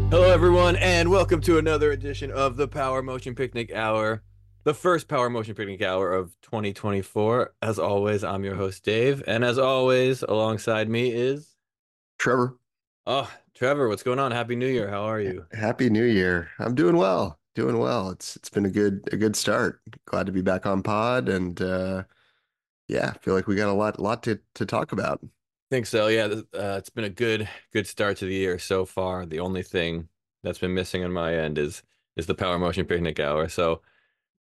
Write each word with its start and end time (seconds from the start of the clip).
Hello, 0.09 0.31
everyone, 0.31 0.75
and 0.77 1.09
welcome 1.11 1.41
to 1.41 1.57
another 1.57 1.91
edition 1.91 2.31
of 2.31 2.57
the 2.57 2.67
Power 2.67 3.01
Motion 3.01 3.35
Picnic 3.35 3.73
Hour, 3.73 4.23
the 4.63 4.73
first 4.73 5.07
Power 5.07 5.29
Motion 5.29 5.55
Picnic 5.55 5.81
Hour 5.81 6.13
of 6.13 6.35
2024. 6.41 7.53
As 7.61 7.79
always, 7.79 8.23
I'm 8.23 8.43
your 8.43 8.55
host, 8.55 8.83
Dave, 8.83 9.23
and 9.27 9.43
as 9.45 9.57
always, 9.57 10.23
alongside 10.23 10.89
me 10.89 11.11
is. 11.11 11.55
Trevor. 12.19 12.57
Oh, 13.05 13.31
Trevor, 13.53 13.87
what's 13.87 14.03
going 14.03 14.19
on? 14.19 14.31
Happy 14.31 14.55
New 14.55 14.67
Year. 14.67 14.89
How 14.89 15.03
are 15.03 15.21
you? 15.21 15.45
Happy 15.53 15.89
New 15.89 16.05
Year. 16.05 16.49
I'm 16.59 16.75
doing 16.75 16.97
well. 16.97 17.39
Doing 17.55 17.79
well. 17.79 18.11
It's 18.11 18.35
it's 18.37 18.49
been 18.49 18.65
a 18.65 18.69
good 18.69 19.09
a 19.11 19.17
good 19.17 19.35
start. 19.35 19.81
Glad 20.05 20.25
to 20.27 20.31
be 20.31 20.41
back 20.41 20.65
on 20.65 20.83
pod 20.83 21.29
and 21.29 21.61
uh 21.61 22.03
yeah, 22.91 23.13
I 23.15 23.17
feel 23.19 23.33
like 23.33 23.47
we 23.47 23.55
got 23.55 23.69
a 23.69 23.73
lot 23.73 23.99
lot 23.99 24.21
to 24.23 24.39
to 24.55 24.65
talk 24.65 24.91
about. 24.91 25.21
I 25.23 25.27
think 25.69 25.85
so. 25.85 26.07
Yeah, 26.07 26.25
uh, 26.25 26.75
it's 26.77 26.89
been 26.89 27.05
a 27.05 27.09
good 27.09 27.47
good 27.71 27.87
start 27.87 28.17
to 28.17 28.25
the 28.25 28.33
year 28.33 28.59
so 28.59 28.85
far. 28.85 29.25
The 29.25 29.39
only 29.39 29.63
thing 29.63 30.09
that's 30.43 30.59
been 30.59 30.73
missing 30.73 31.03
on 31.03 31.13
my 31.13 31.33
end 31.33 31.57
is 31.57 31.83
is 32.17 32.25
the 32.25 32.35
Power 32.35 32.59
Motion 32.59 32.85
Picnic 32.85 33.19
Hour. 33.19 33.47
So 33.47 33.81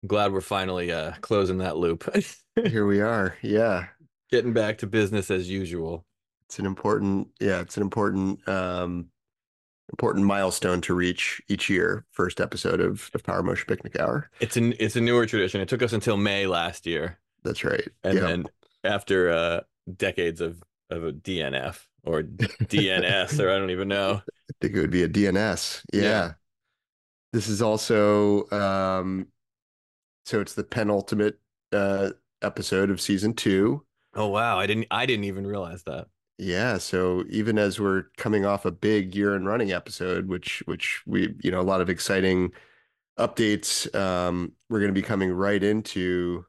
I'm 0.03 0.07
glad 0.07 0.33
we're 0.33 0.41
finally 0.41 0.93
uh 0.93 1.13
closing 1.23 1.59
that 1.59 1.77
loop. 1.77 2.09
Here 2.65 2.87
we 2.87 3.01
are. 3.01 3.37
Yeah. 3.43 3.87
Getting 4.31 4.53
back 4.53 4.79
to 4.79 4.87
business 4.87 5.29
as 5.31 5.51
usual. 5.51 6.07
It's 6.45 6.61
an 6.61 6.67
important 6.67 7.29
yeah, 7.41 7.61
it's 7.61 7.77
an 7.77 7.83
important 7.83 8.49
um 8.49 9.09
important 9.91 10.25
milestone 10.25 10.81
to 10.83 10.95
reach 10.95 11.43
each 11.49 11.69
year. 11.69 12.07
First 12.13 12.41
episode 12.41 12.81
of, 12.81 13.11
of 13.13 13.25
Power 13.25 13.43
Motion 13.43 13.67
Picnic 13.67 13.99
Hour. 13.99 14.31
It's 14.39 14.57
an 14.57 14.75
it's 14.79 14.95
a 14.95 15.01
newer 15.01 15.27
tradition. 15.27 15.61
It 15.61 15.69
took 15.69 15.83
us 15.83 15.93
until 15.93 16.17
May 16.17 16.47
last 16.47 16.87
year, 16.87 17.19
That's 17.47 17.65
right. 17.65 17.89
and 18.05 18.15
yeah. 18.15 18.27
then 18.27 18.45
after 18.85 19.31
uh 19.31 19.61
decades 19.97 20.41
of 20.41 20.63
of 20.91 21.05
a 21.05 21.13
DNF 21.13 21.85
or 22.05 22.23
DNS 22.23 23.41
or 23.41 23.51
I 23.51 23.59
don't 23.59 23.71
even 23.71 23.89
know. 23.89 24.23
I 24.27 24.53
think 24.61 24.75
it 24.75 24.81
would 24.81 24.91
be 24.91 25.03
a 25.03 25.09
DNS. 25.09 25.83
Yeah. 25.93 26.03
Yeah. 26.03 26.33
This 27.33 27.49
is 27.49 27.63
also 27.63 28.49
um 28.51 29.29
so 30.25 30.41
it's 30.41 30.55
the 30.55 30.65
penultimate 30.65 31.39
uh 31.73 32.11
episode 32.43 32.91
of 32.91 33.01
season 33.01 33.35
two. 33.35 33.85
Oh 34.15 34.29
wow, 34.29 34.59
I 34.59 34.67
didn't 34.67 34.87
I 34.91 35.07
didn't 35.07 35.25
even 35.25 35.47
realize 35.47 35.83
that. 35.85 36.09
Yeah, 36.39 36.77
so 36.79 37.25
even 37.31 37.59
as 37.59 37.81
we're 37.81 38.05
coming 38.19 38.45
off 38.45 38.67
a 38.67 38.71
big 38.71 39.15
year 39.15 39.35
and 39.35 39.47
running 39.47 39.73
episode, 39.73 40.29
which 40.29 40.63
which 40.67 41.03
we, 41.07 41.35
you 41.43 41.51
know, 41.51 41.61
a 41.61 41.63
lot 41.63 41.81
of 41.81 41.89
exciting 41.89 42.53
updates, 43.19 43.93
um, 43.95 44.53
we're 44.69 44.81
going 44.81 44.95
to 44.95 45.01
be 45.01 45.07
coming 45.07 45.33
right 45.33 45.63
into 45.63 46.45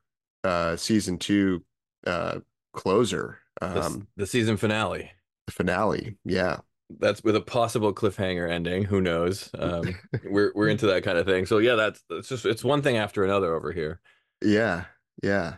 uh 0.48 0.76
season 0.78 1.18
two 1.18 1.64
uh 2.06 2.40
closer, 2.74 3.40
The, 3.62 3.82
um 3.82 4.08
the 4.16 4.26
season 4.28 4.58
finale. 4.58 5.12
the 5.46 5.52
finale. 5.52 6.18
Yeah. 6.26 6.60
That's 7.00 7.22
with 7.22 7.36
a 7.36 7.42
possible 7.42 7.94
cliffhanger 7.94 8.50
ending. 8.50 8.84
Who 8.86 9.02
knows? 9.02 9.50
Um, 9.60 9.94
we're 10.24 10.54
we're 10.56 10.70
into 10.70 10.88
that 10.88 11.04
kind 11.04 11.18
of 11.18 11.26
thing. 11.26 11.46
So 11.46 11.58
yeah, 11.58 11.76
that's 11.76 12.02
that's 12.10 12.30
just 12.30 12.46
it's 12.46 12.64
one 12.64 12.82
thing 12.82 12.96
after 12.96 13.26
another 13.26 13.54
over 13.54 13.74
here. 13.74 14.00
Yeah. 14.42 14.86
Yeah. 15.22 15.56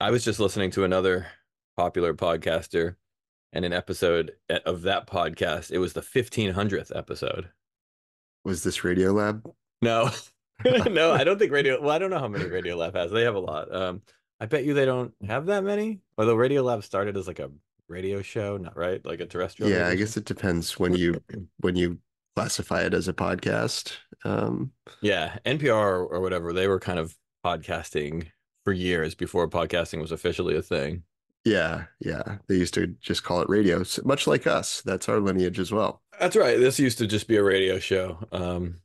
I 0.00 0.10
was 0.10 0.24
just 0.24 0.40
listening 0.40 0.72
to 0.72 0.82
another 0.82 1.26
popular 1.76 2.12
podcaster, 2.12 2.96
and 3.52 3.64
an 3.64 3.72
episode 3.72 4.32
eh, 4.50 4.58
of 4.66 4.82
that 4.82 5.06
podcast. 5.06 5.70
It 5.70 5.78
was 5.78 5.92
the 5.92 6.02
fifteen 6.02 6.52
hundredth 6.52 6.90
episode. 6.94 7.50
Was 8.44 8.64
this 8.64 8.82
Radio 8.82 9.12
Lab? 9.12 9.48
No, 9.80 10.10
no, 10.90 11.12
I 11.20 11.22
don't 11.22 11.38
think 11.38 11.52
Radio. 11.52 11.80
Well, 11.80 11.90
I 11.92 11.98
don't 11.98 12.10
know 12.10 12.18
how 12.18 12.26
many 12.28 12.46
Radio 12.46 12.76
Lab 12.76 12.96
has. 12.96 13.12
They 13.12 13.22
have 13.22 13.36
a 13.36 13.38
lot. 13.40 13.72
Um, 13.72 14.02
I 14.44 14.46
bet 14.46 14.66
you 14.66 14.74
they 14.74 14.84
don't 14.84 15.14
have 15.26 15.46
that 15.46 15.64
many. 15.64 16.00
Although 16.18 16.34
Radio 16.34 16.60
Lab 16.62 16.84
started 16.84 17.16
as 17.16 17.26
like 17.26 17.38
a 17.38 17.50
radio 17.88 18.20
show, 18.20 18.58
not 18.58 18.76
right, 18.76 19.02
like 19.06 19.20
a 19.20 19.24
terrestrial. 19.24 19.72
Yeah, 19.72 19.88
I 19.88 19.94
guess 19.94 20.18
it 20.18 20.26
depends 20.26 20.78
when 20.78 20.94
you 20.94 21.18
when 21.60 21.76
you 21.76 21.98
classify 22.36 22.82
it 22.82 22.92
as 22.92 23.08
a 23.08 23.14
podcast. 23.14 23.94
Um, 24.22 24.72
Yeah, 25.00 25.38
NPR 25.46 26.10
or, 26.10 26.20
whatever, 26.20 26.52
they 26.52 26.68
were 26.68 26.78
kind 26.78 26.98
of 26.98 27.16
podcasting 27.42 28.26
for 28.64 28.74
years 28.74 29.14
before 29.14 29.48
podcasting 29.48 30.02
was 30.02 30.12
officially 30.12 30.58
a 30.58 30.62
thing. 30.62 31.04
yeah, 31.46 31.84
yeah. 32.00 32.36
They 32.46 32.56
used 32.56 32.74
to 32.74 32.88
just 33.00 33.24
call 33.24 33.40
it 33.40 33.48
radio, 33.48 33.82
much 34.04 34.26
like 34.26 34.46
us. 34.46 34.82
That's 34.82 35.08
our 35.08 35.20
lineage 35.20 35.58
as 35.58 35.72
well. 35.72 36.02
That's 36.20 36.36
right. 36.36 36.60
This 36.60 36.78
used 36.78 36.98
to 36.98 37.06
just 37.06 37.28
be 37.28 37.36
a 37.36 37.42
radio 37.42 37.78
show. 37.78 38.18
Um, 38.30 38.82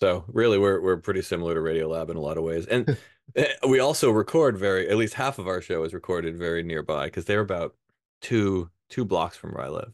so 0.00 0.24
really 0.28 0.58
we're 0.58 0.80
we're 0.80 0.96
pretty 0.96 1.22
similar 1.22 1.54
to 1.54 1.60
Radio 1.60 1.88
Lab 1.88 2.10
in 2.10 2.16
a 2.16 2.20
lot 2.20 2.38
of 2.38 2.44
ways. 2.44 2.66
And 2.66 2.96
eh, 3.36 3.52
we 3.68 3.80
also 3.80 4.10
record 4.10 4.56
very 4.56 4.88
at 4.88 4.96
least 4.96 5.14
half 5.14 5.38
of 5.38 5.48
our 5.48 5.60
show 5.60 5.82
is 5.84 5.94
recorded 5.94 6.36
very 6.36 6.62
nearby 6.62 7.06
because 7.06 7.24
they're 7.24 7.40
about 7.40 7.74
two 8.20 8.70
two 8.88 9.04
blocks 9.04 9.36
from 9.36 9.52
where 9.52 9.64
I 9.64 9.68
live. 9.68 9.92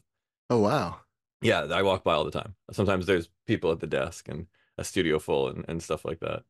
Oh 0.49 0.59
wow. 0.59 0.99
Yeah, 1.41 1.63
I 1.63 1.83
walk 1.83 2.03
by 2.03 2.13
all 2.13 2.23
the 2.23 2.31
time. 2.31 2.55
Sometimes 2.71 3.05
there's 3.05 3.29
people 3.45 3.71
at 3.71 3.79
the 3.79 3.87
desk 3.87 4.27
and 4.29 4.47
a 4.77 4.83
studio 4.83 5.19
full 5.19 5.49
and, 5.49 5.65
and 5.67 5.81
stuff 5.81 6.05
like 6.05 6.19
that. 6.21 6.43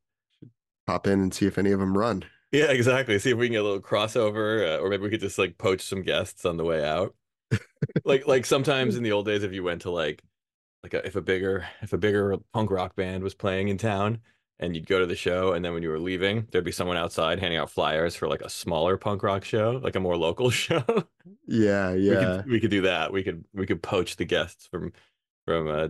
Pop 0.88 1.07
in 1.07 1.19
and 1.19 1.33
see 1.33 1.47
if 1.47 1.57
any 1.57 1.71
of 1.71 1.79
them 1.79 1.97
run. 1.97 2.23
Yeah, 2.51 2.71
exactly. 2.71 3.17
See 3.19 3.31
if 3.31 3.38
we 3.38 3.47
can 3.47 3.53
get 3.53 3.61
a 3.61 3.63
little 3.63 3.81
crossover, 3.81 4.75
uh, 4.75 4.79
or 4.79 4.89
maybe 4.89 5.03
we 5.03 5.09
could 5.09 5.19
just 5.19 5.38
like 5.38 5.57
poach 5.57 5.81
some 5.81 6.03
guests 6.03 6.45
on 6.45 6.57
the 6.57 6.63
way 6.63 6.85
out. 6.85 7.15
like 8.05 8.27
like 8.27 8.45
sometimes 8.45 8.95
in 8.95 9.03
the 9.03 9.11
old 9.11 9.25
days, 9.25 9.44
if 9.44 9.51
you 9.51 9.63
went 9.63 9.81
to 9.81 9.91
like 9.91 10.23
like 10.85 10.94
a, 10.94 11.06
if 11.06 11.16
a 11.16 11.22
bigger 11.22 11.66
if 11.81 11.94
a 11.94 11.97
bigger 11.97 12.38
punk 12.53 12.69
rock 12.69 12.96
band 12.96 13.23
was 13.23 13.34
playing 13.34 13.69
in 13.69 13.78
town, 13.78 14.19
and 14.59 14.75
you'd 14.75 14.85
go 14.85 15.00
to 15.00 15.07
the 15.07 15.16
show, 15.16 15.53
and 15.53 15.66
then 15.66 15.73
when 15.73 15.81
you 15.81 15.90
were 15.90 16.00
leaving, 16.00 16.47
there'd 16.51 16.63
be 16.63 16.72
someone 16.72 16.96
outside 16.96 17.40
handing 17.40 17.57
out 17.57 17.72
flyers 17.72 18.16
for 18.16 18.28
like 18.28 18.41
a 18.41 18.50
smaller 18.50 18.95
punk 18.95 19.24
rock 19.24 19.44
show, 19.44 19.79
like 19.84 19.95
a 19.95 20.00
more 20.00 20.16
local 20.16 20.50
show. 20.51 20.84
Yeah, 21.47 21.94
we 21.94 22.12
yeah. 22.12 22.19
could 22.44 22.51
we 22.51 22.59
could 22.59 22.69
do 22.69 22.81
that. 22.84 23.12
We 23.12 23.24
could 23.24 23.45
we 23.53 23.66
could 23.66 23.81
poach 23.81 24.16
the 24.16 24.25
guests 24.25 24.68
from 24.68 24.94
from 25.45 25.68
uh, 25.68 25.88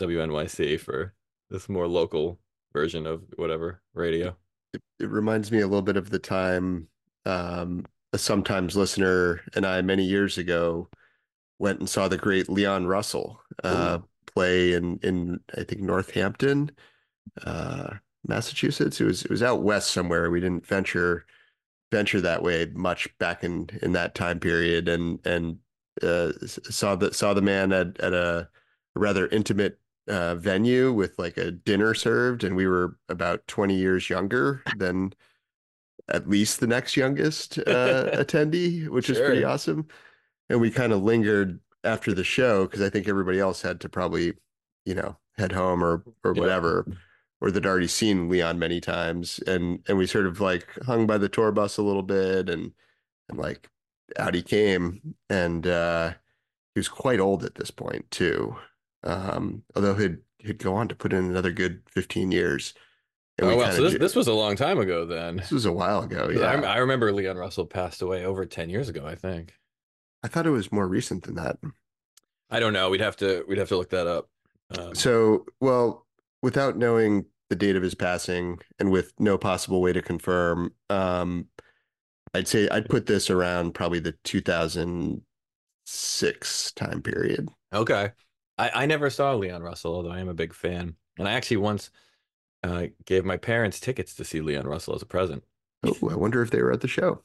WNYC 0.00 0.80
for 0.80 1.14
this 1.48 1.68
more 1.68 1.88
local 1.88 2.38
version 2.74 3.06
of 3.06 3.22
whatever 3.36 3.80
radio. 3.94 4.36
It 4.74 5.08
reminds 5.08 5.50
me 5.50 5.60
a 5.60 5.66
little 5.66 5.80
bit 5.80 5.96
of 5.96 6.10
the 6.10 6.18
time 6.18 6.88
um, 7.24 7.86
a 8.12 8.18
sometimes 8.18 8.76
listener 8.76 9.40
and 9.54 9.64
I 9.64 9.80
many 9.80 10.04
years 10.04 10.36
ago 10.36 10.88
went 11.58 11.80
and 11.80 11.88
saw 11.88 12.08
the 12.08 12.18
great 12.18 12.50
Leon 12.50 12.86
Russell 12.86 13.40
uh, 13.64 13.98
play 14.36 14.74
in 14.74 14.98
in 15.02 15.40
I 15.56 15.64
think 15.64 15.80
Northampton, 15.80 16.70
uh, 17.44 17.94
Massachusetts. 18.26 19.00
It 19.00 19.04
was 19.04 19.24
it 19.24 19.30
was 19.30 19.42
out 19.42 19.62
west 19.62 19.90
somewhere. 19.90 20.30
We 20.30 20.40
didn't 20.40 20.66
venture 20.66 21.24
venture 21.90 22.20
that 22.20 22.42
way 22.42 22.66
much 22.74 23.08
back 23.18 23.42
in 23.42 23.70
in 23.82 23.92
that 23.92 24.14
time 24.14 24.38
period, 24.38 24.88
and 24.88 25.24
and 25.26 25.58
uh, 26.02 26.32
saw 26.46 26.94
the 26.96 27.14
saw 27.14 27.32
the 27.32 27.42
man 27.42 27.72
at 27.72 27.98
at 28.00 28.12
a 28.12 28.48
rather 28.94 29.26
intimate 29.28 29.78
uh, 30.06 30.34
venue 30.34 30.92
with 30.92 31.18
like 31.18 31.38
a 31.38 31.50
dinner 31.50 31.94
served, 31.94 32.44
and 32.44 32.54
we 32.54 32.66
were 32.66 32.98
about 33.08 33.46
twenty 33.46 33.76
years 33.76 34.10
younger 34.10 34.62
than 34.76 35.14
at 36.08 36.28
least 36.28 36.60
the 36.60 36.66
next 36.66 36.94
youngest 36.94 37.58
uh, 37.58 38.10
attendee, 38.12 38.86
which 38.88 39.08
is 39.08 39.18
pretty 39.18 39.44
awesome. 39.44 39.88
And 40.50 40.60
we 40.60 40.70
kind 40.70 40.92
of 40.92 41.02
lingered 41.02 41.58
after 41.84 42.12
the 42.12 42.24
show 42.24 42.64
because 42.66 42.82
I 42.82 42.90
think 42.90 43.08
everybody 43.08 43.38
else 43.38 43.62
had 43.62 43.80
to 43.82 43.88
probably, 43.88 44.34
you 44.84 44.94
know, 44.94 45.16
head 45.38 45.52
home 45.52 45.82
or 45.84 46.02
or 46.24 46.34
Yeah. 46.34 46.40
whatever, 46.40 46.86
or 47.40 47.50
they'd 47.50 47.66
already 47.66 47.86
seen 47.88 48.28
Leon 48.28 48.58
many 48.58 48.80
times, 48.80 49.38
and 49.46 49.82
and 49.88 49.98
we 49.98 50.06
sort 50.06 50.26
of 50.26 50.40
like 50.40 50.66
hung 50.86 51.06
by 51.06 51.18
the 51.18 51.28
tour 51.28 51.52
bus 51.52 51.76
a 51.78 51.82
little 51.82 52.02
bit, 52.02 52.48
and 52.48 52.72
and 53.28 53.38
like 53.38 53.68
out 54.18 54.34
he 54.34 54.42
came, 54.42 55.14
and 55.28 55.66
uh, 55.66 56.12
he 56.74 56.78
was 56.80 56.88
quite 56.88 57.20
old 57.20 57.44
at 57.44 57.56
this 57.56 57.70
point 57.70 58.10
too. 58.10 58.56
Um, 59.04 59.62
although 59.74 59.94
he'd 59.94 60.18
he'd 60.38 60.58
go 60.58 60.74
on 60.74 60.88
to 60.88 60.94
put 60.94 61.12
in 61.12 61.24
another 61.24 61.52
good 61.52 61.82
fifteen 61.88 62.32
years. 62.32 62.74
And 63.38 63.50
Oh 63.50 63.56
wow! 63.56 63.70
So 63.70 63.82
this 63.82 63.92
ju- 63.92 63.98
this 63.98 64.16
was 64.16 64.28
a 64.28 64.32
long 64.32 64.56
time 64.56 64.78
ago 64.78 65.04
then. 65.04 65.36
this 65.36 65.50
was 65.52 65.66
a 65.66 65.72
while 65.72 66.02
ago. 66.04 66.28
'Cause 66.32 66.40
I, 66.40 66.54
Yeah, 66.58 66.70
I 66.72 66.78
remember 66.78 67.12
Leon 67.12 67.36
Russell 67.36 67.66
passed 67.66 68.00
away 68.00 68.24
over 68.24 68.46
10 68.46 68.70
years 68.70 68.88
ago, 68.88 69.04
I 69.06 69.14
think. 69.14 69.52
I 70.26 70.28
thought 70.28 70.44
it 70.44 70.50
was 70.50 70.72
more 70.72 70.88
recent 70.88 71.22
than 71.22 71.36
that. 71.36 71.56
I 72.50 72.58
don't 72.58 72.72
know. 72.72 72.90
We'd 72.90 73.00
have 73.00 73.14
to 73.18 73.44
we'd 73.46 73.58
have 73.58 73.68
to 73.68 73.76
look 73.76 73.90
that 73.90 74.08
up. 74.08 74.28
Um, 74.76 74.92
So, 74.92 75.46
well, 75.60 76.04
without 76.42 76.76
knowing 76.76 77.26
the 77.48 77.54
date 77.54 77.76
of 77.76 77.82
his 77.84 77.94
passing 77.94 78.58
and 78.80 78.90
with 78.90 79.12
no 79.20 79.38
possible 79.38 79.80
way 79.80 79.92
to 79.92 80.02
confirm, 80.02 80.74
um, 80.90 81.46
I'd 82.34 82.48
say 82.48 82.68
I'd 82.70 82.88
put 82.88 83.06
this 83.06 83.30
around 83.30 83.74
probably 83.74 84.00
the 84.00 84.16
2006 84.24 86.72
time 86.72 87.02
period. 87.02 87.48
okay. 87.72 88.10
I, 88.58 88.82
I 88.82 88.86
never 88.86 89.10
saw 89.10 89.32
Leon 89.34 89.62
Russell, 89.62 89.94
although 89.94 90.10
I 90.10 90.18
am 90.18 90.28
a 90.28 90.34
big 90.34 90.54
fan. 90.54 90.96
And 91.20 91.28
I 91.28 91.34
actually 91.34 91.58
once 91.58 91.90
uh, 92.64 92.86
gave 93.04 93.24
my 93.24 93.36
parents 93.36 93.78
tickets 93.78 94.16
to 94.16 94.24
see 94.24 94.40
Leon 94.40 94.66
Russell 94.66 94.96
as 94.96 95.02
a 95.02 95.06
present. 95.06 95.44
Oh, 95.84 95.94
I 96.10 96.16
wonder 96.16 96.42
if 96.42 96.50
they 96.50 96.62
were 96.62 96.72
at 96.72 96.80
the 96.80 96.88
show. 96.88 97.22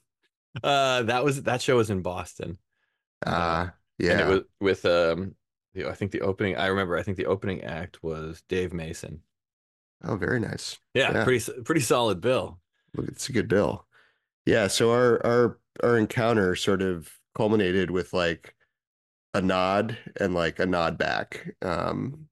Uh, 0.64 1.04
that 1.04 1.24
was 1.24 1.44
that 1.44 1.62
show 1.62 1.78
was 1.78 1.90
in 1.90 2.02
Boston. 2.02 2.58
And 3.26 3.72
yeah. 4.08 4.20
it 4.22 4.28
was 4.30 4.42
with 4.60 4.86
um 4.86 5.36
the, 5.74 5.88
I 5.90 5.94
think 5.94 6.12
the 6.12 6.22
opening 6.22 6.58
I 6.58 6.68
remember 6.68 6.98
I 6.98 7.04
think 7.04 7.18
the 7.18 7.28
opening 7.28 7.64
act 7.64 8.04
was 8.04 8.44
Dave 8.50 8.74
Mason. 8.74 9.22
Oh, 10.04 10.16
very 10.16 10.40
nice. 10.40 10.80
Yeah, 10.94 11.12
Yeah. 11.14 11.24
pretty 11.24 11.52
pretty 11.64 11.82
solid 11.82 12.22
bill. 12.22 12.60
Look, 12.96 13.08
it's 13.08 13.30
a 13.30 13.34
good 13.34 13.48
bill. 13.48 13.86
Yeah, 14.46 14.68
so 14.68 14.92
our 14.92 15.26
our 15.26 15.60
our 15.84 15.98
encounter 15.98 16.56
sort 16.56 16.82
of 16.82 17.12
culminated 17.36 17.92
with 17.92 18.14
like 18.14 18.56
a 19.34 19.42
nod 19.42 19.98
and 20.20 20.34
like 20.34 20.60
a 20.60 20.66
nod 20.66 20.98
back. 20.98 21.56
Um, 21.62 22.28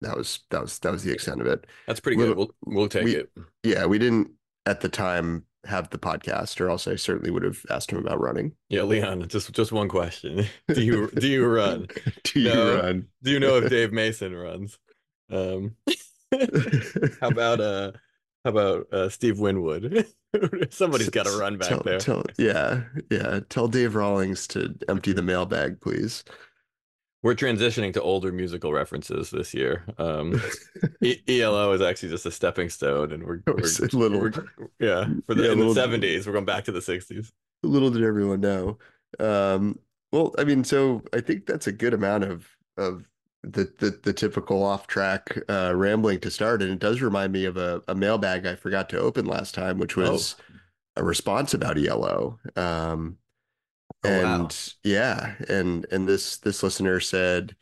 that 0.00 0.16
was 0.16 0.40
that 0.50 0.60
was 0.62 0.78
that 0.80 0.92
was 0.92 1.02
the 1.02 1.12
extent 1.12 1.40
of 1.40 1.46
it. 1.48 1.66
That's 1.86 2.00
pretty 2.00 2.16
good. 2.16 2.36
We'll 2.36 2.54
we'll 2.64 2.88
take 2.88 3.04
we- 3.04 3.16
it. 3.16 3.30
Yeah, 3.64 3.86
we 3.86 3.98
didn't 3.98 4.30
at 4.64 4.80
the 4.80 4.88
time 4.88 5.44
have 5.64 5.90
the 5.90 5.98
podcast, 5.98 6.60
or 6.60 6.70
else 6.70 6.86
I 6.86 6.96
certainly 6.96 7.30
would 7.30 7.42
have 7.42 7.64
asked 7.70 7.90
him 7.90 7.98
about 7.98 8.20
running. 8.20 8.52
Yeah, 8.68 8.82
Leon, 8.82 9.28
just 9.28 9.52
just 9.52 9.72
one 9.72 9.88
question. 9.88 10.46
Do 10.68 10.82
you 10.82 11.08
do 11.10 11.26
you 11.28 11.46
run? 11.46 11.88
Do 12.24 12.40
you 12.40 12.48
No. 12.54 12.76
run? 12.76 13.08
Do 13.22 13.30
you 13.30 13.40
know 13.40 13.56
if 13.56 13.70
Dave 13.70 13.92
Mason 13.92 14.34
runs? 14.34 14.78
Um 15.30 15.76
how 17.20 17.28
about 17.28 17.60
uh 17.60 17.92
how 18.44 18.50
about 18.50 18.92
uh 18.92 19.08
Steve 19.08 19.38
Winwood? 19.40 20.06
Somebody's 20.70 21.10
got 21.10 21.26
to 21.26 21.38
run 21.38 21.56
back 21.56 21.68
tell, 21.70 21.82
there. 21.82 21.98
Tell, 21.98 22.22
yeah, 22.38 22.82
yeah. 23.10 23.40
Tell 23.48 23.66
Dave 23.66 23.94
Rawlings 23.94 24.46
to 24.48 24.74
empty 24.88 25.12
the 25.12 25.22
mailbag, 25.22 25.80
please. 25.80 26.22
We're 27.22 27.34
transitioning 27.34 27.92
to 27.94 28.02
older 28.02 28.30
musical 28.32 28.72
references 28.72 29.30
this 29.30 29.52
year. 29.54 29.84
Um 29.98 30.40
E- 31.02 31.20
ELO 31.28 31.72
is 31.72 31.80
actually 31.80 32.10
just 32.10 32.26
a 32.26 32.30
stepping 32.30 32.68
stone 32.68 33.12
and 33.12 33.22
we're, 33.24 33.42
we're 33.46 33.54
a 33.58 33.96
little, 33.96 34.20
we're- 34.20 34.32
yeah, 34.78 35.06
for 35.26 35.34
the 35.34 35.44
Yeah, 35.44 35.52
in 35.52 35.58
the 35.58 35.66
70s, 35.66 36.26
we're 36.26 36.32
going 36.32 36.44
back 36.44 36.64
to 36.64 36.72
the 36.72 36.80
60s. 36.80 37.30
little 37.62 37.90
did 37.90 38.04
everyone 38.04 38.40
know. 38.40 38.78
Um, 39.18 39.78
well, 40.12 40.34
I 40.38 40.44
mean, 40.44 40.64
so 40.64 41.02
I 41.12 41.20
think 41.20 41.46
that's 41.46 41.66
a 41.66 41.72
good 41.72 41.92
amount 41.94 42.24
of 42.24 42.46
of 42.76 43.08
the 43.42 43.72
the, 43.78 43.98
the 44.02 44.12
typical 44.12 44.62
off 44.62 44.86
track 44.86 45.36
uh, 45.48 45.72
rambling 45.74 46.20
to 46.20 46.30
start, 46.30 46.62
and 46.62 46.70
it 46.72 46.78
does 46.78 47.00
remind 47.02 47.32
me 47.32 47.44
of 47.44 47.56
a, 47.56 47.82
a 47.88 47.94
mailbag 47.94 48.46
I 48.46 48.54
forgot 48.54 48.88
to 48.90 48.98
open 49.00 49.26
last 49.26 49.54
time, 49.54 49.78
which 49.78 49.96
Oh. 49.98 50.12
was 50.12 50.36
a 50.96 51.02
response 51.04 51.52
about 51.54 51.78
ELO. 51.78 52.38
Um, 52.56 53.16
Oh, 54.04 54.10
and 54.10 54.54
wow. 54.54 54.56
yeah, 54.84 55.36
and 55.48 55.86
and 55.90 56.08
this 56.08 56.38
this 56.38 56.62
listener 56.62 57.00
said, 57.00 57.56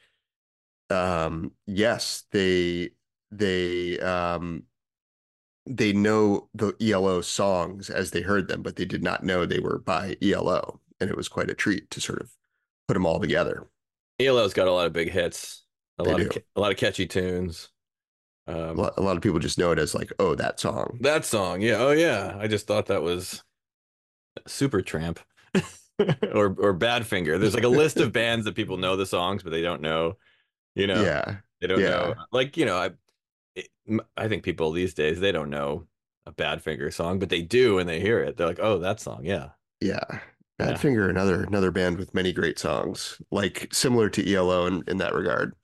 um, 0.90 1.52
yes, 1.66 2.24
they 2.32 2.90
they 3.30 3.98
um 4.00 4.64
they 5.66 5.92
know 5.92 6.48
the 6.54 6.74
ELO 6.80 7.20
songs 7.20 7.90
as 7.90 8.10
they 8.10 8.22
heard 8.22 8.48
them, 8.48 8.62
but 8.62 8.76
they 8.76 8.84
did 8.84 9.02
not 9.02 9.24
know 9.24 9.44
they 9.46 9.58
were 9.60 9.78
by 9.78 10.16
ELO, 10.22 10.80
and 11.00 11.10
it 11.10 11.16
was 11.16 11.28
quite 11.28 11.50
a 11.50 11.54
treat 11.54 11.90
to 11.90 12.00
sort 12.00 12.20
of 12.20 12.30
put 12.88 12.94
them 12.94 13.06
all 13.06 13.20
together. 13.20 13.66
ELO's 14.18 14.54
got 14.54 14.68
a 14.68 14.72
lot 14.72 14.86
of 14.86 14.92
big 14.92 15.10
hits, 15.10 15.64
a 15.98 16.04
They 16.04 16.14
lot 16.14 16.20
of 16.20 16.28
do. 16.28 16.30
ca- 16.30 16.40
a 16.56 16.60
lot 16.60 16.72
of 16.72 16.78
catchy 16.78 17.06
tunes. 17.06 17.68
A 18.76 18.80
Um, 18.80 18.80
lot, 18.80 18.94
a 18.96 19.00
lot 19.02 19.16
of 19.16 19.22
people 19.24 19.40
just 19.40 19.58
know 19.58 19.72
it 19.72 19.78
as 19.80 19.92
like, 19.94 20.12
oh, 20.20 20.34
that 20.36 20.60
song. 20.60 21.00
that 21.00 21.24
song, 21.24 21.60
yeah, 21.60 21.76
oh 21.78 21.92
yeah, 21.92 22.36
I 22.38 22.46
just 22.48 22.66
thought 22.66 22.86
that 22.86 23.02
was 23.02 23.42
Super 24.46 24.82
Tramp 24.82 25.20
or 26.32 26.54
or 26.58 26.74
Badfinger. 26.74 27.38
There's 27.40 27.54
like 27.54 27.64
a 27.64 27.68
list 27.68 27.98
of 27.98 28.12
bands 28.14 28.44
that 28.44 28.54
people 28.54 28.76
know 28.76 28.96
the 28.96 29.06
songs, 29.06 29.42
but 29.42 29.50
they 29.50 29.62
don't 29.62 29.82
know, 29.82 30.16
you 30.74 30.86
know, 30.86 31.02
Yeah, 31.02 31.36
they 31.60 31.66
don't 31.66 31.80
yeah. 31.80 31.88
know. 31.88 32.14
Like 32.32 32.56
you 32.56 32.66
know, 32.66 32.76
I 32.76 32.90
it, 33.54 33.68
I 34.16 34.28
think 34.28 34.42
people 34.42 34.72
these 34.72 34.94
days 34.94 35.20
they 35.20 35.32
don't 35.32 35.50
know 35.50 35.86
a 36.26 36.32
Badfinger 36.32 36.92
song, 36.92 37.18
but 37.18 37.28
they 37.28 37.42
do 37.42 37.76
when 37.76 37.86
they 37.86 38.00
hear 38.00 38.20
it. 38.20 38.36
They're 38.36 38.48
like, 38.48 38.60
oh, 38.60 38.78
that 38.80 39.00
song, 39.00 39.24
yeah. 39.24 39.50
yeah. 39.80 40.20
Yeah. 40.58 40.72
Badfinger, 40.72 41.10
another 41.10 41.44
another 41.44 41.70
band 41.70 41.98
with 41.98 42.14
many 42.14 42.32
great 42.32 42.58
songs, 42.58 43.20
like 43.30 43.68
similar 43.72 44.08
to 44.10 44.34
ELO 44.34 44.66
in, 44.66 44.82
in 44.86 44.96
that 44.98 45.14
regard. 45.14 45.54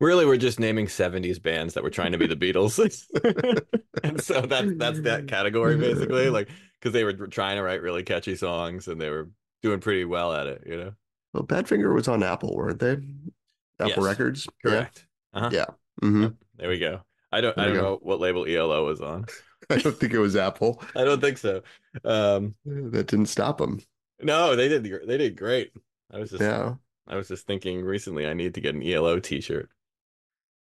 Really, 0.00 0.26
we're 0.26 0.36
just 0.36 0.60
naming 0.60 0.86
70s 0.86 1.40
bands 1.40 1.74
that 1.74 1.82
were 1.82 1.90
trying 1.90 2.12
to 2.12 2.18
be 2.18 2.26
the 2.26 2.36
Beatles. 2.36 2.78
and 4.02 4.20
so 4.20 4.42
that's 4.42 4.72
that's 4.76 5.00
that 5.02 5.28
category 5.28 5.76
basically, 5.78 6.28
like 6.28 6.48
because 6.78 6.92
they 6.92 7.04
were 7.04 7.14
trying 7.28 7.56
to 7.56 7.62
write 7.62 7.80
really 7.80 8.02
catchy 8.02 8.36
songs 8.36 8.88
and 8.88 9.00
they 9.00 9.08
were 9.08 9.30
doing 9.64 9.80
pretty 9.80 10.04
well 10.04 10.32
at 10.32 10.46
it, 10.46 10.62
you 10.66 10.76
know. 10.76 10.92
Well, 11.32 11.42
Badfinger 11.42 11.92
was 11.92 12.06
on 12.06 12.22
Apple, 12.22 12.54
weren't 12.54 12.78
they? 12.78 12.92
Apple 12.92 13.88
Yes, 13.88 13.98
Records. 13.98 14.46
Correct. 14.64 15.06
Uh-huh. 15.32 15.50
Yeah. 15.50 15.66
hmm 16.00 16.28
There 16.56 16.68
we 16.68 16.78
go. 16.78 17.00
I 17.32 17.40
don't 17.40 17.56
There 17.56 17.64
I 17.64 17.68
don't 17.68 17.76
know 17.78 17.98
what 18.02 18.20
label 18.20 18.46
ELO 18.46 18.86
was 18.86 19.00
on. 19.00 19.24
I 19.70 19.78
don't 19.78 19.96
think 19.98 20.12
it 20.12 20.18
was 20.20 20.36
Apple. 20.36 20.80
I 20.94 21.02
don't 21.04 21.20
think 21.20 21.38
so. 21.38 21.62
Um 22.04 22.54
That 22.64 23.08
didn't 23.08 23.26
stop 23.26 23.58
them. 23.58 23.80
no, 24.22 24.54
they 24.54 24.68
did 24.68 24.84
they 24.84 25.16
did 25.18 25.36
great. 25.36 25.72
I 26.12 26.18
was 26.18 26.30
just 26.30 26.42
Yeah. 26.42 26.74
I 27.08 27.16
was 27.16 27.28
just 27.28 27.46
thinking 27.46 27.82
recently 27.82 28.26
I 28.26 28.34
need 28.34 28.54
to 28.54 28.60
get 28.60 28.74
an 28.74 28.82
ELO 28.82 29.18
t-shirt. 29.18 29.70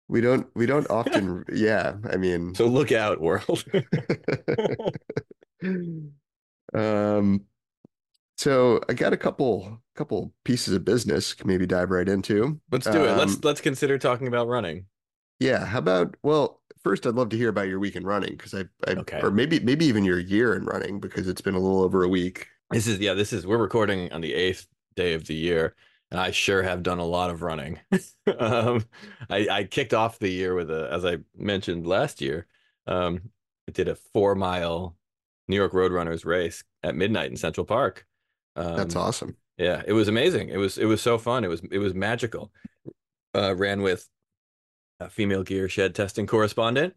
We 0.07 0.21
don't 0.21 0.47
we 0.55 0.65
don't 0.65 0.89
often 0.89 1.43
yeah, 1.51 1.95
I 2.09 2.17
mean 2.17 2.55
So 2.55 2.67
look 2.67 2.91
out, 2.91 3.19
world. 3.19 3.63
um 6.73 7.45
so 8.41 8.81
I 8.89 8.93
got 8.93 9.13
a 9.13 9.17
couple 9.17 9.79
couple 9.95 10.33
pieces 10.45 10.73
of 10.73 10.83
business 10.83 11.33
can 11.35 11.47
maybe 11.47 11.67
dive 11.67 11.91
right 11.91 12.09
into. 12.09 12.59
let's 12.71 12.87
do 12.87 13.05
it. 13.05 13.15
Let's 13.15 13.35
Um, 13.35 13.41
let's 13.43 13.61
consider 13.61 13.99
talking 13.99 14.27
about 14.27 14.47
running. 14.47 14.85
Yeah, 15.39 15.63
how 15.63 15.77
about 15.77 16.15
well, 16.23 16.61
first 16.83 17.05
I'd 17.05 17.13
love 17.13 17.29
to 17.29 17.37
hear 17.37 17.49
about 17.49 17.67
your 17.67 17.79
week 17.79 17.95
in 17.95 18.03
running 18.03 18.31
because 18.31 18.55
I, 18.55 18.63
I 18.87 18.93
Okay. 18.93 19.21
or 19.21 19.29
maybe 19.29 19.59
maybe 19.59 19.85
even 19.85 20.03
your 20.03 20.19
year 20.19 20.55
in 20.55 20.65
running 20.65 20.99
because 20.99 21.27
it's 21.27 21.41
been 21.41 21.53
a 21.53 21.59
little 21.59 21.83
over 21.83 22.03
a 22.03 22.07
week. 22.07 22.47
This 22.71 22.87
is 22.87 22.97
yeah, 22.99 23.13
this 23.13 23.31
is 23.31 23.45
we're 23.45 23.57
recording 23.57 24.11
on 24.11 24.21
the 24.21 24.33
eighth 24.33 24.65
day 24.95 25.13
of 25.13 25.25
the 25.25 25.35
year, 25.35 25.75
and 26.09 26.19
I 26.19 26.31
sure 26.31 26.63
have 26.63 26.81
done 26.81 26.99
a 26.99 27.05
lot 27.05 27.29
of 27.29 27.43
running. 27.43 27.79
um, 28.39 28.85
I, 29.29 29.47
I 29.51 29.63
kicked 29.65 29.93
off 29.93 30.17
the 30.17 30.29
year 30.29 30.55
with 30.55 30.71
a, 30.71 30.89
as 30.91 31.05
I 31.05 31.17
mentioned 31.37 31.85
last 31.85 32.21
year, 32.21 32.47
um, 32.87 33.21
I 33.67 33.71
did 33.71 33.87
a 33.87 33.95
four 33.95 34.33
mile 34.33 34.95
New 35.47 35.57
York 35.57 35.73
Roadrunners 35.73 36.25
race 36.25 36.63
at 36.81 36.95
midnight 36.95 37.29
in 37.29 37.37
Central 37.37 37.65
Park. 37.65 38.07
Um, 38.55 38.75
That's 38.77 38.95
awesome. 38.95 39.37
yeah, 39.57 39.81
it 39.85 39.93
was 39.93 40.07
amazing. 40.07 40.49
It 40.49 40.57
was 40.57 40.77
it 40.77 40.85
was 40.85 41.01
so 41.01 41.17
fun. 41.17 41.43
It 41.43 41.47
was 41.49 41.61
it 41.71 41.79
was 41.79 41.93
magical. 41.93 42.51
Uh, 43.33 43.55
ran 43.55 43.81
with 43.81 44.09
a 44.99 45.09
female 45.09 45.43
gear 45.43 45.69
shed 45.69 45.95
testing 45.95 46.27
correspondent 46.27 46.93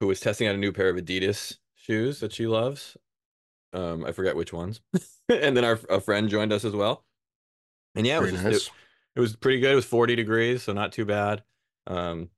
who 0.00 0.06
was 0.06 0.20
testing 0.20 0.46
out 0.46 0.54
a 0.54 0.58
new 0.58 0.72
pair 0.72 0.88
of 0.88 0.96
Adidas 0.96 1.56
shoes 1.74 2.20
that 2.20 2.32
she 2.32 2.46
loves. 2.46 2.96
Um, 3.72 4.04
I 4.04 4.12
forget 4.12 4.36
which 4.36 4.52
ones. 4.52 4.80
and 5.28 5.56
then 5.56 5.64
our 5.64 5.80
a 5.90 6.00
friend 6.00 6.28
joined 6.28 6.52
us 6.52 6.64
as 6.64 6.72
well. 6.74 7.04
And 7.94 8.06
yeah, 8.06 8.18
it 8.18 8.22
was 8.22 8.30
just- 8.32 8.44
nice. 8.44 8.70
it 9.16 9.20
was 9.20 9.36
pretty 9.36 9.60
good. 9.60 9.72
It 9.72 9.76
was 9.76 9.84
40 9.84 10.14
degrees, 10.16 10.62
so 10.62 10.72
not 10.72 10.92
too 10.92 11.04
bad. 11.04 11.42
Um, 11.86 12.28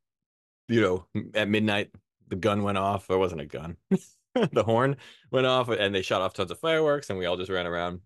you 0.69 0.81
know, 0.81 1.07
at 1.35 1.49
midnight, 1.49 1.91
the 2.29 2.37
gun 2.37 2.63
went 2.63 2.79
off. 2.79 3.11
Or 3.11 3.17
it 3.17 3.19
wasn't 3.19 3.43
a 3.43 3.47
gun. 3.47 3.77
the 4.35 4.65
horn 4.65 4.97
went 5.31 5.47
off, 5.47 5.69
and 5.69 5.95
they 5.95 6.03
shot 6.03 6.23
off 6.23 6.33
tons 6.33 6.51
of 6.51 6.59
fireworks, 6.59 7.11
and 7.11 7.19
we 7.19 7.27
all 7.27 7.37
just 7.37 7.51
ran 7.51 7.67
around. 7.67 8.01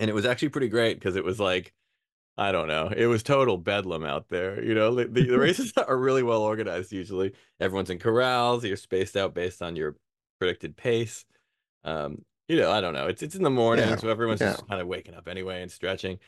And 0.00 0.10
it 0.10 0.14
was 0.14 0.26
actually 0.26 0.48
pretty 0.48 0.68
great 0.68 0.98
because 0.98 1.14
it 1.14 1.24
was 1.24 1.38
like, 1.38 1.72
I 2.36 2.52
don't 2.52 2.68
know, 2.68 2.90
it 2.94 3.06
was 3.06 3.22
total 3.22 3.58
bedlam 3.58 4.04
out 4.04 4.28
there. 4.30 4.62
You 4.64 4.74
know, 4.74 4.94
the, 4.94 5.04
the, 5.04 5.28
races 5.38 5.72
are 5.76 5.96
really 5.96 6.22
well 6.22 6.42
organized 6.42 6.90
usually. 6.90 7.34
Everyone's 7.60 7.90
in 7.90 7.98
corrals. 7.98 8.64
You're 8.64 8.76
spaced 8.76 9.16
out 9.16 9.34
based 9.34 9.60
on 9.60 9.76
your 9.76 9.96
predicted 10.38 10.76
pace. 10.76 11.24
Um, 11.84 12.24
you 12.48 12.56
know, 12.56 12.72
I 12.72 12.80
don't 12.80 12.94
know. 12.94 13.06
It's 13.06 13.22
it's 13.22 13.36
in 13.36 13.42
the 13.42 13.50
morning, 13.50 13.88
Yeah, 13.88 13.96
so 13.96 14.08
everyone's 14.08 14.40
yeah. 14.40 14.52
just 14.52 14.66
kind 14.66 14.80
of 14.80 14.88
waking 14.88 15.14
up 15.14 15.28
anyway 15.28 15.62
and 15.62 15.70
stretching. 15.70 16.18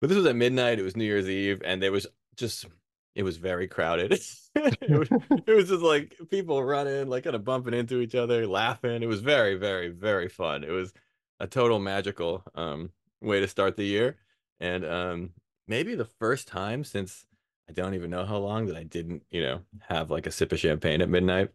But 0.00 0.08
this 0.08 0.16
was 0.16 0.26
at 0.26 0.36
midnight. 0.36 0.78
It 0.78 0.82
was 0.82 0.96
New 0.96 1.04
Year's 1.04 1.28
Eve, 1.28 1.62
and 1.64 1.82
there 1.82 1.92
was 1.92 2.06
just 2.36 2.66
it 3.14 3.22
was 3.22 3.36
very 3.36 3.68
crowded. 3.68 4.12
it, 4.54 4.90
was, 4.90 5.08
it 5.46 5.54
was 5.54 5.68
just 5.68 5.82
like 5.82 6.16
people 6.30 6.62
running, 6.62 7.08
like 7.08 7.24
kind 7.24 7.36
of 7.36 7.44
bumping 7.44 7.74
into 7.74 8.00
each 8.00 8.14
other, 8.14 8.46
laughing. 8.46 9.02
It 9.02 9.06
was 9.06 9.20
very, 9.20 9.54
very, 9.54 9.88
very 9.88 10.28
fun. 10.28 10.64
It 10.64 10.70
was 10.70 10.92
a 11.40 11.46
total 11.46 11.78
magical 11.78 12.42
um, 12.54 12.90
way 13.24 13.40
to 13.40 13.48
start 13.48 13.76
the 13.76 13.84
year, 13.84 14.16
and 14.60 14.84
um, 14.84 15.30
maybe 15.68 15.94
the 15.94 16.04
first 16.04 16.48
time 16.48 16.84
since 16.84 17.24
I 17.68 17.72
don't 17.72 17.94
even 17.94 18.10
know 18.10 18.24
how 18.26 18.38
long 18.38 18.66
that 18.66 18.76
I 18.76 18.84
didn't, 18.84 19.22
you 19.30 19.42
know, 19.42 19.60
have 19.88 20.10
like 20.10 20.26
a 20.26 20.30
sip 20.32 20.52
of 20.52 20.60
champagne 20.60 21.00
at 21.00 21.08
midnight 21.08 21.50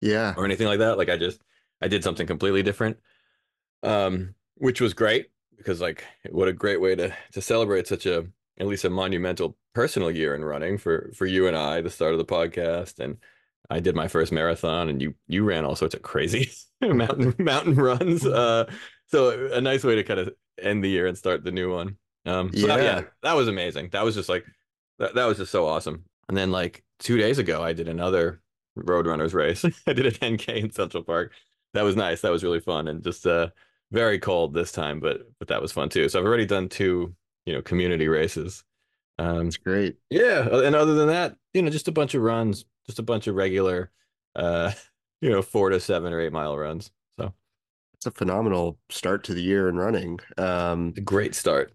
Yeah. 0.00 0.34
or 0.36 0.44
anything 0.44 0.66
like 0.66 0.80
that. 0.80 0.98
Like 0.98 1.08
I 1.08 1.16
just 1.16 1.40
I 1.80 1.88
did 1.88 2.04
something 2.04 2.26
completely 2.26 2.62
different, 2.62 2.98
um, 3.82 4.34
which 4.56 4.80
was 4.80 4.94
great 4.94 5.28
because 5.56 5.80
like 5.80 6.04
what 6.30 6.48
a 6.48 6.52
great 6.52 6.80
way 6.80 6.94
to 6.94 7.12
to 7.32 7.40
celebrate 7.42 7.86
such 7.86 8.06
a 8.06 8.26
at 8.60 8.66
least 8.66 8.84
a 8.84 8.90
monumental 8.90 9.56
personal 9.74 10.10
year 10.10 10.34
in 10.34 10.44
running 10.44 10.78
for 10.78 11.10
for 11.14 11.26
you 11.26 11.46
and 11.46 11.56
I, 11.56 11.80
the 11.80 11.90
start 11.90 12.12
of 12.12 12.18
the 12.18 12.24
podcast, 12.24 12.98
and 12.98 13.18
I 13.70 13.80
did 13.80 13.94
my 13.94 14.08
first 14.08 14.32
marathon, 14.32 14.88
and 14.88 15.00
you 15.00 15.14
you 15.26 15.44
ran 15.44 15.64
all 15.64 15.76
sorts 15.76 15.94
of 15.94 16.02
crazy 16.02 16.50
mountain 16.82 17.34
mountain 17.38 17.74
runs. 17.74 18.26
Uh, 18.26 18.70
so 19.06 19.48
a 19.52 19.60
nice 19.60 19.84
way 19.84 19.94
to 19.96 20.04
kind 20.04 20.20
of 20.20 20.30
end 20.60 20.82
the 20.84 20.88
year 20.88 21.06
and 21.06 21.16
start 21.16 21.44
the 21.44 21.50
new 21.52 21.72
one. 21.72 21.96
Um, 22.26 22.52
so 22.52 22.66
that- 22.66 22.82
Yeah. 22.82 23.02
that 23.22 23.34
was 23.34 23.48
amazing. 23.48 23.90
That 23.92 24.04
was 24.04 24.14
just 24.14 24.28
like 24.28 24.44
that, 24.98 25.14
that 25.14 25.24
was 25.26 25.38
just 25.38 25.52
so 25.52 25.66
awesome. 25.66 26.04
And 26.28 26.36
then 26.36 26.50
like 26.50 26.82
two 26.98 27.16
days 27.16 27.38
ago, 27.38 27.62
I 27.62 27.72
did 27.72 27.88
another 27.88 28.40
Roadrunners 28.78 29.34
race. 29.34 29.64
I 29.86 29.92
did 29.92 30.06
a 30.06 30.10
10K 30.10 30.56
in 30.56 30.70
Central 30.70 31.02
Park. 31.02 31.32
That 31.74 31.82
was 31.82 31.96
nice. 31.96 32.20
That 32.22 32.32
was 32.32 32.42
really 32.44 32.60
fun 32.60 32.88
and 32.88 33.02
just 33.02 33.26
uh 33.26 33.48
very 33.92 34.18
cold 34.18 34.52
this 34.54 34.72
time, 34.72 35.00
but 35.00 35.22
but 35.38 35.48
that 35.48 35.62
was 35.62 35.72
fun 35.72 35.88
too. 35.88 36.08
So 36.08 36.18
I've 36.18 36.26
already 36.26 36.46
done 36.46 36.68
two, 36.68 37.14
you 37.46 37.52
know, 37.54 37.62
community 37.62 38.08
races. 38.08 38.64
Um 39.18 39.46
It's 39.48 39.56
great. 39.56 39.96
yeah, 40.10 40.46
and 40.48 40.74
other 40.76 40.94
than 40.94 41.08
that, 41.08 41.36
you 41.54 41.62
know, 41.62 41.70
just 41.70 41.88
a 41.88 41.92
bunch 41.92 42.14
of 42.14 42.22
runs, 42.22 42.64
just 42.86 42.98
a 42.98 43.02
bunch 43.02 43.26
of 43.26 43.34
regular 43.34 43.90
uh 44.36 44.72
you 45.20 45.30
know, 45.30 45.42
4 45.42 45.70
to 45.70 45.80
7 45.80 46.12
or 46.12 46.20
8 46.20 46.32
mile 46.32 46.56
runs. 46.56 46.90
It's 47.98 48.06
a 48.06 48.10
phenomenal 48.12 48.78
start 48.90 49.24
to 49.24 49.34
the 49.34 49.42
year 49.42 49.68
and 49.68 49.76
running. 49.78 50.20
Um, 50.36 50.94
A 50.96 51.00
great 51.00 51.34
start. 51.34 51.72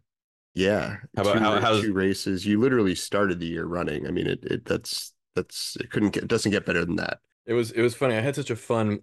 yeah, 0.55 0.97
How 1.17 1.23
about- 1.23 1.33
two, 1.33 1.39
how- 1.39 1.59
how's- 1.59 1.81
two 1.81 1.93
races? 1.93 2.45
You 2.45 2.59
literally 2.59 2.95
started 2.95 3.39
the 3.39 3.47
year 3.47 3.65
running. 3.65 4.07
I 4.07 4.11
mean, 4.11 4.27
it, 4.27 4.43
it 4.43 4.65
that's 4.65 5.13
that's 5.35 5.75
it 5.81 5.89
couldn't 5.89 6.11
get 6.11 6.23
it 6.23 6.29
doesn't 6.29 6.51
get 6.51 6.65
better 6.65 6.85
than 6.85 6.95
that. 6.97 7.19
It 7.45 7.53
was 7.53 7.71
it 7.71 7.81
was 7.81 7.93
funny. 7.95 8.15
I 8.15 8.21
had 8.21 8.35
such 8.35 8.49
a 8.51 8.55
fun 8.55 8.99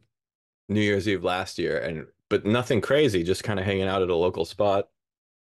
New 0.71 0.81
Year's 0.81 1.07
Eve 1.09 1.23
last 1.25 1.59
year, 1.59 1.77
and 1.79 2.07
but 2.31 2.47
nothing 2.47 2.81
crazy. 2.81 3.23
Just 3.25 3.45
kind 3.45 3.59
of 3.61 3.67
hanging 3.67 3.89
out 3.89 4.01
at 4.01 4.09
a 4.09 4.15
local 4.15 4.45
spot. 4.47 4.89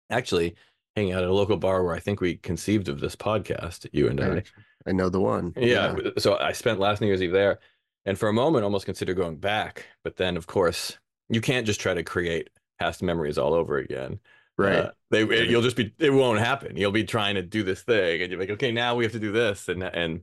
Actually, 0.09 0.57
hanging 0.97 1.13
out 1.13 1.23
at 1.23 1.29
a 1.29 1.33
local 1.35 1.57
bar 1.59 1.85
where 1.85 1.95
I 1.95 2.01
think 2.01 2.21
we 2.21 2.37
conceived 2.37 2.89
of 2.89 2.99
this 2.99 3.15
podcast. 3.15 3.87
You 3.93 4.09
and 4.09 4.21
I. 4.21 4.43
I 4.87 4.93
know 4.93 5.11
the 5.11 5.21
one. 5.21 5.53
Yeah. 5.57 5.95
So 6.19 6.37
I 6.39 6.53
spent 6.53 6.81
last 6.81 7.01
New 7.03 7.07
Year's 7.09 7.23
Eve 7.23 7.31
there, 7.33 7.61
and 8.07 8.19
for 8.19 8.29
a 8.31 8.33
moment, 8.33 8.65
almost 8.65 8.87
considered 8.87 9.17
going 9.19 9.37
back. 9.37 9.85
But 10.03 10.17
then, 10.17 10.39
of 10.39 10.47
course, 10.47 10.99
you 11.31 11.41
can't 11.41 11.67
just 11.67 11.81
try 11.81 11.95
to 11.95 12.03
create 12.03 12.51
past 12.79 13.03
memories 13.03 13.39
all 13.39 13.55
over 13.55 13.79
again. 13.79 14.19
right. 14.59 14.77
Uh, 14.77 14.91
they 15.11 15.23
you'll 15.49 15.63
just 15.63 15.77
be 15.77 15.93
it 15.99 16.11
won't 16.11 16.39
happen. 16.41 16.77
You'll 16.77 16.93
be 16.93 17.05
trying 17.05 17.35
to 17.37 17.43
do 17.43 17.63
this 17.63 17.83
thing, 17.83 18.23
and 18.23 18.31
you're 18.31 18.41
like, 18.41 18.51
okay, 18.51 18.73
now 18.73 18.95
we 18.95 19.05
have 19.05 19.13
to 19.13 19.21
do 19.21 19.33
this, 19.33 19.69
and 19.69 19.83
and 19.83 20.23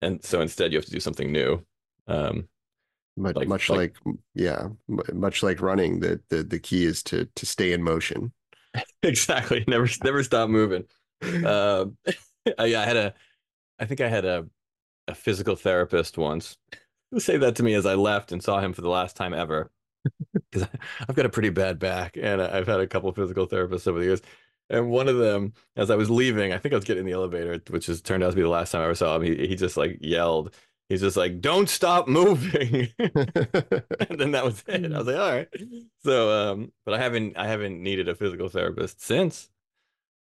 and 0.00 0.24
so 0.24 0.40
instead 0.40 0.72
you 0.72 0.78
have 0.78 0.84
to 0.86 0.92
do 0.92 1.00
something 1.00 1.32
new. 1.32 1.64
Um, 2.06 2.48
much 3.16 3.36
like- 3.36 3.48
much 3.48 3.70
like- 3.70 3.96
like, 4.04 4.16
yeah, 4.34 4.68
much 5.12 5.42
like 5.42 5.60
running. 5.60 6.00
The 6.00 6.20
the 6.28 6.42
the 6.42 6.58
key 6.58 6.84
is 6.84 7.02
to 7.04 7.26
to 7.34 7.46
stay 7.46 7.72
in 7.72 7.82
motion. 7.82 8.32
exactly. 9.02 9.64
Never 9.68 9.88
never 10.04 10.22
stop 10.22 10.48
moving. 10.50 10.84
Um, 11.46 11.96
I, 12.58 12.64
yeah, 12.64 12.80
I 12.80 12.84
had 12.84 12.96
a, 12.96 13.14
I 13.78 13.84
think 13.84 14.00
I 14.00 14.08
had 14.08 14.24
a, 14.24 14.44
a 15.06 15.14
physical 15.14 15.54
therapist 15.54 16.18
once 16.18 16.56
who 17.12 17.20
say 17.20 17.36
that 17.36 17.54
to 17.56 17.62
me 17.62 17.74
as 17.74 17.86
I 17.86 17.94
left 17.94 18.32
and 18.32 18.42
saw 18.42 18.58
him 18.60 18.72
for 18.72 18.80
the 18.80 18.88
last 18.88 19.14
time 19.14 19.32
ever. 19.32 19.70
Because 20.32 20.68
I've 21.08 21.14
got 21.16 21.26
a 21.26 21.30
pretty 21.30 21.50
bad 21.50 21.78
back, 21.78 22.16
and 22.20 22.40
I've 22.42 22.66
had 22.66 22.80
a 22.80 22.86
couple 22.86 23.08
of 23.08 23.16
physical 23.16 23.46
therapists 23.46 23.86
over 23.86 23.98
the 23.98 24.06
years. 24.06 24.20
And 24.70 24.90
one 24.90 25.08
of 25.08 25.18
them, 25.18 25.52
as 25.76 25.90
I 25.90 25.96
was 25.96 26.10
leaving, 26.10 26.52
I 26.52 26.58
think 26.58 26.72
I 26.72 26.76
was 26.76 26.84
getting 26.84 27.02
in 27.02 27.06
the 27.06 27.12
elevator, 27.12 27.60
which 27.68 27.86
has 27.86 28.00
turned 28.00 28.22
out 28.22 28.30
to 28.30 28.36
be 28.36 28.42
the 28.42 28.48
last 28.48 28.72
time 28.72 28.80
I 28.82 28.84
ever 28.84 28.94
saw 28.94 29.16
him. 29.16 29.22
He 29.22 29.46
he 29.48 29.56
just 29.56 29.76
like 29.76 29.98
yelled. 30.00 30.54
He's 30.88 31.00
just 31.02 31.16
like, 31.16 31.40
"Don't 31.40 31.68
stop 31.68 32.08
moving." 32.08 32.88
and 32.98 34.18
then 34.18 34.32
that 34.32 34.44
was 34.44 34.62
it. 34.68 34.92
I 34.92 34.98
was 34.98 35.06
like, 35.06 35.16
all 35.16 35.30
right. 35.32 35.48
So, 36.04 36.52
um, 36.52 36.72
but 36.84 36.94
I 36.94 36.98
haven't, 36.98 37.36
I 37.36 37.46
haven't 37.46 37.82
needed 37.82 38.08
a 38.08 38.14
physical 38.14 38.48
therapist 38.48 39.00
since. 39.02 39.48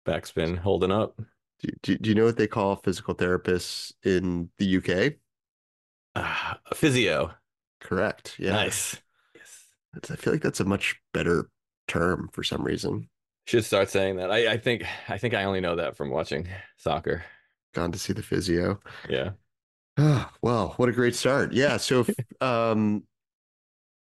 Back's 0.05 0.33
been 0.33 0.57
holding 0.57 0.93
up. 0.93 1.21
do, 1.61 1.69
do, 1.83 1.99
do 1.99 2.09
you 2.11 2.15
know 2.15 2.25
what 2.25 2.37
they 2.37 2.47
call 2.47 2.77
physical 2.77 3.15
therapists 3.15 3.93
in 4.05 4.51
the 4.59 4.67
UK? 4.67 5.17
Ah, 6.15 6.61
a 6.71 6.75
physio. 6.75 7.35
Correct. 7.81 8.37
Yeah. 8.39 8.53
Nice. 8.53 9.01
I 10.11 10.17
feel 10.17 10.33
like 10.33 10.43
that's 10.43 10.61
a 10.61 10.65
much 10.65 10.97
better 11.13 11.49
term 11.89 12.29
for 12.33 12.43
some 12.43 12.63
reason. 12.63 13.09
Should 13.47 13.65
start 13.65 13.91
saying 13.91 14.17
that. 14.17 14.31
I, 14.31 14.53
I 14.53 14.57
think, 14.57 14.85
I 15.09 15.19
think 15.19 15.35
I 15.35 15.45
only 15.45 15.61
know 15.61 15.77
that 15.77 15.97
from 15.97 16.11
watching 16.11 16.49
soccer. 16.77 17.25
Gone 17.75 17.93
to 17.93 17.99
see 17.99 18.13
the 18.13 18.23
physio. 18.23 18.81
Yeah. 19.09 19.31
Oh, 19.97 20.29
well, 20.43 20.75
what 20.77 20.89
a 20.89 20.93
great 20.93 21.15
start. 21.15 21.53
Yeah. 21.53 21.77
So, 21.77 22.01
if, 22.09 22.11
um, 22.41 23.05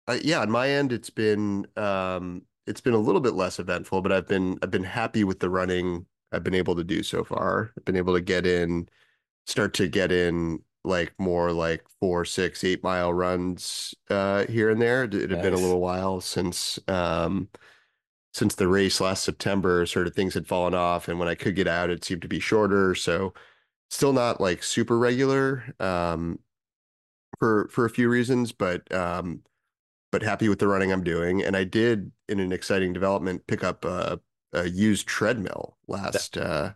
uh, 0.08 0.18
yeah, 0.22 0.40
on 0.40 0.50
my 0.50 0.68
end, 0.68 0.92
it's 0.92 1.10
been 1.10 1.66
um, 1.76 2.42
it's 2.66 2.80
been 2.80 2.94
a 2.94 2.99
little 2.99 3.20
bit 3.20 3.34
less 3.34 3.58
eventful, 3.58 4.02
but 4.02 4.12
I've 4.12 4.26
been 4.26 4.58
I've 4.62 4.70
been 4.70 4.84
happy 4.84 5.25
with 5.25 5.40
the 5.40 5.50
running 5.50 6.06
I've 6.32 6.44
been 6.44 6.54
able 6.54 6.76
to 6.76 6.84
do 6.84 7.02
so 7.02 7.25
far. 7.25 7.72
I've 7.76 7.84
been 7.84 7.96
able 7.96 8.14
to 8.14 8.20
get 8.20 8.46
in, 8.46 8.88
start 9.46 9.75
to 9.75 9.88
get 9.88 10.12
in 10.12 10.60
like 10.84 11.12
more 11.18 11.52
like 11.52 11.84
four, 12.00 12.25
six, 12.25 12.64
eight 12.64 12.82
mile 12.82 13.12
runs 13.12 13.94
uh, 14.08 14.46
here 14.46 14.70
and 14.70 14.80
there. 14.80 15.04
It 15.04 15.30
had 15.30 15.42
been 15.42 15.54
a 15.54 15.58
little 15.58 15.80
while 15.80 16.20
since 16.20 16.78
um, 16.88 17.49
since 18.32 18.54
the 18.54 18.68
race 18.68 19.00
last 19.00 19.25
September. 19.25 19.84
Sort 19.87 20.06
of 20.06 20.14
things 20.14 20.34
had 20.34 20.46
fallen 20.46 20.75
off, 20.75 21.08
and 21.08 21.18
when 21.18 21.28
I 21.28 21.34
could 21.34 21.56
get 21.56 21.68
out, 21.68 21.90
it 21.90 22.04
seemed 22.04 22.22
to 22.22 22.28
be 22.28 22.40
shorter. 22.40 22.94
So 22.94 23.34
still 23.90 24.12
not 24.12 24.40
like 24.40 24.62
super 24.62 24.99
regular 24.99 25.75
um, 25.80 26.38
for 27.38 27.68
for 27.70 27.84
a 27.84 27.90
few 27.90 28.08
reasons, 28.08 28.52
but 28.52 28.90
um, 28.94 29.42
but 30.12 30.22
happy 30.22 30.49
with 30.49 30.58
the 30.58 30.68
running 30.68 30.92
I'm 30.92 31.04
doing. 31.04 31.42
And 31.42 31.56
I 31.56 31.64
did, 31.64 32.10
in 32.28 32.40
an 32.40 32.52
exciting 32.52 32.92
development, 32.92 33.46
pick 33.46 33.62
up 33.64 33.84
a, 33.84 34.20
a 34.52 34.68
used 34.68 35.06
treadmill 35.06 35.76
last 35.88 36.37
uh, 36.37 36.72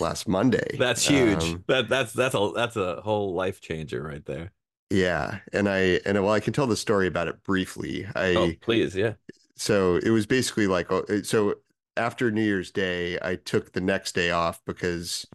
last 0.00 0.28
Monday. 0.28 0.78
That's 0.78 1.06
huge. 1.06 1.56
Um, 1.56 1.64
that 1.68 1.88
that's 1.88 2.12
that's 2.12 2.34
a 2.34 2.52
that's 2.54 2.76
a 2.76 3.00
whole 3.02 3.34
life 3.34 3.60
changer 3.60 4.02
right 4.02 4.24
there. 4.24 4.52
yeah, 4.90 5.40
and 5.52 5.68
I 5.68 6.00
and 6.06 6.22
well, 6.22 6.32
I 6.32 6.40
can 6.40 6.52
tell 6.52 6.66
the 6.66 6.76
story 6.76 7.06
about 7.06 7.28
it 7.28 7.42
briefly. 7.42 8.06
I 8.14 8.34
Oh, 8.34 8.52
please, 8.60 8.94
yeah. 8.96 9.14
so 9.56 9.96
it 9.96 10.10
was 10.10 10.26
basically 10.26 10.66
like 10.66 10.90
oh, 10.92 11.04
so 11.22 11.56
after 11.96 12.30
New 12.30 12.42
Year's 12.42 12.70
Day, 12.72 13.18
I 13.22 13.36
took 13.36 13.72
the 13.72 13.80
next 13.80 14.14
day 14.14 14.30
off 14.30 14.60
because 14.66 15.26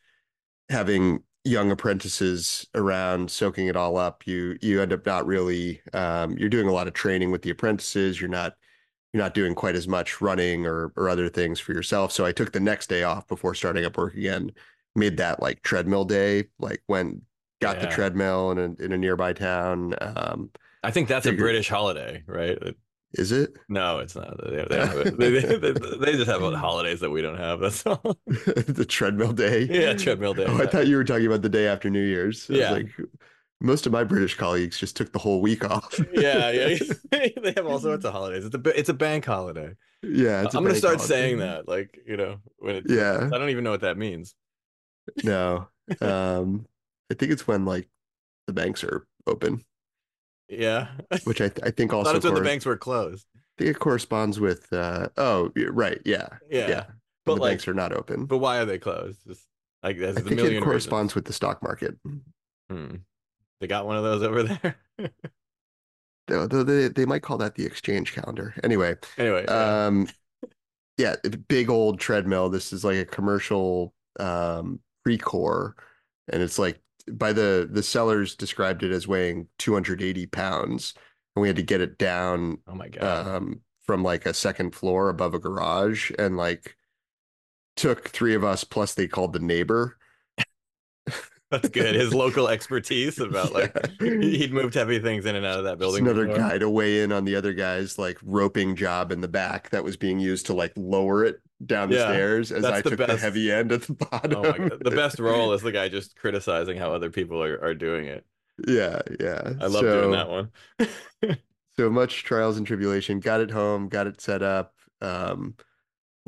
having 0.70 1.24
young 1.46 1.72
apprentices 1.72 2.68
around 2.76 3.32
soaking 3.32 3.68
it 3.68 3.78
all 3.78 3.98
up, 3.98 4.28
you 4.28 4.58
you 4.62 4.82
end 4.82 4.94
up 4.94 5.06
not 5.06 5.28
really 5.28 5.82
um, 5.94 6.38
you're 6.38 6.50
doing 6.50 6.68
a 6.68 6.74
lot 6.74 6.88
of 6.88 6.94
training 6.94 7.32
with 7.32 7.44
the 7.44 7.52
apprentices. 7.52 8.22
You're 8.22 8.30
not 8.30 8.56
you're 9.14 9.24
not 9.24 9.34
doing 9.34 9.56
quite 9.56 9.76
as 9.76 9.88
much 9.88 10.22
running 10.22 10.66
or 10.66 10.92
or 10.96 11.10
other 11.10 11.30
things 11.30 11.60
for 11.60 11.74
yourself. 11.74 12.12
So 12.12 12.26
I 12.26 12.32
took 12.32 12.52
the 12.52 12.60
next 12.60 12.88
day 12.88 13.04
off 13.04 13.28
before 13.28 13.56
starting 13.56 13.86
up 13.86 13.98
work 13.98 14.16
again. 14.16 14.52
Made 14.96 15.18
that 15.18 15.42
like 15.42 15.62
treadmill 15.62 16.06
day, 16.06 16.46
like 16.60 16.82
went 16.88 17.22
got 17.62 17.80
the 17.80 17.88
treadmill 17.88 18.52
in 18.52 18.58
a 18.58 18.84
in 18.84 18.92
a 18.92 18.98
nearby 18.98 19.34
town. 19.34 19.94
Um, 20.02 20.50
I 20.84 20.92
think 20.92 21.08
that's 21.08 21.26
a 21.26 21.34
British 21.34 21.70
holiday, 21.70 22.24
right? 22.26 22.58
is 23.14 23.32
it 23.32 23.54
No, 23.68 24.00
it's 24.00 24.16
not. 24.16 24.40
They, 24.50 25.16
they, 25.16 25.40
they, 25.40 25.72
they, 25.72 26.12
just 26.14 26.30
have 26.30 26.42
holidays 26.42 27.00
that 27.00 27.10
we 27.10 27.22
don't 27.22 27.38
have. 27.38 27.60
That's 27.60 27.86
all. 27.86 28.18
the 28.28 28.86
treadmill 28.88 29.34
day? 29.34 29.64
Yeah, 29.64 29.94
treadmill 29.94 30.34
day. 30.36 30.46
Oh, 30.48 30.58
I 30.62 30.68
thought 30.68 30.88
you 30.88 30.96
were 30.96 31.04
talking 31.04 31.26
about 31.26 31.42
the 31.42 31.50
day 31.50 31.68
after 31.68 31.90
New 31.90 32.04
Year's. 32.04 32.50
I 32.50 32.54
was 32.54 32.62
Yeah. 32.62 32.72
like, 32.72 32.90
most 33.62 33.86
of 33.86 33.92
my 33.92 34.04
British 34.04 34.36
colleagues 34.36 34.78
just 34.80 34.96
took 34.96 35.12
the 35.12 35.20
whole 35.20 35.42
week 35.42 35.70
off. 35.70 36.00
yeah, 36.14 36.52
yeah. 36.52 36.78
they 37.12 37.54
have 37.56 37.66
all 37.66 37.80
sorts 37.80 38.06
of 38.06 38.14
holidays. 38.14 38.46
It's 38.46 38.56
a 38.56 38.80
it's 38.80 38.90
a 38.90 38.94
bank 38.94 39.26
holiday. 39.26 39.76
yeah. 40.04 40.44
It's 40.44 40.56
a 40.56 40.58
I'm 40.58 40.64
gonna 40.64 40.76
start 40.76 40.96
holiday. 40.98 41.14
saying 41.14 41.38
that, 41.40 41.68
like 41.68 42.00
you 42.08 42.18
know, 42.18 42.38
when 42.58 42.76
it. 42.76 42.86
Yeah. 42.88 43.30
I 43.34 43.38
don't 43.38 43.50
even 43.50 43.64
know 43.64 43.72
what 43.72 43.82
that 43.82 43.98
means. 43.98 44.36
No. 45.24 45.68
Um, 46.02 46.68
I 47.12 47.16
think 47.16 47.32
it's 47.32 47.48
when 47.48 47.66
like 47.66 47.90
the 48.48 48.54
banks 48.54 48.84
are 48.84 49.08
open, 49.26 49.64
Yeah, 50.48 50.88
which 51.24 51.42
I, 51.42 51.50
th- 51.50 51.66
I 51.66 51.72
think 51.72 51.94
also 51.94 52.12
thought 52.12 52.16
it's 52.18 52.26
when 52.26 52.36
the 52.36 52.42
banks 52.42 52.66
were 52.66 52.78
closed. 52.78 53.26
I 53.36 53.40
think 53.64 53.76
it 53.76 53.80
corresponds 53.80 54.40
with 54.40 54.72
uh 54.72 55.10
oh 55.18 55.52
right 55.56 56.00
yeah 56.06 56.28
Yeah, 56.50 56.68
yeah 56.68 56.84
but 57.26 57.36
the 57.36 57.42
like, 57.42 57.52
banks 57.52 57.68
are 57.68 57.74
not 57.74 57.92
open. 57.92 58.26
but 58.26 58.38
why 58.38 58.60
are 58.60 58.66
they 58.66 58.78
closed? 58.78 59.20
Just 59.28 59.46
like 59.84 59.98
I 60.02 60.14
think 60.14 60.32
it 60.32 60.42
reasons. 60.44 60.64
corresponds 60.64 61.16
with 61.16 61.26
the 61.26 61.34
stock 61.34 61.62
market. 61.64 61.96
Hmm. 62.70 62.96
They 63.60 63.68
got 63.68 63.86
one 63.86 63.98
of 63.98 64.04
those 64.04 64.24
over 64.24 64.44
there. 64.98 65.10
Though 66.28 66.48
though 66.48 66.64
they 66.64 66.88
they 66.90 67.06
might 67.06 67.24
call 67.24 67.38
that 67.40 67.56
the 67.56 67.66
exchange 67.66 68.14
calendar. 68.14 68.54
Anyway, 68.64 68.96
anyway, 69.18 69.46
yeah. 69.48 69.86
Um, 69.88 70.08
yeah, 70.98 71.16
big 71.48 71.70
old 71.70 72.00
treadmill. 72.00 72.50
This 72.50 72.72
is 72.72 72.84
like 72.84 72.98
a 72.98 73.06
commercial 73.06 73.94
um 74.20 74.80
Precor, 75.08 75.74
and 76.32 76.44
it's 76.44 76.60
like 76.60 76.80
by 77.12 77.34
the 77.34 77.68
the 77.72 77.82
sellers 77.84 78.36
described 78.36 78.84
it 78.84 78.92
as 78.92 79.08
weighing 79.08 79.48
280 79.58 80.28
pounds, 80.28 80.94
and 81.36 81.42
we 81.42 81.48
had 81.48 81.58
to 81.58 81.64
get 81.64 81.82
it 81.82 81.98
down 81.98 82.60
oh 82.68 82.76
my 82.76 82.90
god. 82.90 83.28
um 83.28 83.62
from 83.86 84.04
like 84.04 84.28
a 84.28 84.34
second 84.34 84.76
floor 84.76 85.10
above 85.10 85.34
a 85.34 85.40
garage, 85.40 86.12
and 86.20 86.38
like 86.38 86.76
took 87.76 88.10
three 88.10 88.36
of 88.36 88.44
us 88.44 88.64
plus 88.64 88.94
they 88.94 89.08
called 89.08 89.34
the 89.34 89.40
neighbor. 89.40 89.98
That's 91.52 91.70
good. 91.70 91.96
His 91.96 92.14
local 92.14 92.48
expertise 92.48 93.20
about 93.20 93.54
like 93.54 93.76
Yeah. 94.00 94.20
he- 94.22 94.38
he'd 94.38 94.54
moved 94.54 94.76
heavy 94.76 95.00
things 95.00 95.26
in 95.26 95.36
and 95.36 95.46
out 95.46 95.58
of 95.58 95.64
that 95.66 95.72
Just 95.72 95.80
building. 95.80 96.06
another 96.06 96.28
before. 96.28 96.40
guy 96.40 96.58
to 96.60 96.70
weigh 96.70 97.02
in 97.02 97.12
on 97.12 97.26
the 97.26 97.36
other 97.36 97.54
guy's 97.54 97.98
like 97.98 98.18
roping 98.24 98.76
job 98.76 99.12
in 99.12 99.22
the 99.22 99.28
back 99.28 99.70
that 99.72 99.84
was 99.84 99.98
being 99.98 100.20
used 100.20 100.46
to 100.48 100.54
like 100.54 100.74
lower 100.76 101.26
it 101.26 101.42
down 101.66 101.90
the 101.90 101.96
Yeah, 101.96 102.04
stairs 102.12 102.52
as 102.52 102.64
I 102.66 102.82
the 102.82 102.92
took 102.92 103.08
the 103.08 103.18
heavy 103.18 103.52
end 103.52 103.72
at 103.72 103.82
the 103.84 103.94
bottom. 103.94 104.34
Oh 104.36 104.44
my 104.52 104.58
god. 104.70 104.84
The 104.84 104.92
best 104.92 105.20
role 105.20 105.52
is 105.54 105.62
the 105.62 105.72
guy 105.72 105.90
just 105.90 106.16
criticizing 106.16 106.78
how 106.78 106.94
other 106.94 107.10
people 107.10 107.42
are, 107.44 107.60
are 107.64 107.74
doing 107.76 108.06
it. 108.06 108.26
Yeah, 108.68 109.02
yeah. 109.20 109.54
I 109.60 109.66
love 109.68 109.82
doing 109.82 110.12
that 110.12 110.30
one. 110.30 110.52
So 111.78 111.90
much 111.90 112.26
trials 112.26 112.58
and 112.58 112.68
tribulation. 112.68 113.22
Got 113.22 113.40
it 113.40 113.52
home, 113.52 113.88
got 113.88 114.06
it 114.06 114.20
set 114.20 114.42
up. 114.44 114.74
Um, 115.00 115.56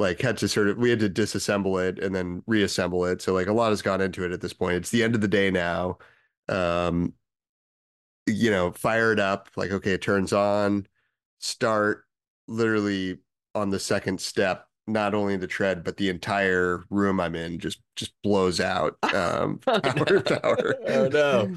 like 0.02 0.22
had 0.22 0.38
to 0.40 0.48
sort 0.50 0.70
of 0.70 0.78
we 0.78 0.90
had 0.90 1.00
to 1.02 1.10
disassemble 1.10 1.84
it 1.88 2.00
and 2.00 2.16
then 2.16 2.44
reassemble 2.48 3.06
it. 3.06 3.22
So 3.22 3.34
like 3.34 3.48
a 3.48 3.54
lot 3.54 3.70
has 3.72 3.82
gone 3.84 4.02
into 4.02 4.26
it 4.26 4.32
at 4.34 4.42
this 4.42 4.54
point. 4.54 4.78
It's 4.78 4.92
the 4.92 5.04
end 5.04 5.16
of 5.16 5.22
the 5.22 5.28
day 5.30 5.52
now. 5.52 6.00
Um, 6.50 7.14
you 8.28 8.52
know, 8.52 8.72
fire 8.72 9.12
it 9.12 9.20
up. 9.20 9.50
Like 9.56 9.72
okay, 9.72 9.94
it 9.94 10.02
turns 10.02 10.34
on. 10.34 10.88
Start 11.40 12.06
literally 12.48 13.20
on 13.56 13.70
the 13.70 13.80
second 13.80 14.22
step. 14.22 14.68
Not 14.88 15.14
only 15.14 15.38
the 15.38 15.48
tread, 15.48 15.84
but 15.84 15.98
the 15.98 16.10
entire 16.10 16.84
room 16.90 17.20
I'm 17.20 17.36
in 17.36 17.60
just 17.60 17.82
just 17.96 18.14
blows 18.24 18.60
out. 18.60 18.98
Um, 19.14 19.60
Oh, 19.68 19.80
power, 19.82 20.24
no. 20.30 20.40
power. 20.42 20.76
Oh, 20.88 21.08
no. 21.10 21.52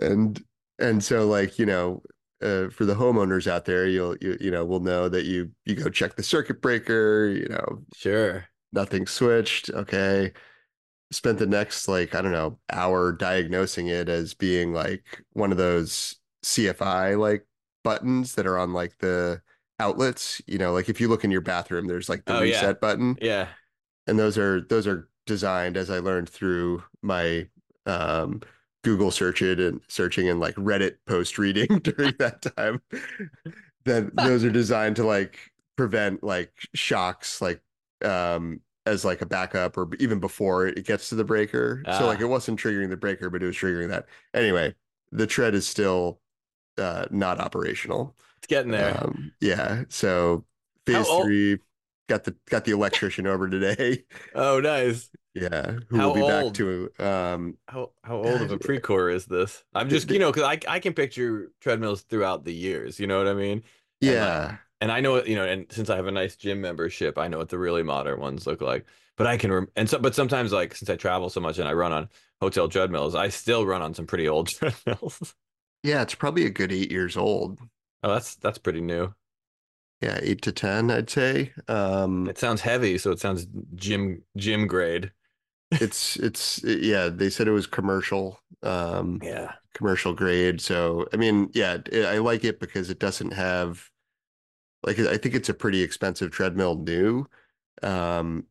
And 0.00 0.42
and 0.78 1.02
so 1.02 1.26
like 1.28 1.58
you 1.58 1.66
know 1.66 2.02
uh, 2.42 2.68
for 2.70 2.84
the 2.84 2.94
homeowners 2.94 3.46
out 3.46 3.64
there, 3.64 3.86
you'll 3.86 4.16
you, 4.20 4.36
you 4.40 4.50
know 4.50 4.64
will 4.64 4.80
know 4.80 5.08
that 5.08 5.24
you 5.24 5.50
you 5.64 5.74
go 5.74 5.88
check 5.88 6.16
the 6.16 6.22
circuit 6.22 6.60
breaker. 6.60 7.28
You 7.28 7.48
know, 7.48 7.82
Sure. 7.94 8.46
nothing 8.72 9.06
switched. 9.06 9.70
Okay, 9.70 10.32
spent 11.12 11.38
the 11.38 11.46
next 11.46 11.88
like 11.88 12.14
I 12.14 12.22
don't 12.22 12.32
know 12.32 12.58
hour 12.72 13.12
diagnosing 13.12 13.88
it 13.88 14.08
as 14.08 14.34
being 14.34 14.72
like 14.72 15.22
one 15.32 15.52
of 15.52 15.58
those 15.58 16.16
CFI 16.44 17.18
like 17.18 17.46
buttons 17.84 18.34
that 18.34 18.46
are 18.46 18.58
on 18.58 18.72
like 18.72 18.98
the 18.98 19.40
outlets. 19.78 20.42
You 20.46 20.58
know, 20.58 20.72
like 20.72 20.88
if 20.88 21.00
you 21.00 21.08
look 21.08 21.24
in 21.24 21.30
your 21.30 21.40
bathroom, 21.40 21.86
there's 21.86 22.08
like 22.08 22.24
the 22.24 22.34
Oh, 22.34 22.42
yeah. 22.42 22.56
reset 22.56 22.80
button, 22.80 23.16
Yeah. 23.20 23.48
and 24.06 24.18
those 24.18 24.36
are 24.38 24.60
those 24.62 24.86
are 24.86 25.08
designed 25.26 25.76
as 25.76 25.90
I 25.90 25.98
learned 25.98 26.28
through 26.28 26.82
my 27.02 27.48
um 27.86 28.42
Google 28.86 29.10
search 29.10 29.42
it 29.42 29.58
and 29.58 29.80
searching 29.88 30.28
and 30.28 30.38
like 30.38 30.54
Reddit 30.54 30.94
post 31.08 31.38
reading 31.38 31.66
during 31.82 32.14
that 32.20 32.40
time. 32.56 32.80
That 33.84 34.14
those 34.16 34.44
are 34.44 34.50
designed 34.50 34.94
to 34.96 35.04
like 35.04 35.50
prevent 35.76 36.22
like 36.22 36.52
shocks 36.72 37.40
like 37.42 37.60
um 38.04 38.60
as 38.86 39.04
like 39.04 39.22
a 39.22 39.26
backup 39.26 39.76
or 39.76 39.88
even 39.98 40.20
before 40.20 40.68
it 40.68 40.86
gets 40.86 41.08
to 41.08 41.16
the 41.16 41.24
breaker. 41.24 41.82
So 41.98 42.06
like 42.06 42.20
Ah. 42.20 42.22
it 42.22 42.28
wasn't 42.28 42.60
triggering 42.60 42.88
the 42.90 42.96
breaker, 42.96 43.28
but 43.28 43.42
it 43.42 43.46
was 43.46 43.56
triggering 43.56 43.88
that. 43.88 44.06
Anyway, 44.32 44.72
the 45.10 45.26
tread 45.26 45.56
is 45.56 45.66
still 45.66 46.20
uh 46.78 47.06
not 47.10 47.40
operational. 47.40 48.14
It's 48.38 48.46
getting 48.46 48.70
there. 48.70 48.96
Um, 49.02 49.32
yeah. 49.40 49.82
So 49.88 50.44
How 50.86 50.92
phase 50.92 51.08
old- 51.08 51.24
three 51.24 51.58
got 52.08 52.24
the 52.24 52.36
got 52.50 52.64
the 52.64 52.72
electrician 52.72 53.26
over 53.26 53.48
today. 53.48 54.04
oh, 54.34 54.60
nice. 54.60 55.10
Yeah, 55.34 55.80
who 55.88 56.00
How 56.00 56.04
will 56.04 56.12
be 56.12 56.22
back 56.22 56.46
old? 56.46 56.54
to 56.54 56.90
um 56.98 57.58
How 57.68 57.92
how 58.02 58.16
old 58.22 58.42
of 58.42 58.50
a 58.52 58.58
Precor 58.58 59.12
is 59.14 59.26
this? 59.26 59.64
I'm 59.74 59.88
just, 59.90 60.10
you 60.10 60.18
know, 60.18 60.32
because 60.32 60.44
I 60.44 60.58
I 60.68 60.80
can 60.80 60.94
picture 60.94 61.52
treadmills 61.60 62.02
throughout 62.02 62.44
the 62.44 62.54
years. 62.54 62.98
You 62.98 63.06
know 63.06 63.18
what 63.18 63.28
I 63.28 63.34
mean? 63.34 63.62
And, 64.04 64.18
like, 64.20 64.36
yeah. 64.36 64.58
and 64.80 64.90
I 64.92 65.00
know 65.00 65.22
you 65.24 65.36
know, 65.36 65.44
and 65.44 65.70
since 65.70 65.90
I 65.90 65.96
have 65.96 66.06
a 66.06 66.12
nice 66.12 66.36
gym 66.36 66.60
membership, 66.60 67.18
I 67.18 67.28
know 67.28 67.38
what 67.38 67.48
the 67.50 67.58
really 67.58 67.82
modern 67.82 68.20
ones 68.20 68.46
look 68.46 68.60
like. 68.62 68.86
But 69.16 69.26
I 69.26 69.36
can, 69.38 69.50
rem- 69.52 69.68
and 69.76 69.88
so, 69.88 69.98
but 69.98 70.14
sometimes 70.14 70.52
like 70.52 70.74
since 70.74 70.90
I 70.90 70.96
travel 70.96 71.30
so 71.30 71.40
much 71.40 71.58
and 71.58 71.66
I 71.68 71.72
run 71.72 71.92
on 71.92 72.08
hotel 72.40 72.68
treadmills, 72.68 73.14
I 73.14 73.28
still 73.28 73.66
run 73.66 73.82
on 73.82 73.94
some 73.94 74.06
pretty 74.06 74.28
old 74.28 74.48
treadmills. 74.50 75.34
Yeah, 75.82 76.02
it's 76.02 76.14
probably 76.14 76.44
a 76.44 76.50
good 76.50 76.70
eight 76.72 76.90
years 76.90 77.16
old. 77.16 77.60
oh, 78.02 78.12
that's 78.12 78.36
that's 78.36 78.58
pretty 78.58 78.80
new. 78.80 79.14
Yeah, 80.00 80.18
eight 80.22 80.42
to 80.42 80.52
ten, 80.52 80.90
I'd 80.90 81.10
say. 81.10 81.52
Um 81.68 82.30
It 82.30 82.38
sounds 82.38 82.60
heavy, 82.60 82.98
so 82.98 83.10
it 83.12 83.20
sounds 83.20 83.46
gym 83.74 84.22
gym 84.36 84.66
grade. 84.66 85.12
it's 85.80 86.16
it's 86.16 86.62
yeah, 86.64 87.08
they 87.08 87.30
said 87.30 87.48
it 87.48 87.52
was 87.52 87.66
commercial, 87.66 88.40
um 88.62 89.22
Yeah. 89.22 89.56
commercial 89.74 90.14
grade. 90.14 90.60
So 90.60 91.06
I 91.12 91.16
mean, 91.16 91.50
yeah, 91.54 91.78
it, 91.92 92.06
I 92.06 92.18
like 92.18 92.44
it 92.44 92.60
because 92.60 92.90
it 92.90 92.98
doesn't 92.98 93.32
have 93.32 93.90
like 94.84 94.98
I 94.98 95.16
think 95.18 95.34
it's 95.34 95.48
a 95.48 95.54
pretty 95.54 95.82
expensive 95.82 96.30
treadmill 96.30 96.76
new. 96.76 97.26
Um 97.82 98.46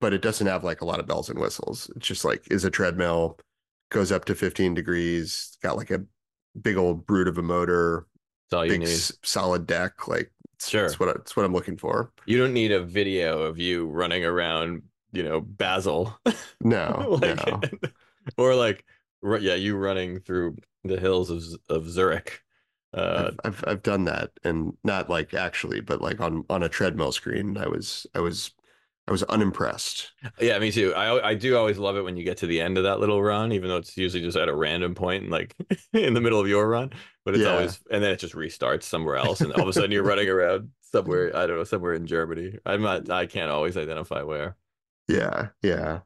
but 0.00 0.12
it 0.14 0.22
doesn't 0.22 0.46
have 0.48 0.64
like 0.64 0.82
a 0.82 0.86
lot 0.86 1.00
of 1.00 1.06
bells 1.06 1.30
and 1.30 1.38
whistles. 1.40 1.90
It's 1.96 2.06
just 2.08 2.24
like 2.26 2.44
is 2.52 2.64
a 2.64 2.70
treadmill, 2.70 3.38
goes 3.90 4.12
up 4.12 4.26
to 4.26 4.34
15 4.36 4.74
degrees, 4.74 5.58
got 5.62 5.76
like 5.78 5.90
a 5.92 6.04
big 6.60 6.76
old 6.78 7.06
brute 7.06 7.28
of 7.28 7.38
a 7.38 7.42
motor, 7.42 8.06
all 8.52 8.64
you 8.66 8.74
big 8.74 8.78
need. 8.78 9.08
solid 9.24 9.66
deck. 9.66 10.08
Like 10.08 10.32
Sure. 10.68 10.82
that's 10.82 11.00
what 11.00 11.08
I, 11.08 11.12
it's 11.12 11.36
what 11.36 11.44
I'm 11.44 11.52
looking 11.52 11.76
for. 11.76 12.12
You 12.26 12.38
don't 12.38 12.52
need 12.52 12.72
a 12.72 12.82
video 12.82 13.42
of 13.42 13.58
you 13.58 13.86
running 13.86 14.24
around, 14.24 14.82
you 15.12 15.22
know, 15.22 15.40
Basel. 15.40 16.18
No, 16.60 17.18
like, 17.22 17.46
no. 17.46 17.60
or 18.36 18.54
like, 18.54 18.84
yeah, 19.22 19.54
you 19.54 19.76
running 19.76 20.20
through 20.20 20.56
the 20.84 20.98
hills 20.98 21.30
of 21.30 21.42
of 21.68 21.88
Zurich. 21.88 22.42
Uh, 22.94 23.30
I've, 23.44 23.54
I've 23.54 23.64
I've 23.68 23.82
done 23.82 24.04
that 24.04 24.30
and 24.44 24.76
not 24.84 25.08
like 25.08 25.34
actually, 25.34 25.80
but 25.80 26.02
like 26.02 26.20
on 26.20 26.44
on 26.50 26.62
a 26.62 26.68
treadmill 26.68 27.12
screen. 27.12 27.56
I 27.56 27.66
was 27.66 28.06
I 28.14 28.20
was 28.20 28.52
I 29.08 29.10
was 29.12 29.22
unimpressed. 29.24 30.12
yeah, 30.40 30.58
me 30.58 30.70
too. 30.70 30.94
I 30.94 31.30
I 31.30 31.34
do 31.34 31.56
always 31.56 31.78
love 31.78 31.96
it 31.96 32.02
when 32.02 32.16
you 32.16 32.24
get 32.24 32.38
to 32.38 32.46
the 32.46 32.60
end 32.60 32.78
of 32.78 32.84
that 32.84 33.00
little 33.00 33.22
run, 33.22 33.52
even 33.52 33.68
though 33.68 33.76
it's 33.78 33.96
usually 33.96 34.22
just 34.22 34.36
at 34.36 34.48
a 34.48 34.54
random 34.54 34.94
point, 34.94 35.28
like 35.28 35.54
in 35.92 36.14
the 36.14 36.20
middle 36.20 36.40
of 36.40 36.48
your 36.48 36.68
run. 36.68 36.92
But 37.24 37.34
it's 37.34 37.44
Yeah. 37.44 37.46
always, 37.46 37.80
and 37.90 38.02
then 38.02 38.12
it 38.12 38.18
just 38.18 38.34
restarts 38.34 38.84
somewhere 38.84 39.16
else, 39.16 39.42
and 39.42 39.52
all 39.52 39.62
of 39.62 39.68
a 39.68 39.72
sudden 39.72 39.90
you're 39.92 40.02
running 40.04 40.28
around 40.28 40.70
somewhere. 40.82 41.34
I 41.36 41.46
don't 41.46 41.56
know, 41.56 41.64
somewhere 41.64 41.94
in 41.94 42.06
Germany. 42.06 42.58
I'm 42.64 42.82
not. 42.82 43.10
I 43.10 43.26
can't 43.26 43.50
always 43.50 43.76
identify 43.76 44.22
where. 44.22 44.56
Yeah, 45.08 45.50
yeah. 45.62 46.00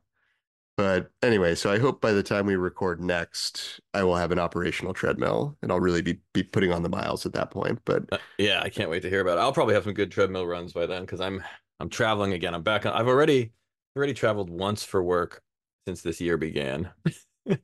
But 0.76 1.12
anyway, 1.22 1.54
so 1.56 1.70
I 1.72 1.78
hope 1.78 2.00
by 2.00 2.12
the 2.12 2.22
time 2.22 2.46
we 2.46 2.56
record 2.56 3.00
next, 3.02 3.80
I 3.94 4.04
will 4.04 4.16
have 4.16 4.32
an 4.32 4.38
operational 4.40 4.94
treadmill 4.94 5.56
and 5.62 5.72
I'll 5.72 5.80
really 5.80 6.02
be 6.02 6.20
be 6.34 6.42
putting 6.44 6.72
on 6.72 6.82
the 6.84 6.90
miles 6.90 7.26
at 7.26 7.34
that 7.34 7.50
point. 7.52 7.80
But 7.84 8.10
Uh, 8.10 8.18
yeah, 8.38 8.60
I 8.62 8.68
can't 8.68 8.90
wait 8.90 9.02
to 9.02 9.10
hear 9.10 9.20
about 9.20 9.38
it. 9.38 9.40
I'll 9.40 9.52
probably 9.52 9.74
have 9.74 9.84
some 9.84 9.94
good 9.94 10.10
treadmill 10.12 10.46
runs 10.46 10.72
by 10.72 10.86
then 10.86 11.02
because 11.02 11.20
I'm 11.20 11.42
I'm 11.80 11.88
traveling 11.88 12.32
again. 12.32 12.54
I'm 12.54 12.62
back 12.62 12.86
on. 12.86 12.92
I've 12.92 13.08
already 13.08 13.52
already 13.96 14.14
traveled 14.14 14.50
once 14.50 14.84
for 14.84 15.02
work 15.02 15.42
since 15.86 16.02
this 16.02 16.20
year 16.20 16.36
began, 16.36 16.90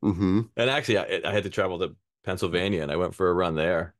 mhm, 0.02 0.50
and 0.56 0.70
actually 0.70 0.98
I, 0.98 1.20
I 1.24 1.32
had 1.32 1.44
to 1.44 1.50
travel 1.50 1.78
to 1.80 1.96
Pennsylvania 2.24 2.82
and 2.82 2.90
I 2.92 2.96
went 2.96 3.14
for 3.14 3.28
a 3.28 3.34
run 3.34 3.54
there, 3.54 3.94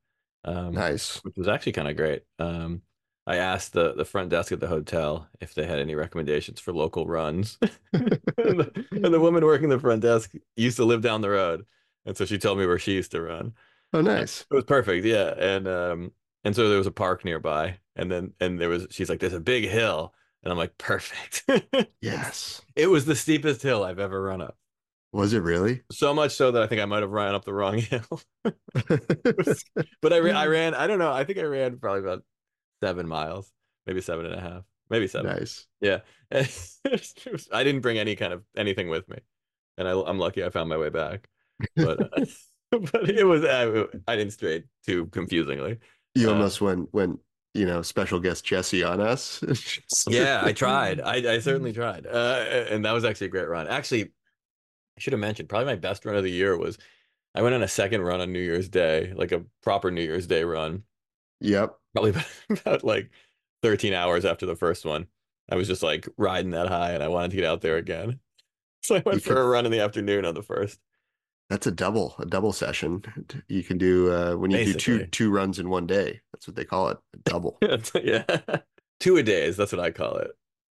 um, 0.45 0.73
nice. 0.73 1.21
which 1.23 1.35
was 1.37 1.47
actually 1.47 1.73
kind 1.73 1.87
of 1.89 1.97
great. 1.97 2.23
Um, 2.39 2.81
I 3.25 3.37
asked 3.37 3.73
the 3.73 3.93
the 3.93 4.05
front 4.05 4.29
desk 4.29 4.51
at 4.51 4.59
the 4.59 4.67
hotel 4.67 5.29
if 5.39 5.53
they 5.53 5.65
had 5.65 5.79
any 5.79 5.95
recommendations 5.95 6.59
for 6.59 6.73
local 6.73 7.07
runs, 7.07 7.57
and, 7.93 8.59
the, 8.59 8.85
and 8.91 9.13
the 9.13 9.19
woman 9.19 9.45
working 9.45 9.69
the 9.69 9.79
front 9.79 10.01
desk 10.01 10.33
used 10.55 10.77
to 10.77 10.85
live 10.85 11.01
down 11.01 11.21
the 11.21 11.29
road, 11.29 11.65
and 12.05 12.17
so 12.17 12.25
she 12.25 12.37
told 12.37 12.57
me 12.59 12.65
where 12.65 12.79
she 12.79 12.93
used 12.93 13.11
to 13.11 13.21
run. 13.21 13.53
Oh, 13.93 14.01
nice. 14.01 14.45
It 14.51 14.55
was 14.55 14.63
perfect, 14.65 15.05
yeah. 15.05 15.33
And 15.37 15.67
um 15.67 16.11
and 16.43 16.55
so 16.55 16.69
there 16.69 16.77
was 16.77 16.87
a 16.87 16.91
park 16.91 17.25
nearby, 17.25 17.79
and 17.95 18.11
then 18.11 18.33
and 18.39 18.59
there 18.59 18.69
was 18.69 18.87
she's 18.91 19.09
like, 19.09 19.19
"There's 19.19 19.33
a 19.33 19.39
big 19.39 19.65
hill," 19.65 20.13
and 20.43 20.51
I'm 20.51 20.57
like, 20.57 20.77
"Perfect." 20.77 21.43
Yes. 22.01 22.61
It 22.75 22.87
was 22.87 23.05
the 23.05 23.15
steepest 23.15 23.61
hill 23.61 23.83
I've 23.83 23.99
ever 23.99 24.21
run 24.21 24.41
up. 24.41 24.57
Was 25.13 25.31
it 25.33 25.39
really? 25.39 25.83
So 25.91 26.13
much 26.13 26.31
so 26.31 26.51
that 26.51 26.61
I 26.63 26.67
think 26.67 26.81
I 26.81 26.85
might 26.85 27.01
have 27.01 27.11
run 27.11 27.33
up 27.35 27.45
the 27.45 27.53
wrong 27.53 27.77
hill. 27.77 28.21
But 30.01 30.13
I 30.13 30.19
ran, 30.19 30.35
I 30.35 30.45
ran, 30.47 30.73
I 30.75 30.87
don't 30.87 30.99
know. 30.99 31.11
I 31.11 31.23
think 31.23 31.39
I 31.39 31.43
ran 31.43 31.77
probably 31.77 32.01
about 32.01 32.23
seven 32.81 33.07
miles, 33.07 33.51
maybe 33.87 34.01
seven 34.01 34.25
and 34.25 34.35
a 34.35 34.41
half, 34.41 34.63
maybe 34.89 35.07
seven. 35.07 35.31
Nice. 35.31 35.65
Yeah. 35.81 35.99
And 36.31 36.47
it 36.85 37.31
was- 37.31 37.47
I 37.51 37.63
didn't 37.63 37.81
bring 37.81 37.97
any 37.97 38.15
kind 38.15 38.33
of 38.33 38.43
anything 38.57 38.89
with 38.89 39.07
me, 39.07 39.19
and 39.77 39.87
I, 39.87 39.91
I'm 39.93 40.19
lucky 40.19 40.43
I 40.43 40.49
found 40.49 40.69
my 40.69 40.77
way 40.77 40.89
back. 40.89 41.27
But 41.75 42.01
uh, 42.01 42.25
but 42.91 43.09
it 43.09 43.23
was 43.23 43.45
I, 43.45 43.85
I 44.11 44.15
didn't 44.15 44.33
stray 44.33 44.63
too 44.85 45.05
confusingly. 45.07 45.79
You 46.15 46.29
Uh, 46.29 46.33
almost 46.33 46.61
went 46.61 46.93
went, 46.93 47.19
you 47.53 47.65
know, 47.65 47.81
special 47.81 48.19
guest 48.19 48.45
Jesse 48.45 48.83
on 48.83 48.99
us. 49.01 49.43
Yeah, 50.09 50.41
I 50.43 50.51
tried. 50.53 50.99
I, 51.01 51.35
I 51.35 51.39
certainly 51.39 51.73
tried. 51.73 52.05
Uh, 52.05 52.65
and 52.69 52.83
that 52.85 52.91
was 52.91 53.05
actually 53.05 53.27
a 53.27 53.31
great 53.31 53.47
run. 53.47 53.67
Actually, 53.67 54.03
I 54.03 54.99
should 54.99 55.13
have 55.13 55.19
mentioned 55.19 55.49
probably 55.49 55.65
my 55.67 55.75
best 55.75 56.05
run 56.05 56.15
of 56.15 56.23
the 56.23 56.31
year 56.31 56.57
was 56.57 56.77
I 57.35 57.41
went 57.41 57.55
on 57.55 57.63
a 57.63 57.67
second 57.67 58.01
run 58.01 58.21
on 58.21 58.31
New 58.31 58.39
Year's 58.41 58.69
Day, 58.69 59.13
like 59.15 59.31
a 59.31 59.43
proper 59.63 59.89
New 59.91 60.03
Year's 60.03 60.27
Day 60.27 60.43
run, 60.43 60.83
Yep. 61.39 61.75
probably 61.93 62.11
about, 62.11 62.25
about 62.49 62.83
like 62.83 63.09
13 63.63 63.93
hours 63.93 64.23
after 64.25 64.45
the 64.45 64.55
first 64.55 64.85
one. 64.85 65.07
I 65.49 65.55
was 65.55 65.67
just 65.67 65.81
like 65.83 66.07
riding 66.17 66.51
that 66.51 66.67
high 66.67 66.91
and 66.91 67.01
I 67.03 67.07
wanted 67.07 67.31
to 67.31 67.37
get 67.37 67.45
out 67.45 67.61
there 67.61 67.77
again. 67.77 68.19
So 68.83 68.95
I 68.97 69.03
went 69.05 69.15
You 69.15 69.21
for 69.21 69.35
could- 69.35 69.37
a 69.37 69.43
run 69.45 69.65
in 69.65 69.71
the 69.71 69.79
afternoon 69.79 70.25
on 70.25 70.33
the 70.35 70.43
first. 70.43 70.77
That's 71.53 71.67
a 71.67 71.71
double, 71.71 72.15
a 72.17 72.25
double 72.25 72.51
session. 72.51 73.03
You 73.47 73.61
can 73.61 73.77
do 73.77 74.11
uh 74.11 74.33
when 74.33 74.49
you 74.49 74.65
do 74.65 74.73
two 74.73 75.05
two 75.05 75.29
runs 75.29 75.59
in 75.59 75.69
one 75.69 75.85
day. 75.85 76.19
That's 76.33 76.47
what 76.47 76.55
they 76.55 76.65
call 76.65 76.89
it. 76.89 76.97
A 77.13 77.17
double. 77.29 77.59
yeah. 78.03 78.23
Two 78.99 79.17
a 79.17 79.23
days. 79.23 79.55
That's 79.55 79.71
what 79.71 79.79
I 79.79 79.91
call 79.91 80.15
it. 80.17 80.31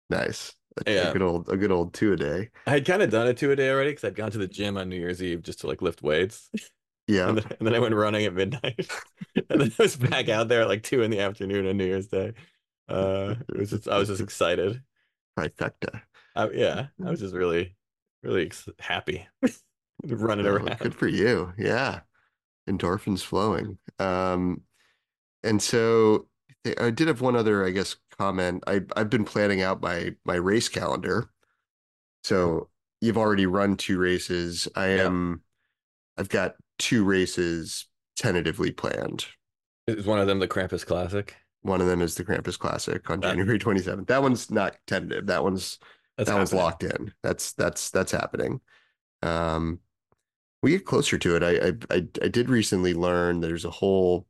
nice. 0.08 0.54
A, 0.86 0.90
a 0.90 0.94
Yeah. 0.94 1.12
good 1.12 1.22
old 1.22 1.48
a 1.48 1.56
good 1.56 1.72
old 1.72 1.94
two 1.94 2.12
a 2.12 2.16
day. 2.16 2.50
I 2.64 2.70
had 2.70 2.86
kind 2.86 3.02
of 3.02 3.10
done 3.10 3.26
a 3.26 3.34
two 3.34 3.50
a 3.50 3.56
day 3.56 3.70
already 3.70 3.90
because 3.90 4.04
I'd 4.04 4.14
gone 4.14 4.30
to 4.30 4.38
the 4.38 4.46
gym 4.46 4.78
on 4.78 4.88
New 4.88 4.94
Year's 5.00 5.20
Eve 5.20 5.42
just 5.42 5.58
to 5.62 5.66
like 5.66 5.82
lift 5.82 6.00
weights. 6.00 6.48
Yeah. 7.08 7.30
And 7.30 7.38
then, 7.38 7.46
and 7.58 7.66
then 7.66 7.74
I 7.74 7.78
went 7.80 7.94
running 7.96 8.24
at 8.26 8.34
midnight. 8.34 8.86
and 9.48 9.60
then 9.62 9.72
I 9.78 9.82
was 9.82 9.96
back 9.96 10.28
out 10.28 10.46
there 10.46 10.60
at 10.60 10.68
like 10.68 10.84
two 10.84 11.02
in 11.02 11.10
the 11.10 11.20
afternoon 11.20 11.66
on 11.66 11.76
New 11.78 11.86
Year's 11.86 12.06
Day. 12.06 12.34
Uh, 12.88 13.34
it 13.48 13.56
was 13.58 13.70
just, 13.70 13.88
I 13.88 13.98
was 13.98 14.08
just 14.08 14.20
excited. 14.20 14.80
Trifecta. 15.36 16.02
I, 16.36 16.50
yeah, 16.50 16.86
I 17.04 17.10
was 17.10 17.18
just 17.20 17.34
really, 17.34 17.74
really 18.22 18.44
ex- 18.46 18.68
happy 18.78 19.26
running 20.04 20.44
Well, 20.44 20.56
around. 20.56 20.78
Good 20.78 20.94
for 20.94 21.08
you. 21.08 21.52
Yeah. 21.58 22.00
Endorphins 22.68 23.22
flowing. 23.22 23.78
Um, 23.98 24.62
and 25.42 25.62
so 25.62 26.28
I 26.78 26.90
did 26.90 27.08
have 27.08 27.20
one 27.20 27.36
other, 27.36 27.64
I 27.64 27.70
guess, 27.70 27.96
comment. 28.18 28.62
I 28.66 28.82
I've 28.96 29.10
been 29.10 29.24
planning 29.24 29.62
out 29.62 29.80
my 29.80 30.14
my 30.24 30.34
race 30.34 30.68
calendar. 30.68 31.30
So 32.24 32.68
you've 33.00 33.16
already 33.18 33.46
run 33.46 33.76
two 33.76 33.98
races. 33.98 34.68
I 34.74 34.96
Yeah. 34.96 35.04
am 35.06 35.42
I've 36.16 36.28
got 36.28 36.56
two 36.78 37.04
races 37.04 37.86
tentatively 38.16 38.70
planned. 38.72 39.26
Is 39.86 40.04
one 40.04 40.18
of 40.18 40.26
them 40.26 40.40
the 40.40 40.48
Krampus 40.48 40.84
Classic? 40.84 41.34
One 41.62 41.80
of 41.80 41.86
them 41.86 42.02
is 42.02 42.14
the 42.16 42.24
Krampus 42.24 42.58
Classic 42.58 43.08
on 43.08 43.20
That- 43.20 43.30
January 43.36 43.58
27th. 43.58 44.06
That 44.08 44.22
one's 44.22 44.50
not 44.50 44.76
tentative. 44.86 45.26
That 45.26 45.42
one's 45.42 45.78
That's 46.16 46.28
that 46.28 46.36
one's 46.36 46.52
locked 46.52 46.82
in. 46.82 47.14
That's 47.22 47.52
that's 47.52 47.90
that's 47.90 48.12
happening. 48.12 48.60
Um, 49.22 49.80
we 50.62 50.70
get 50.72 50.84
closer 50.84 51.18
to 51.18 51.36
it. 51.36 51.42
I, 51.42 51.94
I 51.94 52.08
I 52.22 52.28
did 52.28 52.48
recently 52.48 52.94
learn 52.94 53.40
there's 53.40 53.64
a 53.64 53.70
whole 53.70 54.26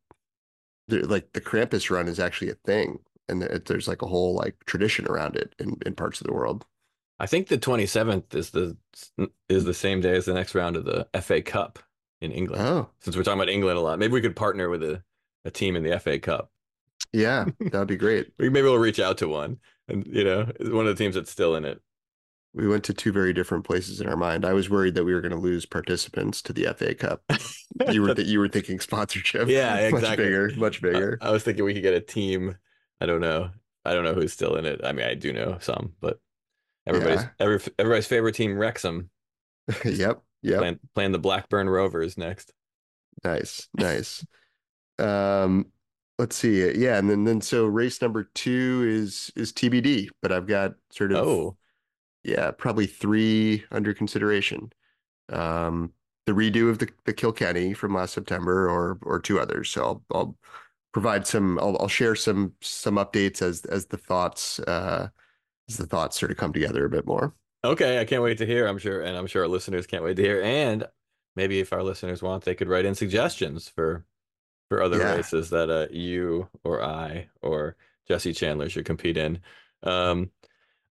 like 0.88 1.32
the 1.32 1.40
Krampus 1.40 1.90
run 1.90 2.08
is 2.08 2.18
actually 2.20 2.50
a 2.50 2.54
thing, 2.54 2.98
and 3.28 3.42
there's 3.42 3.88
like 3.88 4.02
a 4.02 4.06
whole 4.06 4.34
like 4.34 4.56
tradition 4.64 5.06
around 5.06 5.36
it 5.36 5.54
in, 5.58 5.76
in 5.84 5.94
parts 5.94 6.20
of 6.20 6.26
the 6.26 6.32
world. 6.32 6.64
I 7.20 7.26
think 7.26 7.48
the 7.48 7.58
27th 7.58 8.34
is 8.34 8.50
the 8.50 8.76
is 9.48 9.64
the 9.64 9.74
same 9.74 10.00
day 10.00 10.16
as 10.16 10.26
the 10.26 10.34
next 10.34 10.54
round 10.54 10.76
of 10.76 10.84
the 10.84 11.08
FA 11.20 11.42
Cup 11.42 11.78
in 12.20 12.30
England. 12.30 12.62
Oh, 12.62 12.90
since 13.00 13.16
we're 13.16 13.22
talking 13.22 13.40
about 13.40 13.52
England 13.52 13.78
a 13.78 13.80
lot, 13.82 13.98
maybe 13.98 14.12
we 14.12 14.20
could 14.20 14.36
partner 14.36 14.68
with 14.68 14.82
a, 14.82 15.02
a 15.44 15.50
team 15.50 15.76
in 15.76 15.82
the 15.82 15.98
FA 15.98 16.18
Cup. 16.18 16.50
Yeah, 17.12 17.46
that'd 17.58 17.88
be 17.88 17.96
great. 17.96 18.32
maybe 18.38 18.62
we'll 18.62 18.78
reach 18.78 19.00
out 19.00 19.18
to 19.18 19.28
one, 19.28 19.58
and 19.88 20.06
you 20.06 20.24
know, 20.24 20.50
one 20.60 20.86
of 20.86 20.96
the 20.96 21.02
teams 21.02 21.14
that's 21.14 21.30
still 21.30 21.56
in 21.56 21.64
it. 21.64 21.80
We 22.54 22.66
went 22.66 22.84
to 22.84 22.94
two 22.94 23.12
very 23.12 23.32
different 23.32 23.64
places 23.64 24.00
in 24.00 24.08
our 24.08 24.16
mind. 24.16 24.44
I 24.44 24.52
was 24.52 24.70
worried 24.70 24.94
that 24.94 25.04
we 25.04 25.14
were 25.14 25.20
going 25.20 25.32
to 25.34 25.38
lose 25.38 25.66
participants 25.66 26.40
to 26.42 26.52
the 26.52 26.72
FA 26.74 26.94
Cup. 26.94 27.22
you 27.90 28.02
were 28.02 28.14
that 28.14 28.26
you 28.26 28.38
were 28.38 28.48
thinking 28.48 28.80
sponsorship. 28.80 29.48
Yeah, 29.48 29.76
exactly. 29.78 30.08
Much 30.08 30.16
bigger, 30.16 30.52
much 30.56 30.82
bigger. 30.82 31.18
I, 31.20 31.28
I 31.28 31.30
was 31.30 31.44
thinking 31.44 31.64
we 31.64 31.74
could 31.74 31.82
get 31.82 31.94
a 31.94 32.00
team. 32.00 32.56
I 33.00 33.06
don't 33.06 33.20
know. 33.20 33.50
I 33.84 33.92
don't 33.92 34.04
know 34.04 34.14
who's 34.14 34.32
still 34.32 34.56
in 34.56 34.66
it. 34.66 34.80
I 34.82 34.92
mean, 34.92 35.06
I 35.06 35.14
do 35.14 35.32
know 35.32 35.58
some, 35.60 35.92
but 36.00 36.18
everybody's 36.86 37.22
yeah. 37.22 37.28
every, 37.40 37.60
everybody's 37.78 38.06
favorite 38.06 38.34
team, 38.34 38.58
Wrexham. 38.58 39.10
yep. 39.84 40.22
Yep. 40.42 40.58
Playing, 40.58 40.78
playing 40.94 41.12
the 41.12 41.18
Blackburn 41.18 41.68
Rovers 41.68 42.16
next. 42.16 42.52
Nice, 43.24 43.68
nice. 43.74 44.24
um, 44.98 45.66
let's 46.18 46.36
see. 46.36 46.70
Yeah, 46.78 46.98
and 46.98 47.10
then 47.10 47.24
then 47.24 47.40
so 47.40 47.66
race 47.66 48.00
number 48.00 48.30
two 48.34 48.84
is 48.88 49.30
is 49.36 49.52
TBD, 49.52 50.08
but 50.22 50.32
I've 50.32 50.46
got 50.46 50.74
sort 50.90 51.12
of 51.12 51.26
oh 51.26 51.56
yeah, 52.24 52.50
probably 52.50 52.86
three 52.86 53.64
under 53.70 53.94
consideration. 53.94 54.72
Um, 55.30 55.92
the 56.26 56.32
redo 56.32 56.68
of 56.68 56.78
the, 56.78 56.88
the 57.04 57.12
Kilkenny 57.12 57.72
from 57.72 57.94
last 57.94 58.14
September, 58.14 58.68
or 58.68 58.98
or 59.02 59.18
two 59.18 59.40
others. 59.40 59.70
So 59.70 59.82
I'll, 59.82 60.04
I'll 60.14 60.36
provide 60.92 61.26
some. 61.26 61.58
I'll, 61.58 61.76
I'll 61.80 61.88
share 61.88 62.14
some 62.14 62.52
some 62.60 62.96
updates 62.96 63.40
as 63.40 63.64
as 63.64 63.86
the 63.86 63.96
thoughts 63.96 64.58
uh, 64.60 65.08
as 65.68 65.76
the 65.76 65.86
thoughts 65.86 66.18
sort 66.18 66.30
of 66.30 66.36
come 66.36 66.52
together 66.52 66.84
a 66.84 66.90
bit 66.90 67.06
more. 67.06 67.34
Okay, 67.64 67.98
I 67.98 68.04
can't 68.04 68.22
wait 68.22 68.38
to 68.38 68.46
hear. 68.46 68.66
I'm 68.66 68.78
sure, 68.78 69.02
and 69.02 69.16
I'm 69.16 69.26
sure 69.26 69.42
our 69.42 69.48
listeners 69.48 69.86
can't 69.86 70.04
wait 70.04 70.16
to 70.16 70.22
hear. 70.22 70.42
And 70.42 70.86
maybe 71.34 71.60
if 71.60 71.72
our 71.72 71.82
listeners 71.82 72.22
want, 72.22 72.44
they 72.44 72.54
could 72.54 72.68
write 72.68 72.84
in 72.84 72.94
suggestions 72.94 73.68
for 73.68 74.04
for 74.68 74.82
other 74.82 74.98
yeah. 74.98 75.14
races 75.14 75.50
that 75.50 75.70
uh, 75.70 75.86
you 75.90 76.48
or 76.62 76.82
I 76.82 77.28
or 77.42 77.76
Jesse 78.06 78.34
Chandler 78.34 78.68
should 78.68 78.84
compete 78.84 79.16
in. 79.16 79.40
Um, 79.82 80.30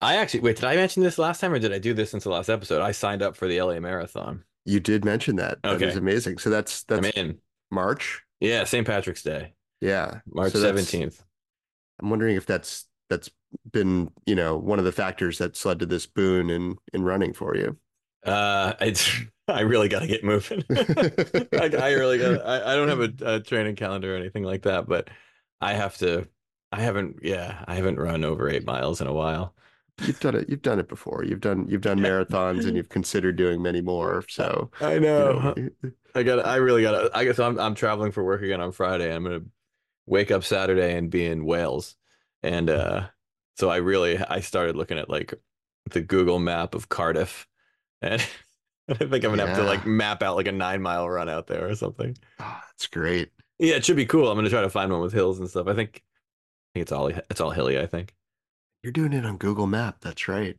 I 0.04 0.16
actually 0.16 0.40
wait. 0.40 0.56
Did 0.56 0.66
I 0.66 0.76
mention 0.76 1.02
this 1.02 1.16
last 1.16 1.40
time, 1.40 1.54
or 1.54 1.58
did 1.58 1.72
I 1.72 1.78
do 1.78 1.94
this 1.94 2.10
since 2.10 2.24
the 2.24 2.30
last 2.30 2.50
episode? 2.50 2.82
I 2.82 2.92
signed 2.92 3.22
up 3.22 3.36
for 3.36 3.48
the 3.48 3.60
LA 3.62 3.80
Marathon. 3.80 4.44
You 4.66 4.78
did 4.78 5.02
mention 5.02 5.36
that. 5.36 5.62
That 5.62 5.76
okay. 5.76 5.86
is 5.86 5.96
amazing. 5.96 6.36
So 6.38 6.50
that's 6.50 6.82
that's 6.84 7.08
in 7.16 7.38
March. 7.70 8.22
Yeah, 8.38 8.64
St. 8.64 8.86
Patrick's 8.86 9.22
Day. 9.22 9.54
Yeah, 9.80 10.20
March 10.26 10.52
seventeenth. 10.52 11.16
So 11.16 11.24
I'm 12.00 12.10
wondering 12.10 12.36
if 12.36 12.44
that's 12.44 12.84
that's 13.08 13.30
been 13.72 14.10
you 14.26 14.34
know 14.34 14.58
one 14.58 14.78
of 14.78 14.84
the 14.84 14.92
factors 14.92 15.38
that's 15.38 15.64
led 15.64 15.78
to 15.78 15.86
this 15.86 16.04
boon 16.04 16.50
in 16.50 16.76
in 16.92 17.02
running 17.02 17.32
for 17.32 17.56
you. 17.56 17.78
Uh, 18.26 18.74
it's 18.82 19.10
I 19.48 19.60
really 19.60 19.88
got 19.88 20.00
to 20.00 20.06
get 20.06 20.22
moving. 20.22 20.64
I, 20.70 21.70
I, 21.80 21.92
really 21.92 22.18
got. 22.18 22.46
I, 22.46 22.72
I 22.72 22.76
don't 22.76 22.88
have 22.88 23.00
a, 23.00 23.36
a 23.36 23.40
training 23.40 23.76
calendar 23.76 24.14
or 24.14 24.18
anything 24.18 24.42
like 24.42 24.64
that, 24.64 24.86
but 24.86 25.08
I 25.62 25.72
have 25.72 25.96
to. 25.98 26.28
I 26.70 26.82
haven't. 26.82 27.20
Yeah, 27.22 27.64
I 27.66 27.76
haven't 27.76 27.98
run 27.98 28.22
over 28.22 28.50
eight 28.50 28.66
miles 28.66 29.00
in 29.00 29.06
a 29.06 29.12
while 29.12 29.54
you've 30.02 30.20
done 30.20 30.34
it 30.34 30.48
you've 30.48 30.62
done 30.62 30.78
it 30.78 30.88
before. 30.88 31.24
You've 31.24 31.40
done 31.40 31.66
you've 31.68 31.80
done 31.80 31.98
marathons 31.98 32.66
and 32.66 32.76
you've 32.76 32.88
considered 32.88 33.36
doing 33.36 33.62
many 33.62 33.80
more 33.80 34.24
so 34.28 34.70
i 34.80 34.98
know, 34.98 35.54
you 35.56 35.70
know. 35.82 35.90
i 36.14 36.22
got 36.22 36.44
i 36.44 36.56
really 36.56 36.82
got 36.82 37.14
i 37.16 37.24
guess 37.24 37.38
i'm 37.38 37.58
i'm 37.58 37.74
traveling 37.74 38.12
for 38.12 38.24
work 38.24 38.42
again 38.42 38.60
on 38.60 38.72
friday. 38.72 39.14
I'm 39.14 39.24
gonna 39.24 39.42
wake 40.06 40.30
up 40.30 40.44
saturday 40.44 40.96
and 40.96 41.10
be 41.10 41.24
in 41.24 41.44
wales. 41.44 41.96
And 42.42 42.68
uh 42.68 43.08
so 43.56 43.70
i 43.70 43.76
really 43.76 44.18
i 44.18 44.40
started 44.40 44.76
looking 44.76 44.98
at 44.98 45.08
like 45.08 45.34
the 45.90 46.00
google 46.00 46.38
map 46.38 46.74
of 46.74 46.88
cardiff. 46.88 47.46
And 48.02 48.20
i 48.88 48.94
think 48.94 49.12
i'm 49.12 49.30
gonna 49.30 49.44
yeah. 49.44 49.48
have 49.48 49.58
to 49.58 49.64
like 49.64 49.86
map 49.86 50.22
out 50.22 50.36
like 50.36 50.48
a 50.48 50.52
nine 50.52 50.82
mile 50.82 51.08
run 51.08 51.28
out 51.28 51.46
there 51.46 51.68
or 51.68 51.74
something. 51.74 52.16
Oh, 52.40 52.60
that's 52.70 52.88
great. 52.88 53.30
Yeah 53.58 53.76
it 53.76 53.84
should 53.84 53.96
be 53.96 54.06
cool. 54.06 54.28
I'm 54.28 54.36
gonna 54.36 54.50
try 54.50 54.62
to 54.62 54.70
find 54.70 54.90
one 54.90 55.00
with 55.00 55.12
hills 55.12 55.38
and 55.38 55.48
stuff. 55.48 55.68
I 55.68 55.74
think 55.74 56.02
i 56.02 56.78
think 56.78 56.82
it's 56.82 56.92
all 56.92 57.06
it's 57.06 57.40
all 57.40 57.52
hilly 57.52 57.78
i 57.78 57.86
think 57.86 58.12
you're 58.84 58.92
doing 58.92 59.14
it 59.14 59.24
on 59.24 59.38
Google 59.38 59.66
Map. 59.66 59.96
That's 60.02 60.28
right. 60.28 60.56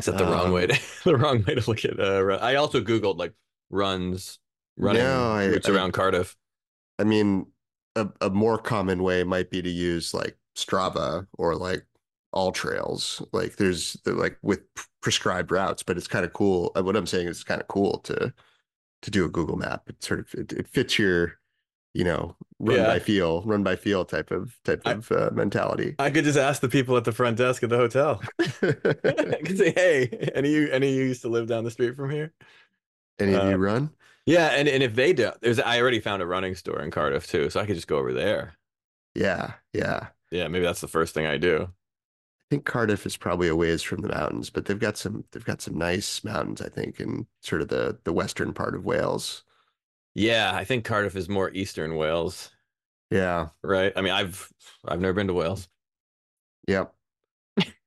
Is 0.00 0.06
that 0.06 0.16
the 0.16 0.26
um, 0.26 0.32
wrong 0.32 0.52
way 0.52 0.66
to 0.66 0.80
the 1.04 1.16
wrong 1.16 1.44
way 1.46 1.54
to 1.54 1.68
look 1.68 1.84
at 1.84 2.00
uh 2.00 2.38
I 2.40 2.54
also 2.56 2.80
googled 2.80 3.18
like 3.18 3.34
runs 3.68 4.38
running 4.76 5.02
no, 5.02 5.30
I, 5.30 5.48
routes 5.48 5.68
I, 5.68 5.72
around 5.72 5.92
Cardiff. 5.92 6.36
I 6.98 7.04
mean 7.04 7.46
a, 7.96 8.08
a 8.22 8.30
more 8.30 8.56
common 8.56 9.02
way 9.02 9.22
might 9.24 9.50
be 9.50 9.60
to 9.60 9.68
use 9.68 10.14
like 10.14 10.36
Strava 10.56 11.26
or 11.36 11.54
like 11.54 11.84
all 12.32 12.52
trails 12.52 13.20
Like 13.32 13.56
there's 13.56 13.96
like 14.06 14.38
with 14.42 14.60
prescribed 15.02 15.50
routes, 15.50 15.82
but 15.82 15.96
it's 15.96 16.06
kind 16.08 16.24
of 16.24 16.32
cool. 16.32 16.72
Uh, 16.76 16.82
what 16.82 16.96
I'm 16.96 17.06
saying 17.06 17.26
is 17.28 17.38
it's 17.38 17.44
kind 17.44 17.60
of 17.60 17.68
cool 17.68 17.98
to 18.00 18.32
to 19.02 19.10
do 19.10 19.24
a 19.24 19.28
Google 19.28 19.56
map. 19.56 19.82
It 19.88 20.02
sort 20.02 20.20
of 20.20 20.34
it, 20.34 20.52
it 20.52 20.68
fits 20.68 20.98
your 20.98 21.39
you 21.94 22.04
know, 22.04 22.36
run 22.58 22.78
yeah. 22.78 22.86
by 22.86 22.98
feel, 22.98 23.42
run 23.42 23.62
by 23.62 23.76
feel 23.76 24.04
type 24.04 24.30
of 24.30 24.56
type 24.64 24.82
I, 24.84 24.92
of 24.92 25.10
uh, 25.10 25.30
mentality. 25.32 25.96
I 25.98 26.10
could 26.10 26.24
just 26.24 26.38
ask 26.38 26.60
the 26.60 26.68
people 26.68 26.96
at 26.96 27.04
the 27.04 27.12
front 27.12 27.36
desk 27.38 27.62
at 27.62 27.70
the 27.70 27.76
hotel. 27.76 28.22
I 28.38 28.44
could 29.44 29.58
say, 29.58 29.72
"Hey, 29.72 30.30
any 30.34 30.54
of 30.54 30.62
you, 30.62 30.70
any 30.70 30.88
of 30.88 30.94
you 30.94 31.04
used 31.04 31.22
to 31.22 31.28
live 31.28 31.48
down 31.48 31.64
the 31.64 31.70
street 31.70 31.96
from 31.96 32.10
here? 32.10 32.32
Any 33.18 33.34
of 33.34 33.48
you 33.48 33.54
um, 33.54 33.60
run?" 33.60 33.90
Yeah, 34.26 34.48
and 34.48 34.68
and 34.68 34.82
if 34.82 34.94
they 34.94 35.12
do, 35.12 35.32
there's 35.40 35.58
I 35.58 35.80
already 35.80 36.00
found 36.00 36.22
a 36.22 36.26
running 36.26 36.54
store 36.54 36.80
in 36.80 36.90
Cardiff 36.90 37.26
too, 37.26 37.50
so 37.50 37.60
I 37.60 37.66
could 37.66 37.74
just 37.74 37.88
go 37.88 37.98
over 37.98 38.12
there. 38.12 38.54
Yeah, 39.14 39.54
yeah, 39.72 40.08
yeah. 40.30 40.46
Maybe 40.48 40.64
that's 40.64 40.80
the 40.80 40.88
first 40.88 41.14
thing 41.14 41.26
I 41.26 41.36
do. 41.36 41.62
I 41.64 42.44
think 42.48 42.64
Cardiff 42.64 43.06
is 43.06 43.16
probably 43.16 43.48
a 43.48 43.56
ways 43.56 43.82
from 43.82 44.02
the 44.02 44.08
mountains, 44.08 44.50
but 44.50 44.66
they've 44.66 44.78
got 44.78 44.96
some 44.96 45.24
they've 45.32 45.44
got 45.44 45.60
some 45.60 45.76
nice 45.76 46.22
mountains. 46.22 46.62
I 46.62 46.68
think 46.68 47.00
in 47.00 47.26
sort 47.40 47.62
of 47.62 47.68
the 47.68 47.98
the 48.04 48.12
western 48.12 48.52
part 48.52 48.74
of 48.74 48.84
Wales. 48.84 49.42
Yeah, 50.14 50.52
I 50.54 50.64
think 50.64 50.84
Cardiff 50.84 51.16
is 51.16 51.28
more 51.28 51.50
eastern 51.50 51.96
Wales. 51.96 52.50
Yeah. 53.10 53.48
Right. 53.62 53.92
I 53.96 54.00
mean, 54.02 54.12
I've 54.12 54.48
I've 54.86 55.00
never 55.00 55.12
been 55.12 55.26
to 55.28 55.34
Wales. 55.34 55.68
Yep. 56.68 56.92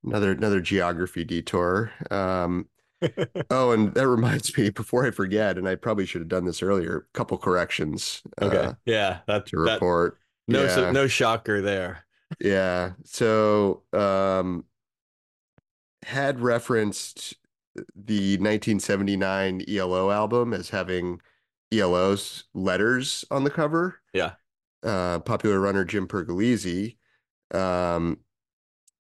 another 0.03 0.31
another 0.31 0.61
geography 0.61 1.23
detour. 1.23 1.91
Um, 2.11 2.67
oh, 3.49 3.71
and 3.71 3.93
that 3.93 4.07
reminds 4.07 4.57
me. 4.57 4.69
Before 4.69 5.05
I 5.05 5.11
forget, 5.11 5.57
and 5.57 5.67
I 5.67 5.75
probably 5.75 6.05
should 6.05 6.21
have 6.21 6.29
done 6.29 6.45
this 6.45 6.61
earlier. 6.63 7.07
A 7.13 7.17
couple 7.17 7.37
corrections. 7.37 8.21
Okay. 8.41 8.57
Uh, 8.57 8.73
yeah, 8.85 9.19
that's 9.27 9.51
to 9.51 9.57
report. 9.57 10.19
That, 10.47 10.53
no, 10.53 10.63
yeah. 10.63 10.75
so, 10.75 10.91
no 10.91 11.07
shocker 11.07 11.61
there. 11.61 12.05
Yeah. 12.39 12.91
So, 13.03 13.83
um, 13.93 14.65
had 16.05 16.39
referenced 16.39 17.35
the 17.75 18.37
1979 18.37 19.63
ELO 19.67 20.11
album 20.11 20.53
as 20.53 20.69
having 20.69 21.21
ELO's 21.79 22.45
letters 22.53 23.25
on 23.31 23.43
the 23.43 23.49
cover. 23.49 23.99
Yeah. 24.13 24.33
Uh, 24.83 25.19
popular 25.19 25.59
runner 25.59 25.85
Jim 25.85 26.07
Pergolesi 26.07 26.97
um, 27.53 28.19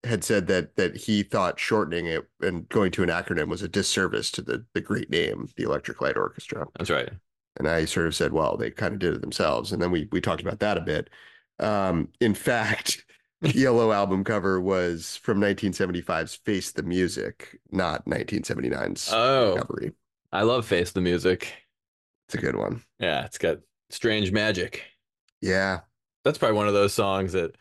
had 0.03 0.23
said 0.23 0.47
that 0.47 0.75
that 0.75 0.95
he 0.95 1.23
thought 1.23 1.59
shortening 1.59 2.05
it 2.05 2.23
and 2.41 2.67
going 2.69 2.91
to 2.91 3.03
an 3.03 3.09
acronym 3.09 3.47
was 3.47 3.61
a 3.61 3.67
disservice 3.67 4.31
to 4.31 4.41
the 4.41 4.65
the 4.73 4.81
great 4.81 5.09
name, 5.09 5.49
the 5.57 5.63
Electric 5.63 6.01
Light 6.01 6.17
Orchestra. 6.17 6.65
That's 6.77 6.89
right. 6.89 7.09
And 7.57 7.67
I 7.67 7.85
sort 7.85 8.07
of 8.07 8.15
said, 8.15 8.33
well, 8.33 8.57
they 8.57 8.71
kind 8.71 8.93
of 8.93 8.99
did 8.99 9.13
it 9.13 9.21
themselves. 9.21 9.71
And 9.71 9.81
then 9.81 9.91
we 9.91 10.07
we 10.11 10.21
talked 10.21 10.41
about 10.41 10.59
that 10.59 10.77
a 10.77 10.81
bit. 10.81 11.09
Um, 11.59 12.09
in 12.19 12.33
fact, 12.33 13.05
the 13.41 13.65
ELO 13.65 13.91
album 13.91 14.23
cover 14.23 14.59
was 14.59 15.17
from 15.17 15.39
1975's 15.39 16.35
Face 16.35 16.71
the 16.71 16.83
Music, 16.83 17.59
not 17.71 18.05
1979's 18.05 19.09
oh, 19.11 19.55
Recovery. 19.55 19.91
I 20.31 20.43
love 20.43 20.65
Face 20.65 20.91
the 20.91 21.01
Music. 21.01 21.53
It's 22.27 22.35
a 22.35 22.37
good 22.37 22.55
one. 22.55 22.83
Yeah, 22.99 23.25
it's 23.25 23.37
got 23.37 23.59
strange 23.89 24.31
magic. 24.31 24.83
Yeah. 25.41 25.81
That's 26.23 26.37
probably 26.37 26.57
one 26.57 26.67
of 26.67 26.73
those 26.73 26.93
songs 26.93 27.33
that 27.33 27.55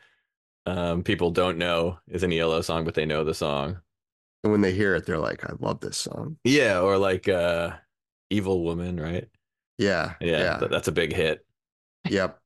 um, 0.67 1.03
people 1.03 1.31
don't 1.31 1.59
know 1.59 1.99
is 2.09 2.23
an 2.23 2.33
ELO 2.33 2.61
song, 2.61 2.85
but 2.85 2.95
they 2.95 3.05
know 3.05 3.25
the 3.25 3.35
song. 3.35 3.81
And 4.45 4.53
when 4.53 4.61
they 4.61 4.73
hear 4.73 4.95
it, 4.95 5.07
they're 5.07 5.19
like, 5.19 5.45
I 5.45 5.53
love 5.61 5.81
this 5.81 5.97
song. 5.97 6.37
Yeah, 6.45 6.81
or 6.81 6.99
like 6.99 7.29
uh 7.29 7.73
Evil 8.31 8.63
Woman, 8.65 8.99
right? 8.99 9.29
Yeah. 9.79 10.15
Yeah. 10.21 10.59
yeah. 10.61 10.69
that's 10.69 10.89
a 10.89 10.93
big 10.93 11.13
hit. 11.13 11.45
Yep. 12.09 12.41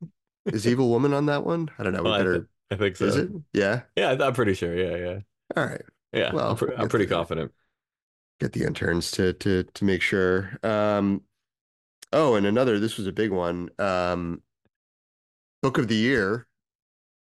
Is 0.46 0.66
Evil 0.66 0.88
Woman 0.90 1.12
on 1.12 1.26
that 1.26 1.44
one? 1.44 1.70
I 1.78 1.82
don't 1.82 1.92
know. 1.92 2.02
We 2.02 2.10
well, 2.10 2.18
better... 2.18 2.34
I, 2.34 2.38
th- 2.38 2.46
I, 2.70 2.76
think 2.76 2.96
so. 2.96 3.04
Is 3.06 3.16
it? 3.16 3.30
Yeah. 3.52 3.82
Yeah, 3.96 4.16
I'm 4.20 4.34
pretty 4.34 4.54
sure. 4.54 4.74
Yeah, 4.74 4.96
yeah. 4.96 5.18
All 5.56 5.66
right. 5.66 5.82
Yeah. 6.12 6.32
Well, 6.32 6.50
I'm, 6.50 6.80
I'm 6.80 6.88
pretty 6.88 7.06
the, 7.06 7.14
confident. 7.14 7.52
Get 8.40 8.52
the 8.52 8.64
interns 8.64 9.10
to 9.12 9.32
to 9.32 9.62
to 9.62 9.84
make 9.84 10.02
sure. 10.02 10.58
Um 10.62 11.22
Oh, 12.12 12.34
and 12.36 12.46
another, 12.46 12.78
this 12.78 12.96
was 12.96 13.06
a 13.06 13.12
big 13.12 13.30
one. 13.30 13.68
Um, 13.78 14.42
book 15.62 15.78
of 15.78 15.88
the 15.88 15.94
year. 15.96 16.46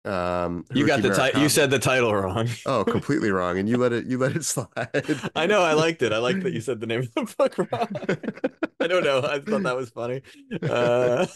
Um, 0.04 0.65
you 0.74 0.88
got 0.88 1.04
the 1.04 1.13
title. 1.13 1.41
You 1.41 1.50
said 1.50 1.70
the 1.70 1.78
title 1.78 2.13
wrong. 2.13 2.50
oh, 2.65 2.84
completely 2.88 3.30
wrong, 3.30 3.60
and 3.60 3.70
you 3.70 3.78
let 3.78 3.94
it. 3.94 4.06
You 4.08 4.17
let 4.17 4.36
it 4.36 4.44
slide. 4.46 5.30
I 5.36 5.46
know. 5.46 5.62
I 5.62 5.74
liked 5.74 6.02
it. 6.02 6.12
I 6.12 6.17
liked 6.17 6.41
that 6.44 6.54
you 6.54 6.62
said 6.62 6.80
the 6.80 6.88
name 6.88 7.02
of 7.02 7.13
the 7.13 7.36
book 7.38 7.58
wrong. 7.60 7.88
I 8.80 8.88
don't 8.88 9.04
know. 9.04 9.20
I 9.20 9.39
thought 9.39 9.63
that 9.63 9.76
was 9.76 9.91
funny. 9.91 10.24
Uh... 10.63 11.28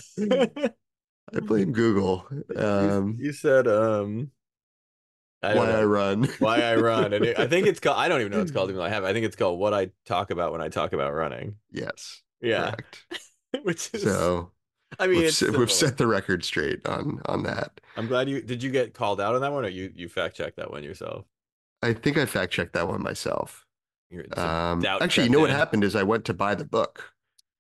I 1.33 1.39
blame 1.41 1.73
Google. 1.73 2.25
You- 2.31 2.59
Um, 2.59 3.15
you, 3.19 3.33
said 3.33 3.67
um 3.67 4.31
I 5.43 5.53
why 5.55 5.67
know. 5.67 5.79
I 5.79 5.83
run. 5.83 6.23
why 6.39 6.61
I 6.61 6.75
run. 6.75 7.13
And 7.13 7.23
it, 7.25 7.37
I 7.37 7.47
think 7.47 7.67
it's 7.67 7.79
called 7.79 7.97
I 7.97 8.07
don't 8.07 8.19
even 8.21 8.31
know 8.31 8.39
what 8.39 8.43
it's 8.43 8.51
called 8.51 8.69
even 8.69 8.79
though 8.79 8.85
I 8.85 8.89
have. 8.89 9.03
it. 9.03 9.07
I 9.07 9.13
think 9.13 9.25
it's 9.27 9.35
called 9.35 9.59
what 9.59 9.73
I 9.73 9.89
talk 10.05 10.31
about 10.31 10.51
when 10.51 10.61
I 10.61 10.69
talk 10.69 10.93
about 10.93 11.13
running. 11.13 11.55
yes, 11.71 12.21
Yeah. 12.41 12.71
correct. 12.71 13.05
Which 13.63 13.89
is 13.93 14.03
So 14.03 14.51
I 14.99 15.07
mean 15.07 15.21
we've, 15.23 15.57
we've 15.57 15.71
set 15.71 15.97
the 15.97 16.07
record 16.07 16.43
straight 16.43 16.85
on 16.87 17.21
on 17.25 17.43
that. 17.43 17.81
I'm 17.97 18.07
glad 18.07 18.29
you 18.29 18.41
did 18.41 18.61
you 18.63 18.71
get 18.71 18.93
called 18.93 19.19
out 19.21 19.35
on 19.35 19.41
that 19.41 19.51
one 19.51 19.65
or 19.65 19.69
you 19.69 19.91
you 19.95 20.07
fact 20.09 20.35
checked 20.37 20.57
that 20.57 20.71
one 20.71 20.83
yourself? 20.83 21.25
I 21.81 21.93
think 21.93 22.17
I 22.17 22.25
fact 22.25 22.53
checked 22.53 22.73
that 22.73 22.87
one 22.87 23.01
myself. 23.03 23.65
You're- 24.09 24.25
it's 24.25 24.37
a 24.37 24.47
Um, 24.47 24.85
actually, 24.85 25.25
you 25.25 25.29
know 25.31 25.39
what 25.39 25.49
happened 25.49 25.83
is 25.83 25.95
I 25.95 26.03
went 26.03 26.25
to 26.25 26.33
buy 26.33 26.55
the 26.55 26.65
book, 26.65 27.11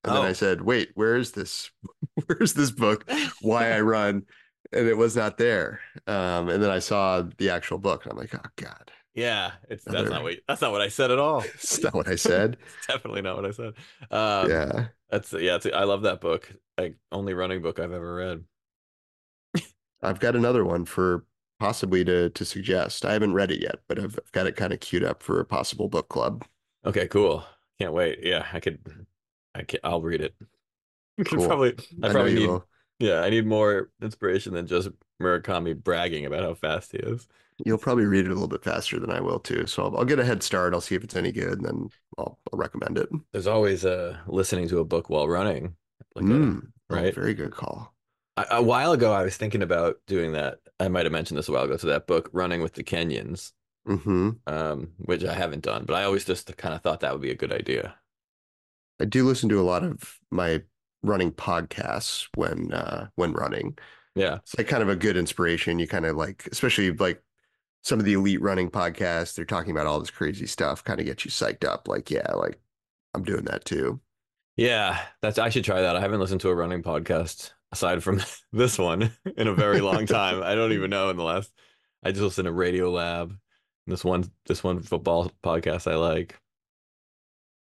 and 0.03 0.15
then 0.15 0.23
I 0.23 0.29
Oh. 0.29 0.33
said, 0.33 0.61
"Wait, 0.61 0.91
where 0.95 1.15
is 1.15 1.31
this? 1.31 1.71
Where's 2.27 2.53
this 2.53 2.71
book? 2.71 3.09
Why 3.41 3.71
I 3.71 3.81
Run?" 3.81 4.23
And 4.71 4.87
it 4.87 4.97
was 4.97 5.15
not 5.15 5.37
there. 5.37 5.79
Um, 6.07 6.49
and 6.49 6.61
then 6.63 6.69
I 6.71 6.79
saw 6.79 7.23
the 7.37 7.49
actual 7.49 7.77
book, 7.77 8.03
and 8.03 8.11
I'm 8.13 8.17
like, 8.17 8.33
"Oh 8.35 8.49
God, 8.55 8.91
Yeah, 9.15 9.53
it's 9.69 9.85
that's 9.85 9.95
Another- 9.95 10.09
not 10.09 10.23
what 10.23 10.35
that's 10.47 10.61
not 10.61 10.71
what 10.73 10.81
I 10.81 10.89
said 10.89 11.09
at 11.11 11.19
all. 11.19 11.39
that's 11.41 11.81
not 11.81 11.93
what 11.93 12.07
I 12.07 12.15
said." 12.15 12.57
It's 12.77 12.87
definitely 12.87 13.21
not 13.21 13.37
what 13.37 13.45
I 13.45 13.51
said. 13.51 13.73
Um, 14.11 14.49
yeah, 14.49 14.87
that's 15.09 15.31
yeah. 15.33 15.55
It's, 15.55 15.65
I 15.65 15.85
love 15.85 16.01
that 16.03 16.19
book. 16.21 16.51
Like 16.77 16.97
only 17.11 17.33
running 17.33 17.61
book 17.61 17.79
I've 17.79 17.93
ever 17.93 18.15
read. 18.15 18.43
I've 20.01 20.19
got 20.19 20.35
another 20.35 20.63
one 20.65 20.85
for 20.85 21.25
possibly 21.59 22.03
to 22.05 22.29
to 22.29 22.45
suggest. 22.45 23.05
I 23.05 23.13
haven't 23.13 23.33
read 23.33 23.51
it 23.51 23.61
yet, 23.61 23.77
but 23.87 23.97
I've, 23.99 24.19
I've 24.23 24.31
got 24.33 24.47
it 24.47 24.55
kind 24.55 24.73
of 24.73 24.79
queued 24.81 25.03
up 25.03 25.23
for 25.23 25.39
a 25.39 25.45
possible 25.45 25.87
book 25.87 26.09
club. 26.09 26.45
Okay, 26.85 27.07
cool. 27.07 27.43
Can't 27.79 27.93
wait. 27.93 28.19
Yeah, 28.21 28.45
I 28.53 28.59
could. 28.59 28.79
I 29.55 29.63
can. 29.63 29.79
I'll 29.83 30.01
read 30.01 30.21
it. 30.21 30.35
Cool. 31.25 31.47
probably. 31.47 31.73
I 32.03 32.09
I 32.09 32.11
probably 32.11 32.33
need. 32.33 32.47
will. 32.47 32.67
Yeah, 32.99 33.21
I 33.21 33.29
need 33.29 33.45
more 33.45 33.89
inspiration 34.01 34.53
than 34.53 34.67
just 34.67 34.89
Murakami 35.21 35.73
bragging 35.81 36.25
about 36.25 36.43
how 36.43 36.53
fast 36.55 36.91
he 36.91 36.97
is. 36.97 37.25
You'll 37.63 37.77
probably 37.77 38.05
read 38.05 38.25
it 38.25 38.31
a 38.31 38.33
little 38.33 38.47
bit 38.49 38.63
faster 38.63 38.99
than 38.99 39.09
I 39.09 39.21
will 39.21 39.39
too. 39.39 39.65
So 39.65 39.85
I'll, 39.85 39.97
I'll 39.97 40.05
get 40.05 40.19
a 40.19 40.25
head 40.25 40.43
start. 40.43 40.73
I'll 40.73 40.81
see 40.81 40.95
if 40.95 41.03
it's 41.03 41.15
any 41.15 41.31
good, 41.31 41.59
and 41.59 41.65
then 41.65 41.89
I'll, 42.17 42.37
I'll 42.51 42.59
recommend 42.59 42.97
it. 42.97 43.09
There's 43.31 43.47
always 43.47 43.85
uh 43.85 44.17
listening 44.27 44.67
to 44.69 44.79
a 44.79 44.85
book 44.85 45.09
while 45.09 45.27
running. 45.27 45.75
Like 46.15 46.29
a- 46.29 46.33
Mm, 46.33 46.71
oh, 46.89 46.95
right? 46.95 47.13
very 47.13 47.33
good 47.33 47.51
call. 47.51 47.93
a, 48.37 48.45
a 48.51 48.61
while 48.61 48.91
ago, 48.91 49.13
I 49.13 49.23
was 49.23 49.37
thinking 49.37 49.61
about 49.61 49.97
doing 50.07 50.33
that. 50.33 50.59
I 50.79 50.87
might 50.89 51.05
have 51.05 51.11
mentioned 51.13 51.37
this 51.37 51.47
a 51.47 51.51
while 51.51 51.63
ago. 51.63 51.77
To 51.77 51.85
that 51.87 52.07
book, 52.07 52.29
Running 52.33 52.61
with 52.61 52.73
the 52.73 52.83
Kenyans, 52.83 53.53
hmm 53.85 54.39
um, 54.47 54.93
which 54.99 55.23
I 55.25 55.33
haven't 55.33 55.63
done, 55.63 55.85
but 55.85 55.95
I 55.95 56.03
always 56.05 56.25
just 56.25 56.55
kind 56.57 56.75
of 56.75 56.81
thought 56.81 57.01
that 57.01 57.13
would 57.13 57.21
be 57.21 57.31
a 57.31 57.35
good 57.35 57.53
idea. 57.53 57.95
I 58.99 59.05
do 59.05 59.25
listen 59.25 59.49
to 59.49 59.59
a 59.59 59.63
lot 59.63 59.83
of 59.83 60.19
my 60.31 60.61
running 61.03 61.31
podcasts 61.31 62.27
when 62.35 62.73
uh 62.73 63.09
when 63.15 63.33
running. 63.33 63.77
Yeah, 64.15 64.39
It's 64.43 64.57
like 64.57 64.67
kind 64.67 64.83
of 64.83 64.89
a 64.89 64.95
good 64.95 65.17
inspiration. 65.17 65.79
You 65.79 65.87
kind 65.87 66.05
of 66.05 66.15
like, 66.17 66.47
especially 66.51 66.91
like 66.93 67.23
some 67.85 67.99
of 67.99 68.05
the 68.05 68.13
elite 68.13 68.41
running 68.41 68.69
podcasts, 68.71 69.35
they're 69.35 69.45
talking 69.45 69.71
about 69.71 69.85
all 69.87 69.99
this 69.99 70.09
crazy 70.09 70.47
stuff, 70.47 70.83
kind 70.83 70.99
of 70.99 71.05
get 71.05 71.23
you 71.23 71.31
psyched 71.31 71.63
up. 71.63 71.87
Like, 71.87 72.09
yeah, 72.11 72.33
like 72.33 72.59
I'm 73.13 73.23
doing 73.23 73.45
that 73.45 73.63
too. 73.65 74.01
yeah. 74.57 74.99
That's 75.21 75.37
I 75.39 75.49
should 75.49 75.63
try 75.65 75.81
that. 75.81 75.95
I 75.95 76.01
haven't 76.01 76.19
listened 76.19 76.41
to 76.41 76.49
a 76.49 76.55
running 76.55 76.83
podcast 76.83 77.51
aside 77.71 78.03
from 78.03 78.21
this 78.51 78.79
one 78.79 79.11
in 79.37 79.47
a 79.47 79.53
very 79.53 79.81
long 79.81 80.05
time. 80.07 80.41
I 80.43 80.55
don't 80.55 80.71
even 80.73 80.89
know 80.89 81.09
in 81.11 81.17
the 81.17 81.23
last. 81.23 81.51
I 82.03 82.11
just 82.11 82.23
listened 82.23 82.47
to 82.47 82.51
Radio 82.51 82.91
Lab. 82.91 83.37
This 83.87 84.03
one, 84.03 84.31
this 84.47 84.63
one 84.63 84.81
football 84.81 85.31
podcast 85.43 85.89
I 85.91 85.95
like. 85.95 86.39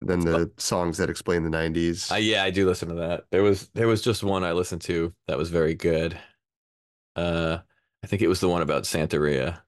Then 0.01 0.19
the 0.19 0.51
songs 0.57 0.97
that 0.97 1.09
explain 1.09 1.43
the 1.43 1.49
90s. 1.55 2.11
I, 2.11 2.17
yeah, 2.19 2.43
I 2.43 2.51
do 2.51 2.67
listen 2.67 2.89
to 2.89 2.95
that. 2.95 3.25
There 3.31 3.43
was 3.43 3.69
there 3.75 3.87
was 3.87 4.01
just 4.03 4.23
one 4.23 4.43
I 4.43 4.51
listened 4.53 4.81
to 4.83 5.13
that 5.27 5.37
was 5.37 5.49
very 5.49 5.73
good. 5.75 6.17
Uh, 7.15 7.59
I 8.03 8.07
think 8.07 8.21
it 8.21 8.27
was 8.27 8.39
the 8.39 8.49
one 8.49 8.61
about 8.61 8.83
Santeria, 8.83 9.59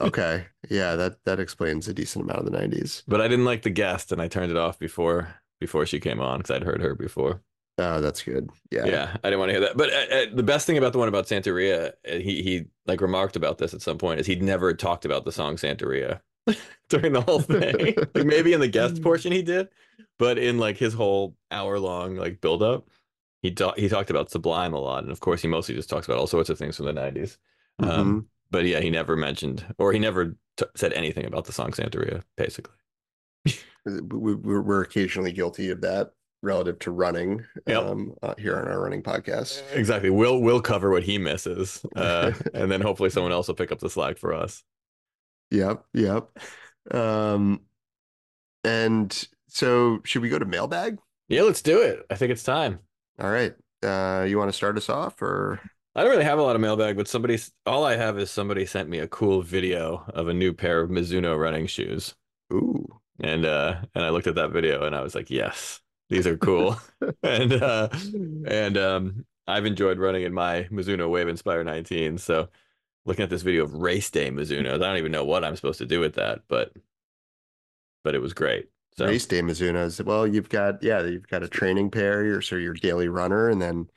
okay. 0.00 0.46
Yeah, 0.70 0.96
that 0.96 1.24
that 1.24 1.40
explains 1.40 1.88
a 1.88 1.94
decent 1.94 2.24
amount 2.24 2.40
of 2.46 2.52
the 2.52 2.58
90s. 2.58 3.02
but 3.06 3.20
I 3.20 3.28
didn't 3.28 3.44
like 3.44 3.62
the 3.62 3.70
guest, 3.70 4.12
and 4.12 4.20
I 4.20 4.28
turned 4.28 4.50
it 4.50 4.56
off 4.56 4.78
before 4.78 5.34
before 5.60 5.86
she 5.86 6.00
came 6.00 6.20
on 6.20 6.38
because 6.38 6.50
I'd 6.54 6.62
heard 6.64 6.80
her 6.82 6.94
before. 6.94 7.42
Oh, 7.80 8.00
that's 8.00 8.22
good. 8.22 8.50
Yeah. 8.72 8.86
Yeah, 8.86 9.16
I 9.22 9.30
didn't 9.30 9.38
want 9.38 9.50
to 9.50 9.52
hear 9.52 9.60
that. 9.60 9.76
But 9.76 9.92
uh, 9.92 10.14
uh, 10.14 10.26
the 10.34 10.42
best 10.42 10.66
thing 10.66 10.78
about 10.78 10.92
the 10.92 10.98
one 10.98 11.06
about 11.06 11.26
Santeria, 11.26 11.92
uh, 12.10 12.16
he 12.16 12.42
he 12.42 12.64
like 12.86 13.00
remarked 13.00 13.36
about 13.36 13.58
this 13.58 13.72
at 13.72 13.82
some 13.82 13.98
point, 13.98 14.18
is 14.20 14.26
he'd 14.26 14.42
never 14.42 14.74
talked 14.74 15.04
about 15.04 15.24
the 15.24 15.30
song 15.32 15.54
Santeria 15.56 16.20
during 16.88 17.12
the 17.12 17.20
whole 17.20 17.40
thing. 17.40 17.94
like 18.14 18.26
maybe 18.26 18.52
in 18.52 18.60
the 18.60 18.68
guest 18.68 19.00
portion 19.00 19.30
he 19.30 19.42
did, 19.42 19.68
but 20.18 20.38
in 20.38 20.58
like 20.58 20.76
his 20.76 20.92
whole 20.94 21.36
hour 21.52 21.78
long 21.78 22.16
like 22.16 22.40
build 22.40 22.64
up, 22.64 22.88
he 23.42 23.52
talked 23.52 23.78
he 23.78 23.88
talked 23.88 24.10
about 24.10 24.30
Sublime 24.30 24.74
a 24.74 24.80
lot, 24.80 25.04
and 25.04 25.12
of 25.12 25.20
course 25.20 25.40
he 25.40 25.46
mostly 25.46 25.76
just 25.76 25.88
talks 25.88 26.06
about 26.06 26.18
all 26.18 26.26
sorts 26.26 26.50
of 26.50 26.58
things 26.58 26.76
from 26.76 26.86
the 26.86 26.92
'90s. 26.92 27.36
Um, 27.78 27.88
Mhm. 27.88 28.26
But 28.50 28.64
yeah, 28.64 28.80
he 28.80 28.90
never 28.90 29.16
mentioned 29.16 29.64
or 29.78 29.92
he 29.92 29.98
never 29.98 30.36
t- 30.56 30.64
said 30.76 30.92
anything 30.92 31.24
about 31.26 31.44
the 31.44 31.52
song 31.52 31.70
Santeria, 31.72 32.22
basically. 32.36 32.74
we, 33.84 34.34
we're, 34.34 34.60
we're 34.62 34.82
occasionally 34.82 35.32
guilty 35.32 35.70
of 35.70 35.80
that 35.80 36.10
relative 36.42 36.78
to 36.78 36.90
running 36.90 37.44
Yep. 37.66 37.82
um, 37.82 38.14
uh, 38.22 38.34
here 38.38 38.56
on 38.58 38.68
our 38.68 38.80
running 38.80 39.02
podcast. 39.02 39.62
Exactly. 39.74 40.10
We'll 40.10 40.40
we'll 40.40 40.60
cover 40.60 40.90
what 40.90 41.02
he 41.02 41.18
misses, 41.18 41.84
uh, 41.96 42.32
and 42.54 42.70
then 42.70 42.80
hopefully 42.80 43.10
someone 43.10 43.32
else 43.32 43.48
will 43.48 43.54
pick 43.54 43.72
up 43.72 43.78
the 43.80 43.90
slack 43.90 44.18
for 44.18 44.32
us. 44.34 44.62
Yep, 45.50 45.84
yep. 45.94 46.28
Um, 46.90 47.62
and 48.64 49.26
so 49.48 50.00
should 50.04 50.22
we 50.22 50.28
go 50.28 50.38
to 50.38 50.44
mailbag? 50.44 50.98
Yeah, 51.28 51.42
let's 51.42 51.62
do 51.62 51.80
it. 51.82 52.04
I 52.10 52.14
think 52.16 52.32
it's 52.32 52.42
time. 52.42 52.80
All 53.18 53.30
right. 53.30 53.54
Uh, 53.82 54.24
you 54.28 54.38
want 54.38 54.48
to 54.48 54.56
start 54.56 54.76
us 54.76 54.88
off 54.88 55.20
or 55.22 55.60
I 55.94 56.02
don't 56.02 56.10
really 56.10 56.24
have 56.24 56.38
a 56.38 56.42
lot 56.42 56.54
of 56.54 56.62
mailbag, 56.62 56.96
but 56.96 57.08
somebody, 57.08 57.38
all 57.66 57.84
I 57.84 57.96
have 57.96 58.18
is 58.18 58.30
somebody 58.30 58.66
sent 58.66 58.88
me 58.88 58.98
a 58.98 59.08
cool 59.08 59.42
video 59.42 60.04
of 60.08 60.28
a 60.28 60.34
new 60.34 60.52
pair 60.52 60.80
of 60.80 60.90
Mizuno 60.90 61.38
running 61.38 61.66
shoes, 61.66 62.14
ooh, 62.52 63.00
and 63.20 63.44
uh, 63.44 63.80
and 63.94 64.04
I 64.04 64.10
looked 64.10 64.26
at 64.26 64.36
that 64.36 64.50
video 64.50 64.84
and 64.84 64.94
I 64.94 65.00
was 65.00 65.14
like, 65.14 65.30
yes, 65.30 65.80
these 66.08 66.26
are 66.26 66.36
cool, 66.36 66.76
and 67.22 67.52
uh, 67.54 67.88
and 68.46 68.78
um, 68.78 69.26
I've 69.46 69.66
enjoyed 69.66 69.98
running 69.98 70.22
in 70.22 70.32
my 70.32 70.64
Mizuno 70.70 71.10
Wave 71.10 71.28
Inspire 71.28 71.64
19. 71.64 72.18
So 72.18 72.48
looking 73.06 73.22
at 73.22 73.30
this 73.30 73.42
video 73.42 73.64
of 73.64 73.74
race 73.74 74.10
day 74.10 74.30
Mizunos, 74.30 74.74
I 74.74 74.78
don't 74.78 74.98
even 74.98 75.12
know 75.12 75.24
what 75.24 75.44
I'm 75.44 75.56
supposed 75.56 75.78
to 75.78 75.86
do 75.86 76.00
with 76.00 76.14
that, 76.14 76.42
but 76.48 76.72
but 78.04 78.14
it 78.14 78.20
was 78.20 78.34
great. 78.34 78.68
So 78.96 79.06
race 79.06 79.26
day 79.26 79.40
Mizuno's. 79.40 80.02
Well, 80.02 80.26
you've 80.26 80.50
got 80.50 80.82
yeah, 80.82 81.02
you've 81.02 81.28
got 81.28 81.42
a 81.42 81.48
training 81.48 81.90
pair, 81.90 82.24
your 82.24 82.42
so 82.42 82.56
your 82.56 82.74
daily 82.74 83.08
runner, 83.08 83.48
and 83.48 83.60
then 83.60 83.88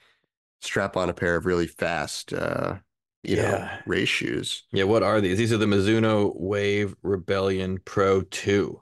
strap 0.62 0.96
on 0.98 1.10
a 1.10 1.14
pair 1.14 1.36
of 1.36 1.46
really 1.46 1.68
fast 1.68 2.34
uh 2.34 2.78
you 3.24 3.36
know 3.36 3.70
race 3.86 4.10
shoes. 4.10 4.64
yeah, 4.72 4.84
what 4.86 5.04
are 5.04 5.22
these? 5.22 5.38
These 5.38 5.54
are 5.54 5.58
the 5.58 5.66
Mizuno 5.66 6.34
Wave 6.40 6.96
Rebellion 7.04 7.80
Pro 7.86 8.22
2. 8.24 8.82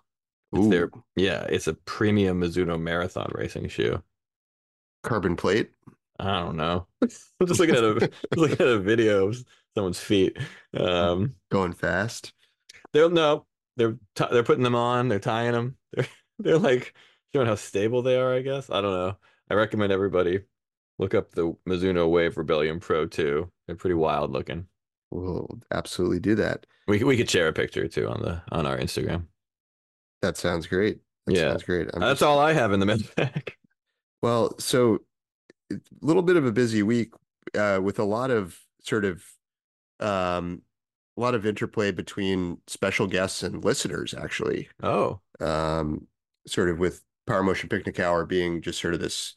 It's 0.56 0.66
Ooh, 0.66 0.70
their 0.70 0.90
yeah, 1.16 1.44
it's 1.50 1.68
a 1.68 1.74
premium 1.74 2.42
Mizuno 2.42 2.80
marathon 2.80 3.32
racing 3.36 3.68
shoe. 3.70 4.02
carbon 5.04 5.36
plate. 5.36 5.72
I 6.20 6.40
don't 6.42 6.58
know. 6.58 6.88
I'm 7.02 7.10
just 7.48 7.60
looking 7.60 7.76
at 7.76 7.84
a 7.84 8.12
looking 8.36 8.60
at 8.60 8.68
a 8.68 8.80
video 8.80 9.28
of 9.28 9.44
someone's 9.76 10.00
feet. 10.00 10.38
Um, 10.74 11.36
Going 11.52 11.74
fast. 11.74 12.34
they're 12.94 13.10
no, 13.10 13.46
they're 13.78 13.98
t- 14.16 14.26
they're 14.32 14.44
putting 14.44 14.64
them 14.64 14.76
on. 14.76 15.08
They're 15.08 15.20
tying 15.20 15.54
them. 15.54 15.78
They're 15.94 16.08
they're 16.40 16.58
like 16.60 16.94
showing 17.34 17.48
how 17.48 17.56
stable 17.56 18.02
they 18.02 18.18
are. 18.18 18.34
I 18.34 18.42
guess 18.42 18.70
I 18.70 18.82
don't 18.82 18.94
know. 18.94 19.18
I 19.50 19.54
recommend 19.56 19.92
everybody 19.92 20.42
look 21.00 21.16
up 21.16 21.32
the 21.32 21.56
Mizuno 21.68 22.10
Wave 22.10 22.38
Rebellion 22.38 22.80
Pro 22.80 23.08
2. 23.08 23.50
They're 23.66 23.76
pretty 23.76 23.96
wild 23.96 24.32
looking. 24.32 24.68
We'll 25.12 25.60
absolutely 25.72 26.20
do 26.20 26.36
that. 26.36 26.68
We 26.88 27.04
we 27.04 27.18
could 27.18 27.30
share 27.30 27.48
a 27.48 27.54
picture 27.54 27.88
too 27.88 28.08
on 28.08 28.22
the 28.22 28.42
on 28.52 28.66
our 28.68 28.78
Instagram. 28.78 29.26
That 30.22 30.38
sounds 30.38 30.68
great. 30.68 31.00
That 31.26 31.36
Yeah. 31.36 31.50
sounds 31.52 31.64
great. 31.64 31.88
I'm 31.94 32.02
That's 32.02 32.20
just- 32.20 32.24
all 32.24 32.38
I 32.40 32.54
have 32.54 32.72
in 32.74 32.80
the 32.80 32.86
med 32.92 33.02
pack. 33.16 33.58
Well, 34.22 34.58
so 34.60 35.00
a 35.72 35.78
little 36.02 36.22
bit 36.24 36.36
of 36.36 36.46
a 36.46 36.52
busy 36.52 36.84
week 36.84 37.14
uh, 37.58 37.80
with 37.82 37.98
a 38.00 38.04
lot 38.04 38.30
of 38.32 38.60
sort 38.82 39.06
of 39.06 39.24
um, 40.00 40.62
a 41.18 41.22
lot 41.22 41.36
of 41.36 41.46
interplay 41.46 41.92
between 41.92 42.60
special 42.68 43.08
guests 43.08 43.44
and 43.44 43.64
listeners, 43.64 44.14
actually. 44.14 44.70
Oh, 44.82 45.20
Um, 45.40 46.08
sort 46.48 46.70
of 46.70 46.80
with 46.80 47.04
Power 47.28 47.44
Motion 47.44 47.70
Picnic 47.70 48.00
Hour 48.00 48.26
being 48.26 48.62
just 48.62 48.80
sort 48.80 48.94
of 48.94 49.00
this 49.00 49.36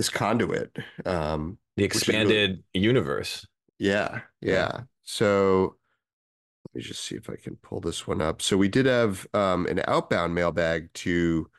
this 0.00 0.08
conduit. 0.08 0.74
Um, 1.04 1.58
the 1.76 1.84
is 1.84 2.08
really- 2.08 2.20
expanded 2.22 2.64
universe. 2.72 3.46
yeah, 3.78 4.20
Yeah. 4.40 4.52
yeah. 4.54 4.80
So 5.02 5.76
let 6.64 6.74
me 6.74 6.80
just 6.88 7.04
see 7.04 7.16
if 7.16 7.28
I 7.28 7.36
can 7.36 7.56
pull 7.56 7.80
this 7.80 8.06
one 8.06 8.22
up. 8.22 8.40
So 8.40 8.56
we 8.56 8.68
did 8.68 8.86
have 8.86 9.26
um, 9.34 9.66
an 9.66 9.82
outbound 9.86 10.34
mailbag 10.34 10.90
to 10.94 11.50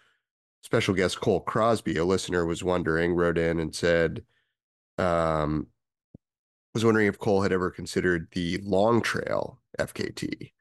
special 0.63 0.95
guest 0.95 1.21
Cole 1.21 1.41
Crosby. 1.41 1.97
A 1.97 2.05
listener 2.05 2.45
was 2.47 2.63
wondering, 2.63 3.13
wrote 3.13 3.37
in 3.37 3.59
and 3.59 3.75
said, 3.75 4.23
um, 4.97 5.67
was 6.73 6.83
wondering 6.83 7.05
if 7.07 7.19
Cole 7.19 7.43
had 7.43 7.51
ever 7.53 7.69
considered 7.69 8.27
the 8.31 8.57
Long 8.63 9.01
Trail 9.01 9.59
FKT. 9.77 10.51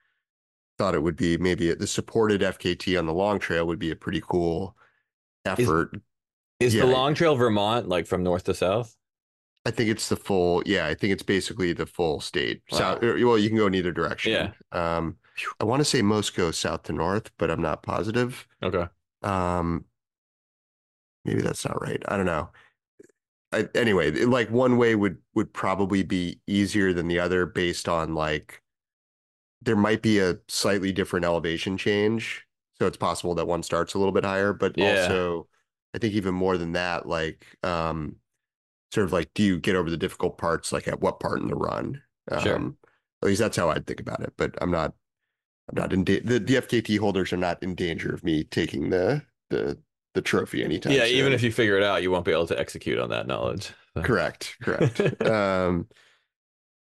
Thought 0.76 0.94
it 0.96 1.02
would 1.02 1.16
be 1.16 1.38
maybe 1.38 1.72
the 1.72 1.86
supported 1.86 2.42
FKT 2.42 2.98
on 2.98 3.06
the 3.06 3.14
Long 3.14 3.38
Trail 3.38 3.66
would 3.66 3.78
be 3.78 3.90
a 3.90 3.96
pretty 3.96 4.22
cool 4.28 4.76
effort. 5.46 5.94
Is 5.94 6.00
Yeah. 6.60 6.80
the 6.80 6.86
Long 6.86 7.14
Trail 7.14 7.34
Vermont 7.36 7.88
like 7.88 8.06
from 8.06 8.22
north 8.22 8.44
to 8.44 8.54
south? 8.54 8.94
I 9.66 9.70
think 9.70 9.90
it's 9.90 10.08
the 10.08 10.16
full. 10.16 10.62
Yeah, 10.64 10.86
I 10.86 10.94
think 10.94 11.12
it's 11.12 11.22
basically 11.22 11.72
the 11.72 11.86
full 11.86 12.20
state. 12.20 12.62
Wow. 12.72 12.78
South. 12.78 13.02
er, 13.02 13.26
Well, 13.26 13.38
you 13.38 13.48
can 13.48 13.58
go 13.58 13.66
in 13.66 13.74
either 13.74 13.92
direction. 13.92 14.32
Yeah. 14.32 14.52
Um, 14.72 15.16
I 15.60 15.64
want 15.64 15.80
to 15.80 15.84
say 15.84 16.02
most 16.02 16.34
go 16.34 16.50
south 16.50 16.84
to 16.84 16.92
north, 16.92 17.30
but 17.38 17.50
I'm 17.50 17.62
not 17.62 17.82
positive. 17.82 18.46
Okay. 18.62 18.86
Um, 19.22 19.84
maybe 21.24 21.42
that's 21.42 21.64
not 21.66 21.80
right. 21.80 22.02
I 22.08 22.16
don't 22.16 22.26
know. 22.26 22.50
I, 23.52 23.68
anyway, 23.74 24.10
like 24.12 24.50
one 24.50 24.76
way 24.76 24.94
would 24.94 25.18
would 25.34 25.52
probably 25.52 26.02
be 26.02 26.40
easier 26.46 26.92
than 26.92 27.08
the 27.08 27.18
other 27.18 27.46
based 27.46 27.88
on 27.88 28.14
like 28.14 28.62
there 29.62 29.76
might 29.76 30.00
be 30.02 30.18
a 30.20 30.38
slightly 30.48 30.92
different 30.92 31.24
elevation 31.26 31.76
change. 31.76 32.46
So 32.78 32.86
it's 32.86 32.96
possible 32.96 33.34
that 33.34 33.46
one 33.46 33.62
starts 33.62 33.92
a 33.92 33.98
little 33.98 34.12
bit 34.12 34.24
higher, 34.24 34.52
but 34.54 34.78
Yeah. 34.78 35.02
also 35.02 35.48
I 35.94 35.98
think 35.98 36.14
even 36.14 36.34
more 36.34 36.56
than 36.56 36.72
that, 36.72 37.06
like 37.06 37.46
um 37.62 38.16
sort 38.92 39.04
of 39.04 39.12
like 39.12 39.30
do 39.34 39.42
you 39.42 39.58
get 39.58 39.76
over 39.76 39.90
the 39.90 39.96
difficult 39.96 40.38
parts 40.38 40.72
like 40.72 40.88
at 40.88 41.00
what 41.00 41.20
part 41.20 41.40
in 41.40 41.48
the 41.48 41.54
run? 41.54 42.02
Sure. 42.42 42.56
Um 42.56 42.76
at 43.22 43.26
least 43.28 43.40
that's 43.40 43.56
how 43.56 43.70
I'd 43.70 43.86
think 43.86 44.00
about 44.00 44.20
it, 44.20 44.32
but 44.36 44.54
I'm 44.60 44.70
not 44.70 44.94
I'm 45.68 45.80
not 45.80 45.92
in 45.92 46.04
da- 46.04 46.20
the, 46.20 46.38
the 46.40 46.54
FKT 46.56 46.98
holders 46.98 47.32
are 47.32 47.36
not 47.36 47.62
in 47.62 47.74
danger 47.74 48.12
of 48.12 48.24
me 48.24 48.44
taking 48.44 48.90
the 48.90 49.22
the 49.50 49.78
the 50.14 50.22
trophy 50.22 50.64
anytime. 50.64 50.92
Yeah, 50.92 51.04
even 51.04 51.32
if 51.32 51.42
you 51.42 51.52
figure 51.52 51.76
it 51.76 51.84
out, 51.84 52.02
you 52.02 52.10
won't 52.10 52.24
be 52.24 52.32
able 52.32 52.46
to 52.48 52.58
execute 52.58 52.98
on 52.98 53.10
that 53.10 53.26
knowledge. 53.26 53.72
So- 53.96 54.02
correct, 54.02 54.56
correct. 54.60 55.22
um, 55.26 55.86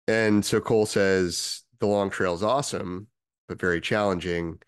and 0.08 0.44
so 0.44 0.60
Cole 0.60 0.86
says 0.86 1.62
the 1.78 1.86
long 1.86 2.10
trail 2.10 2.34
is 2.34 2.42
awesome, 2.42 3.06
but 3.48 3.60
very 3.60 3.80
challenging. 3.80 4.58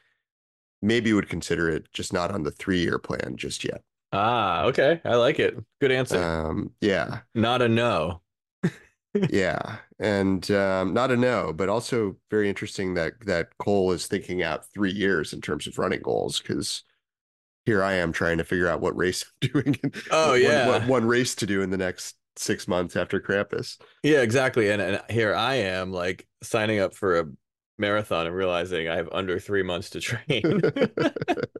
Maybe 0.82 1.12
would 1.12 1.28
consider 1.28 1.68
it 1.70 1.90
just 1.92 2.12
not 2.12 2.30
on 2.30 2.42
the 2.42 2.50
three 2.50 2.80
year 2.80 2.98
plan 2.98 3.36
just 3.36 3.64
yet. 3.64 3.82
Ah, 4.14 4.64
okay. 4.64 5.00
I 5.04 5.16
like 5.16 5.38
it. 5.38 5.56
Good 5.80 5.92
answer. 5.92 6.22
Um, 6.22 6.70
yeah, 6.80 7.20
Not 7.34 7.62
a 7.62 7.68
no. 7.68 8.20
yeah, 9.30 9.76
and 9.98 10.48
um, 10.50 10.92
not 10.94 11.10
a 11.10 11.16
no, 11.16 11.52
but 11.52 11.68
also 11.68 12.16
very 12.30 12.48
interesting 12.48 12.94
that 12.94 13.12
that 13.26 13.48
Cole 13.58 13.92
is 13.92 14.06
thinking 14.06 14.42
out 14.42 14.64
three 14.72 14.92
years 14.92 15.32
in 15.32 15.40
terms 15.40 15.66
of 15.66 15.78
running 15.78 16.00
goals 16.00 16.40
because 16.40 16.82
here 17.66 17.82
I 17.82 17.94
am 17.94 18.12
trying 18.12 18.38
to 18.38 18.44
figure 18.44 18.68
out 18.68 18.80
what 18.80 18.96
race 18.96 19.24
I'm 19.42 19.48
doing. 19.52 19.76
Oh, 20.10 20.30
what- 20.30 20.40
yeah. 20.42 20.68
what 20.68 20.86
one 20.86 21.04
race 21.06 21.34
to 21.36 21.46
do 21.46 21.62
in 21.62 21.70
the 21.70 21.76
next 21.78 22.16
six 22.36 22.66
months 22.66 22.96
after 22.96 23.20
Krampus. 23.20 23.78
Yeah, 24.02 24.20
exactly. 24.22 24.70
And, 24.70 24.82
and 24.82 25.00
here 25.08 25.34
I 25.34 25.54
am, 25.54 25.92
like 25.92 26.26
signing 26.42 26.80
up 26.80 26.94
for 26.94 27.20
a 27.20 27.26
marathon 27.78 28.26
and 28.26 28.34
realizing 28.34 28.88
I 28.88 28.96
have 28.96 29.08
under 29.12 29.38
three 29.38 29.62
months 29.62 29.90
to 29.90 30.00
train. 30.00 30.60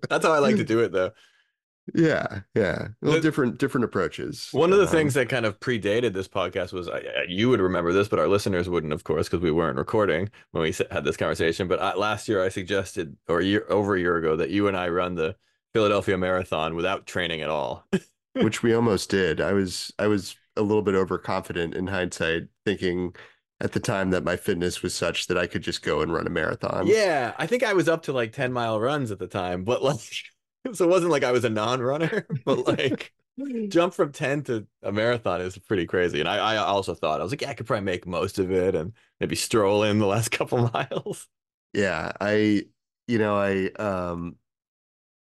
That's 0.08 0.26
how 0.26 0.32
I 0.32 0.40
like 0.40 0.56
to 0.56 0.64
do 0.64 0.80
it, 0.80 0.90
though. 0.92 1.12
Yeah, 1.94 2.40
yeah. 2.54 2.88
Well, 3.02 3.14
The- 3.14 3.20
different 3.20 3.58
different 3.58 3.84
approaches. 3.84 4.48
One 4.52 4.72
of 4.72 4.78
the 4.78 4.84
Um, 4.84 4.90
things 4.90 5.14
that 5.14 5.28
kind 5.28 5.44
of 5.44 5.60
predated 5.60 6.14
this 6.14 6.28
podcast 6.28 6.72
was 6.72 6.88
I, 6.88 6.98
I- 6.98 7.26
you 7.28 7.50
would 7.50 7.60
remember 7.60 7.92
this, 7.92 8.08
but 8.08 8.18
our 8.18 8.28
listeners 8.28 8.68
wouldn't, 8.70 8.92
of 8.92 9.04
course, 9.04 9.28
because 9.28 9.42
we 9.42 9.50
weren't 9.50 9.76
recording 9.76 10.30
when 10.52 10.62
we 10.62 10.72
had 10.90 11.04
this 11.04 11.16
conversation. 11.18 11.68
But 11.68 11.80
I, 11.82 11.94
last 11.94 12.28
year, 12.28 12.42
I 12.42 12.48
suggested, 12.48 13.16
or 13.28 13.40
a 13.40 13.44
year 13.44 13.66
over 13.68 13.96
a 13.96 14.00
year 14.00 14.16
ago, 14.16 14.34
that 14.36 14.50
you 14.50 14.66
and 14.66 14.76
I 14.76 14.88
run 14.88 15.14
the 15.16 15.36
Philadelphia 15.74 16.16
Marathon 16.16 16.74
without 16.74 17.04
training 17.06 17.42
at 17.42 17.50
all. 17.50 17.86
which 18.34 18.62
we 18.62 18.72
almost 18.72 19.10
did. 19.10 19.40
I 19.40 19.52
was 19.52 19.92
I 19.98 20.06
was 20.06 20.36
a 20.56 20.62
little 20.62 20.82
bit 20.82 20.94
overconfident 20.94 21.74
in 21.74 21.88
hindsight, 21.88 22.44
thinking 22.64 23.14
at 23.60 23.72
the 23.72 23.80
time 23.80 24.10
that 24.10 24.24
my 24.24 24.36
fitness 24.36 24.82
was 24.82 24.94
such 24.94 25.26
that 25.28 25.38
I 25.38 25.46
could 25.46 25.62
just 25.62 25.82
go 25.82 26.00
and 26.00 26.12
run 26.12 26.26
a 26.26 26.30
marathon. 26.30 26.86
yeah, 26.88 27.34
I 27.38 27.46
think 27.46 27.62
I 27.62 27.72
was 27.74 27.88
up 27.88 28.02
to 28.04 28.12
like 28.12 28.32
ten 28.32 28.52
mile 28.52 28.80
runs 28.80 29.10
at 29.10 29.18
the 29.18 29.28
time, 29.28 29.62
but 29.64 29.82
like, 29.82 30.00
so 30.72 30.84
it 30.84 30.88
wasn't 30.90 31.12
like 31.12 31.24
I 31.24 31.32
was 31.32 31.44
a 31.44 31.50
non-runner, 31.50 32.26
but 32.44 32.66
like. 32.66 33.12
jump 33.68 33.94
from 33.94 34.12
10 34.12 34.44
to 34.44 34.66
a 34.82 34.92
marathon 34.92 35.40
is 35.40 35.58
pretty 35.58 35.86
crazy. 35.86 36.20
And 36.20 36.28
I, 36.28 36.54
I 36.54 36.56
also 36.58 36.94
thought, 36.94 37.20
I 37.20 37.24
was 37.24 37.32
like, 37.32 37.42
yeah, 37.42 37.50
I 37.50 37.54
could 37.54 37.66
probably 37.66 37.84
make 37.84 38.06
most 38.06 38.38
of 38.38 38.52
it 38.52 38.74
and 38.74 38.92
maybe 39.20 39.36
stroll 39.36 39.82
in 39.84 39.98
the 39.98 40.06
last 40.06 40.30
couple 40.30 40.70
miles. 40.72 41.28
Yeah, 41.72 42.12
I 42.20 42.64
you 43.06 43.18
know, 43.18 43.36
I 43.36 43.66
um 43.82 44.36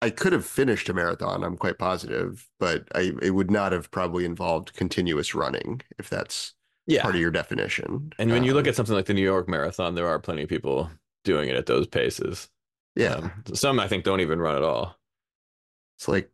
I 0.02 0.10
could 0.10 0.32
have 0.34 0.46
finished 0.46 0.88
a 0.88 0.94
marathon, 0.94 1.44
I'm 1.44 1.56
quite 1.58 1.78
positive, 1.78 2.48
but 2.60 2.88
I 2.94 3.12
it 3.22 3.32
would 3.32 3.50
not 3.50 3.72
have 3.72 3.90
probably 3.92 4.24
involved 4.24 4.74
continuous 4.74 5.34
running 5.34 5.82
if 5.98 6.10
that's 6.10 6.54
Yeah. 6.86 7.02
part 7.02 7.16
of 7.16 7.20
your 7.20 7.30
definition. 7.32 8.12
And 8.18 8.30
when 8.32 8.44
you 8.44 8.54
look 8.54 8.66
Um, 8.66 8.68
at 8.68 8.76
something 8.76 8.94
like 8.94 9.06
the 9.06 9.14
New 9.14 9.22
York 9.22 9.48
Marathon, 9.48 9.94
there 9.94 10.08
are 10.08 10.18
plenty 10.18 10.42
of 10.42 10.48
people 10.48 10.90
doing 11.24 11.48
it 11.48 11.56
at 11.56 11.66
those 11.66 11.86
paces. 11.86 12.48
yeah, 12.94 13.16
Um, 13.22 13.32
some 13.54 13.78
I 13.80 13.88
think 13.88 14.04
don't 14.04 14.20
even 14.20 14.38
run 14.40 14.56
at 14.56 14.62
all. 14.62 14.98
It's 15.96 16.08
like 16.08 16.30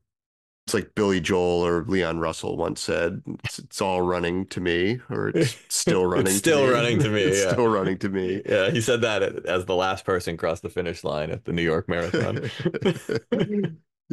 it's 0.67 0.75
like 0.75 0.95
Billy 0.95 1.21
Joel 1.21 1.67
or 1.67 1.85
Leon 1.85 2.21
Russell 2.21 2.57
once 2.57 2.81
said, 2.81 3.23
it's, 3.45 3.59
it's 3.59 3.81
all 3.83 4.03
running 4.03 4.47
to 4.49 4.61
me, 4.61 5.01
or 5.11 5.31
it's 5.31 5.57
still 5.69 6.07
running 6.09 6.29
It's 6.29 6.41
to 6.43 6.51
still 6.51 6.67
me. 6.67 6.73
running 6.73 6.99
to 7.01 7.09
me, 7.11 7.23
It's 7.23 7.45
yeah. 7.45 7.53
still 7.53 7.69
running 7.69 7.99
to 7.99 8.09
me. 8.09 8.43
Yeah, 8.49 8.71
he 8.71 8.81
said 8.81 9.01
that 9.03 9.23
as 9.47 9.65
the 9.67 9.75
last 9.75 10.05
person 10.05 10.37
crossed 10.37 10.63
the 10.63 10.71
finish 10.71 11.05
line 11.05 11.31
at 11.31 11.45
the 11.45 11.53
New 11.53 11.63
York 11.63 11.89
Marathon. 11.89 12.49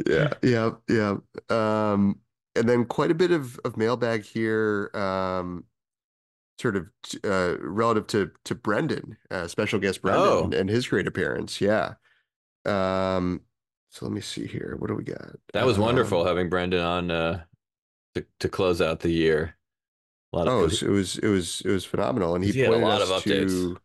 yeah, 0.06 0.32
yeah, 0.42 0.70
yeah. 0.88 1.16
Um, 1.48 2.18
and 2.56 2.68
then 2.68 2.84
quite 2.84 3.10
a 3.10 3.14
bit 3.14 3.30
of 3.30 3.58
of 3.64 3.76
mailbag 3.76 4.24
here, 4.24 4.90
um, 4.94 5.64
sort 6.60 6.76
of 6.76 6.88
uh, 7.24 7.56
relative 7.60 8.06
to 8.08 8.30
to 8.44 8.54
Brendan, 8.54 9.16
uh, 9.30 9.46
special 9.48 9.78
guest 9.78 10.02
Brendan, 10.02 10.54
Oh. 10.54 10.58
and 10.58 10.68
his 10.68 10.88
great 10.88 11.06
appearance. 11.06 11.60
Yeah. 11.60 11.94
Um, 12.66 13.42
so 13.90 14.06
let 14.06 14.12
me 14.12 14.20
see 14.20 14.46
here. 14.46 14.76
What 14.78 14.88
do 14.88 14.94
we 14.94 15.04
got? 15.04 15.36
That 15.52 15.66
was 15.66 15.78
Um, 15.78 15.82
wonderful 15.84 16.24
having 16.24 16.48
Brendan 16.48 16.80
on 16.80 17.10
uh, 17.10 17.44
to 18.14 18.26
to 18.40 18.48
close 18.48 18.80
out 18.80 19.00
the 19.00 19.10
year. 19.10 19.56
A 20.32 20.38
lot 20.38 20.48
of 20.48 20.54
Oh, 20.54 20.60
it 20.82 20.88
was, 20.88 21.18
it 21.18 21.28
was 21.28 21.60
it 21.62 21.68
was 21.70 21.84
phenomenal, 21.84 22.34
and 22.34 22.44
he, 22.44 22.52
He 22.52 22.64
pointed 22.66 22.82
lot 22.84 23.02
us 23.02 23.10
of 23.10 23.24
to. 23.24 23.76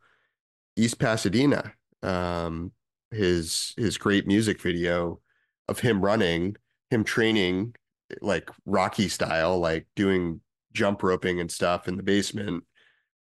East 0.76 1.00
Pasadena. 1.00 1.74
Um, 2.04 2.72
his 3.12 3.74
his 3.78 3.98
great 3.98 4.28
music 4.28 4.62
video 4.62 5.22
of 5.68 5.80
him 5.80 6.02
running, 6.02 6.56
him 6.90 7.04
training 7.04 7.76
like 8.22 8.50
Rocky 8.66 9.08
style, 9.10 9.60
like 9.60 9.88
doing 9.96 10.42
jump 10.74 11.02
roping 11.04 11.40
and 11.40 11.52
stuff 11.52 11.88
in 11.88 11.98
the 11.98 12.04
basement, 12.04 12.64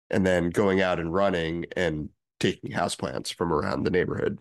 and 0.09 0.25
then 0.25 0.49
going 0.49 0.81
out 0.81 0.99
and 0.99 1.13
running 1.13 1.65
and 1.75 2.09
taking 2.39 2.71
houseplants 2.71 3.33
from 3.33 3.53
around 3.53 3.83
the 3.83 3.91
neighborhood. 3.91 4.39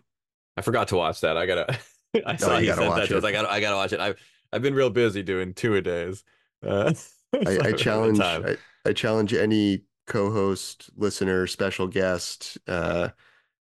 I 0.57 0.61
forgot 0.61 0.89
to 0.89 0.97
watch 0.97 1.21
that. 1.21 1.37
I 1.37 1.45
gotta. 1.45 1.77
I 2.25 2.35
saw 2.35 2.51
Oh, 2.51 2.53
you 2.55 2.61
he 2.61 2.65
gotta 2.67 2.87
watch 2.87 3.01
that 3.01 3.07
to 3.09 3.17
us. 3.17 3.23
it. 3.23 3.27
I 3.27 3.31
gotta. 3.31 3.51
I 3.51 3.59
gotta 3.59 3.75
watch 3.75 3.93
it. 3.93 3.99
I've 3.99 4.17
I've 4.51 4.61
been 4.61 4.75
real 4.75 4.89
busy 4.89 5.23
doing 5.23 5.53
two 5.53 5.75
a 5.75 5.81
days. 5.81 6.23
Uh, 6.65 6.93
I, 7.45 7.57
I 7.63 7.71
challenge. 7.73 8.19
I, 8.19 8.57
I 8.85 8.93
challenge 8.93 9.33
any 9.33 9.83
co-host, 10.07 10.89
listener, 10.97 11.47
special 11.47 11.87
guest 11.87 12.57
uh, 12.67 13.09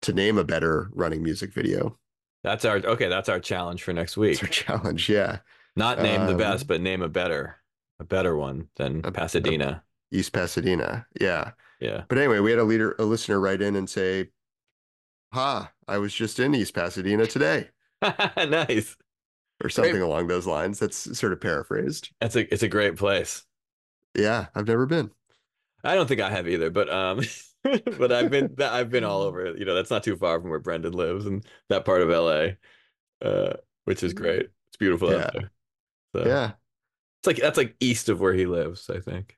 to 0.03 0.13
name 0.13 0.37
a 0.37 0.43
better 0.43 0.89
running 0.93 1.23
music 1.23 1.53
video. 1.53 1.97
That's 2.43 2.63
our 2.65 2.77
okay. 2.77 3.09
That's 3.09 3.29
our 3.29 3.39
challenge 3.39 3.83
for 3.83 3.93
next 3.93 4.15
week. 4.17 4.33
It's 4.33 4.43
our 4.43 4.49
challenge. 4.49 5.09
Yeah. 5.09 5.39
Not 5.75 6.01
name 6.01 6.25
the 6.25 6.31
Um, 6.31 6.37
best, 6.37 6.67
but 6.67 6.81
name 6.81 7.01
a 7.03 7.09
better, 7.09 7.57
a 7.99 8.03
better 8.03 8.35
one 8.35 8.69
than 8.77 9.01
a- 9.03 9.11
Pasadena. 9.11 9.83
East 10.11 10.31
Pasadena. 10.33 11.05
Yeah. 11.19 11.51
yeah. 11.79 12.03
But 12.07 12.17
anyway, 12.17 12.39
we 12.39 12.49
had 12.51 12.59
a 12.59 12.63
leader, 12.63 12.95
a 12.97 13.03
listener 13.03 13.39
write 13.39 13.61
in 13.61 13.75
and 13.75 13.87
say, 13.89 14.29
Ha, 15.33 15.71
I 15.87 15.97
was 15.97 16.13
just 16.13 16.39
in 16.39 16.55
East 16.55 16.73
Pasadena 16.73 17.27
today, 17.27 17.69
nice. 18.37 18.95
or 19.63 19.69
something 19.69 20.01
along 20.01 20.27
those 20.27 20.47
lines. 20.47 20.79
That's 20.79 21.17
sort 21.17 21.33
of 21.33 21.41
paraphrased. 21.41 22.11
That's 22.21 22.35
a. 22.35 22.51
It's 22.53 22.63
a 22.63 22.67
great 22.67 22.95
place. 22.95 23.43
Yeah, 24.15 24.47
I've 24.55 24.67
never 24.67 24.85
been. 24.85 25.11
I 25.83 25.95
don't 25.95 26.07
think 26.07 26.21
I 26.21 26.29
have 26.29 26.47
either, 26.47 26.69
but 26.69 26.89
um, 26.91 27.21
but 27.97 28.11
I've 28.11 28.31
been 28.31 28.55
I've 28.61 28.89
been 28.89 29.03
all 29.03 29.21
over. 29.21 29.55
You 29.55 29.65
know, 29.65 29.75
that's 29.75 29.91
not 29.91 30.03
too 30.03 30.15
far 30.15 30.39
from 30.39 30.49
where 30.49 30.59
Brendan 30.59 30.93
lives 30.93 31.25
and 31.25 31.45
that 31.69 31.85
part 31.85 32.01
of 32.01 32.09
LA, 32.09 32.55
uh, 33.27 33.53
which 33.85 34.03
is 34.03 34.13
great. 34.13 34.49
It's 34.67 34.77
beautiful 34.77 35.11
Yeah. 35.11 35.17
out 35.25 35.33
there. 35.33 35.51
So 36.15 36.25
Yeah. 36.25 36.51
it's 37.19 37.27
like 37.27 37.37
that's 37.37 37.57
like 37.57 37.75
east 37.79 38.09
of 38.09 38.19
where 38.19 38.33
he 38.33 38.45
lives. 38.45 38.89
I 38.89 38.99
think. 38.99 39.37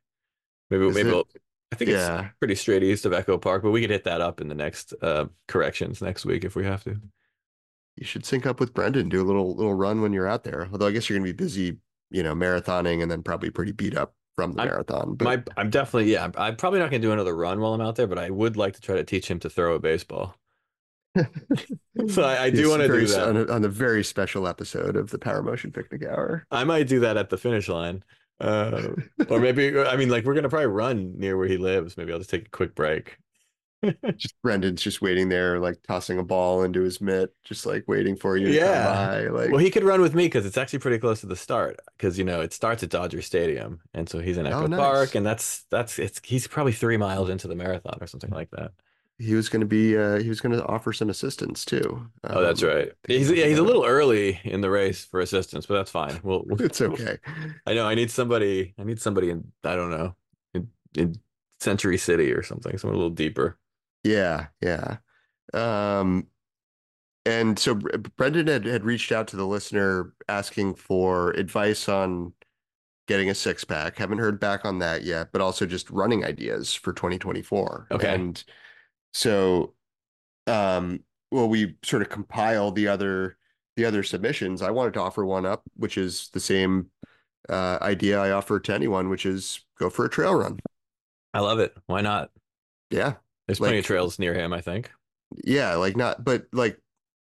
Maybe 0.70 0.88
Is 0.88 0.96
maybe? 0.96 1.24
I 1.72 1.76
think 1.76 1.92
it's 1.92 2.34
pretty 2.40 2.56
straight 2.56 2.84
east 2.84 3.06
of 3.06 3.14
Echo 3.14 3.38
Park, 3.38 3.64
but 3.64 3.72
we 3.72 3.82
could 3.82 3.90
hit 3.92 4.04
that 4.06 4.22
up 4.22 4.42
in 4.42 4.48
the 4.48 4.56
next 4.56 4.94
uh 5.02 5.26
corrections 5.48 6.02
next 6.02 6.26
week 6.26 6.44
if 6.46 6.56
we 6.56 6.66
have 6.66 6.84
to. 6.86 7.00
You 8.00 8.06
should 8.06 8.26
sync 8.26 8.46
up 8.46 8.60
with 8.62 8.74
Brendan, 8.74 9.10
do 9.10 9.22
a 9.22 9.28
little 9.28 9.54
little 9.56 9.74
run 9.74 10.02
when 10.02 10.14
you're 10.14 10.28
out 10.28 10.44
there. 10.46 10.70
Although 10.72 10.88
I 10.88 10.92
guess 10.92 11.10
you're 11.10 11.18
gonna 11.20 11.28
be 11.28 11.34
busy, 11.34 11.78
you 12.10 12.24
know, 12.24 12.34
marathoning 12.34 13.02
and 13.02 13.12
then 13.12 13.22
probably 13.24 13.50
pretty 13.50 13.74
beat 13.74 13.98
up 13.98 14.14
from 14.36 14.54
the 14.54 14.62
I'm- 14.62 14.70
marathon. 14.70 15.16
But 15.16 15.26
My, 15.26 15.44
I'm 15.58 15.70
definitely, 15.70 16.14
yeah. 16.14 16.24
I'm, 16.24 16.34
I'm 16.38 16.56
probably 16.56 16.80
not 16.80 16.90
going 16.92 17.02
to 17.02 17.08
do 17.08 17.12
another 17.12 17.36
run 17.36 17.60
while 17.60 17.74
I'm 17.74 17.82
out 17.82 17.98
there, 17.98 18.08
but 18.08 18.18
I 18.18 18.30
would 18.30 18.56
like 18.56 18.74
to 18.76 18.82
try 18.82 18.96
to 18.96 19.04
teach 19.04 19.30
him 19.30 19.38
to 19.40 19.50
throw 19.50 19.76
a 19.76 19.80
baseball. 19.80 20.36
So 22.08 22.24
I, 22.24 22.44
I 22.44 22.50
do 22.50 22.62
Yes, 22.62 22.70
want 22.70 22.82
to 22.84 22.88
do 22.88 23.06
that. 23.08 23.28
on 23.28 23.36
a, 23.38 23.46
on 23.52 23.62
the 23.62 23.68
very 23.70 24.04
special 24.06 24.48
episode 24.48 24.96
of 24.96 25.10
the 25.10 25.18
Power 25.20 25.44
Motion 25.44 25.72
Picnic 25.72 26.06
Hour. 26.06 26.46
I 26.52 26.64
might 26.64 26.88
do 26.88 27.02
that 27.02 27.18
at 27.18 27.30
the 27.30 27.38
finish 27.38 27.68
line, 27.68 28.04
uh, 28.40 28.90
or 29.28 29.40
maybe 29.42 29.78
I 29.86 29.98
mean, 29.98 30.08
like 30.10 30.24
we're 30.24 30.34
going 30.34 30.44
to 30.44 30.50
probably 30.50 30.68
run 30.68 31.14
near 31.18 31.36
where 31.38 31.48
he 31.48 31.58
lives. 31.58 31.98
Maybe 31.98 32.14
I'll 32.14 32.20
just 32.20 32.30
take 32.30 32.48
a 32.48 32.52
quick 32.52 32.74
break. 32.76 33.18
just 34.18 34.40
Brendan's 34.42 34.82
just 34.82 35.02
waiting 35.02 35.30
there, 35.30 35.60
like 35.60 35.82
tossing 35.88 36.20
a 36.20 36.24
ball 36.24 36.64
into 36.64 36.82
his 36.82 37.00
mitt, 37.02 37.34
just 37.44 37.66
like 37.66 37.86
waiting 37.88 38.16
for 38.16 38.36
you 38.38 38.48
to 38.48 38.54
Yeah. 38.54 38.84
come 38.84 38.94
by. 38.96 39.28
Like, 39.42 39.50
well, 39.52 39.60
he 39.60 39.72
could 39.72 39.84
run 39.84 40.02
with 40.02 40.14
me 40.14 40.26
because 40.26 40.46
it's 40.46 40.58
actually 40.58 40.80
pretty 40.80 40.98
close 41.00 41.22
to 41.22 41.28
the 41.28 41.36
start. 41.36 41.80
Because 41.98 42.18
you 42.18 42.26
know 42.26 42.42
it 42.42 42.54
starts 42.54 42.84
at 42.84 42.90
Dodger 42.90 43.22
Stadium, 43.22 43.80
and 43.94 44.10
so 44.10 44.20
he's 44.20 44.38
in 44.38 44.46
Echo 44.48 44.64
Oh, 44.64 44.68
nice. 44.68 44.80
Park, 44.80 45.16
and 45.16 45.26
that's 45.26 45.64
that's 45.70 46.00
it's 46.00 46.20
he's 46.24 46.48
probably 46.48 46.74
three 46.74 46.98
miles 46.98 47.30
into 47.30 47.48
the 47.48 47.56
marathon 47.56 47.98
or 48.02 48.08
something 48.08 48.32
like 48.32 48.50
that. 48.52 48.72
he 49.22 49.36
was 49.36 49.50
going 49.50 49.60
to 49.60 49.66
be, 49.68 49.98
uh, 49.98 50.18
he 50.20 50.30
was 50.30 50.40
going 50.40 50.54
to 50.58 50.66
offer 50.66 50.94
some 50.94 51.10
assistance 51.10 51.66
too. 51.66 52.10
Oh, 52.24 52.42
that's 52.42 52.64
Um, 52.64 52.70
right. 52.70 52.92
He's 53.08 53.30
yeah, 53.30 53.46
he's 53.48 53.58
a 53.60 53.64
little 53.64 53.84
early 53.86 54.40
in 54.46 54.62
the 54.62 54.70
race 54.70 55.04
for 55.06 55.20
assistance, 55.20 55.66
but 55.66 55.76
that's 55.76 55.92
fine. 55.92 56.20
We'll, 56.24 56.44
we'll- 56.48 56.62
It's 56.66 56.80
okay. 56.82 57.18
I 57.68 57.74
know 57.74 57.86
I 57.86 57.96
need 57.96 58.12
somebody. 58.12 58.74
I 58.80 58.84
need 58.84 59.02
somebody 59.02 59.30
in 59.30 59.52
I 59.66 59.76
don't 59.76 59.92
know 59.92 60.16
in, 60.54 60.70
in 60.96 61.16
Century 61.60 61.98
City 61.98 62.32
or 62.32 62.44
something. 62.44 62.78
Someone 62.78 62.96
a 62.96 62.98
little 62.98 63.10
deeper. 63.14 63.58
Yeah, 64.04 64.48
yeah. 64.62 64.98
Um, 65.54 66.28
and 67.26 67.60
so 67.60 67.76
Brendan 67.76 68.48
had, 68.48 68.66
had 68.66 68.84
reached 68.84 69.12
out 69.12 69.28
to 69.30 69.36
the 69.36 69.46
listener 69.46 70.14
asking 70.28 70.76
for 70.76 71.32
advice 71.32 71.90
on 71.90 72.34
getting 73.08 73.30
a 73.30 73.36
six 73.36 73.64
pack. 73.64 73.98
Haven't 73.98 74.20
heard 74.20 74.40
back 74.40 74.66
on 74.66 74.80
that 74.80 75.04
yet, 75.04 75.30
but 75.32 75.42
also 75.42 75.66
just 75.66 75.90
running 75.90 76.24
ideas 76.24 76.74
for 76.74 76.94
2024. 76.94 77.88
Okay. 77.92 78.14
And 78.14 78.42
so, 79.14 79.74
um, 80.48 81.02
well, 81.32 81.50
we 81.50 81.76
sort 81.84 82.02
of 82.02 82.10
compile 82.10 82.72
the 82.72 82.88
other 82.88 83.38
the 83.76 83.86
other 83.86 84.04
submissions. 84.04 84.62
I 84.62 84.72
wanted 84.72 84.94
to 84.96 85.02
offer 85.02 85.26
one 85.26 85.46
up, 85.46 85.64
which 85.76 85.98
is 85.98 86.30
the 86.34 86.40
same 86.40 86.88
uh, 87.48 87.78
idea 87.82 88.20
I 88.20 88.32
offer 88.32 88.60
to 88.60 88.74
anyone, 88.74 89.10
which 89.10 89.26
is 89.26 89.62
go 89.80 89.90
for 89.90 90.06
a 90.06 90.10
trail 90.10 90.36
run. 90.36 90.60
I 91.34 91.40
love 91.40 91.60
it. 91.60 91.76
Why 91.86 92.02
not? 92.02 92.32
Yeah. 92.90 93.16
There's 93.50 93.60
plenty 93.60 93.78
Like- 93.78 93.84
of 93.84 93.88
trails 93.88 94.20
near 94.20 94.34
him. 94.34 94.54
I 94.54 94.62
think. 94.62 94.92
Yeah, 95.44 95.76
like 95.76 95.96
not, 95.98 96.24
but 96.24 96.48
like 96.54 96.80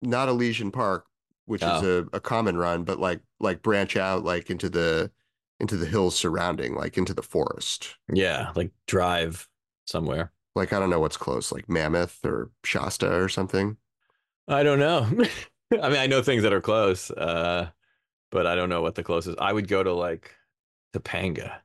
not 0.01 0.30
Elysian 0.30 0.72
Park, 0.72 1.05
which 1.45 1.61
is 1.63 1.67
Oh. 1.84 2.07
a, 2.13 2.17
a 2.17 2.20
common 2.20 2.57
run, 2.57 2.84
but 2.84 2.99
like 2.99 3.22
like 3.39 3.61
branch 3.61 3.95
out 3.97 4.24
like 4.24 4.49
into 4.49 4.70
the 4.70 5.11
into 5.59 5.76
the 5.76 5.86
hills 5.86 6.15
surrounding, 6.15 6.76
like 6.76 6.97
into 6.97 7.13
the 7.13 7.22
forest. 7.24 7.95
Yeah, 8.13 8.51
like 8.55 8.72
drive 8.88 9.47
somewhere. 9.86 10.32
Like 10.55 10.72
I 10.74 10.80
don't 10.80 10.89
know 10.89 10.99
what's 10.99 11.17
close, 11.17 11.51
like 11.51 11.67
Mammoth 11.70 12.24
or 12.26 12.51
Shasta 12.63 13.13
or 13.13 13.28
something. 13.30 13.78
I 14.47 14.63
don't 14.63 14.80
know. 14.80 15.01
I 15.82 15.89
mean, 15.89 15.99
I 15.99 16.07
know 16.07 16.22
things 16.24 16.43
that 16.43 16.53
are 16.53 16.61
close, 16.61 17.11
uh, 17.11 17.70
but 18.32 18.47
I 18.47 18.55
don't 18.55 18.70
know 18.70 18.82
what 18.82 18.95
the 18.95 19.03
closest. 19.03 19.38
I 19.39 19.53
would 19.53 19.67
go 19.67 19.84
to 19.84 19.93
like 19.93 20.34
Topanga. 20.93 21.57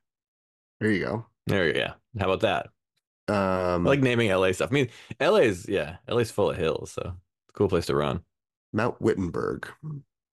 There 0.80 0.90
you 0.90 1.04
go. 1.04 1.26
There, 1.46 1.66
you 1.68 1.72
go. 1.74 1.78
yeah. 1.78 1.92
How 2.18 2.26
about 2.26 2.40
that? 2.40 2.68
Um, 3.28 3.86
I 3.86 3.90
like 3.90 4.00
naming 4.00 4.30
LA 4.30 4.52
stuff. 4.52 4.70
I 4.70 4.74
mean, 4.74 4.88
LA 5.20 5.38
is 5.38 5.66
yeah, 5.68 5.96
LA's 6.08 6.30
full 6.30 6.50
of 6.50 6.56
hills, 6.56 6.92
so 6.92 7.02
it's 7.02 7.50
a 7.50 7.52
cool 7.52 7.68
place 7.68 7.86
to 7.86 7.94
run. 7.94 8.22
Mount 8.72 9.00
Wittenberg. 9.00 9.68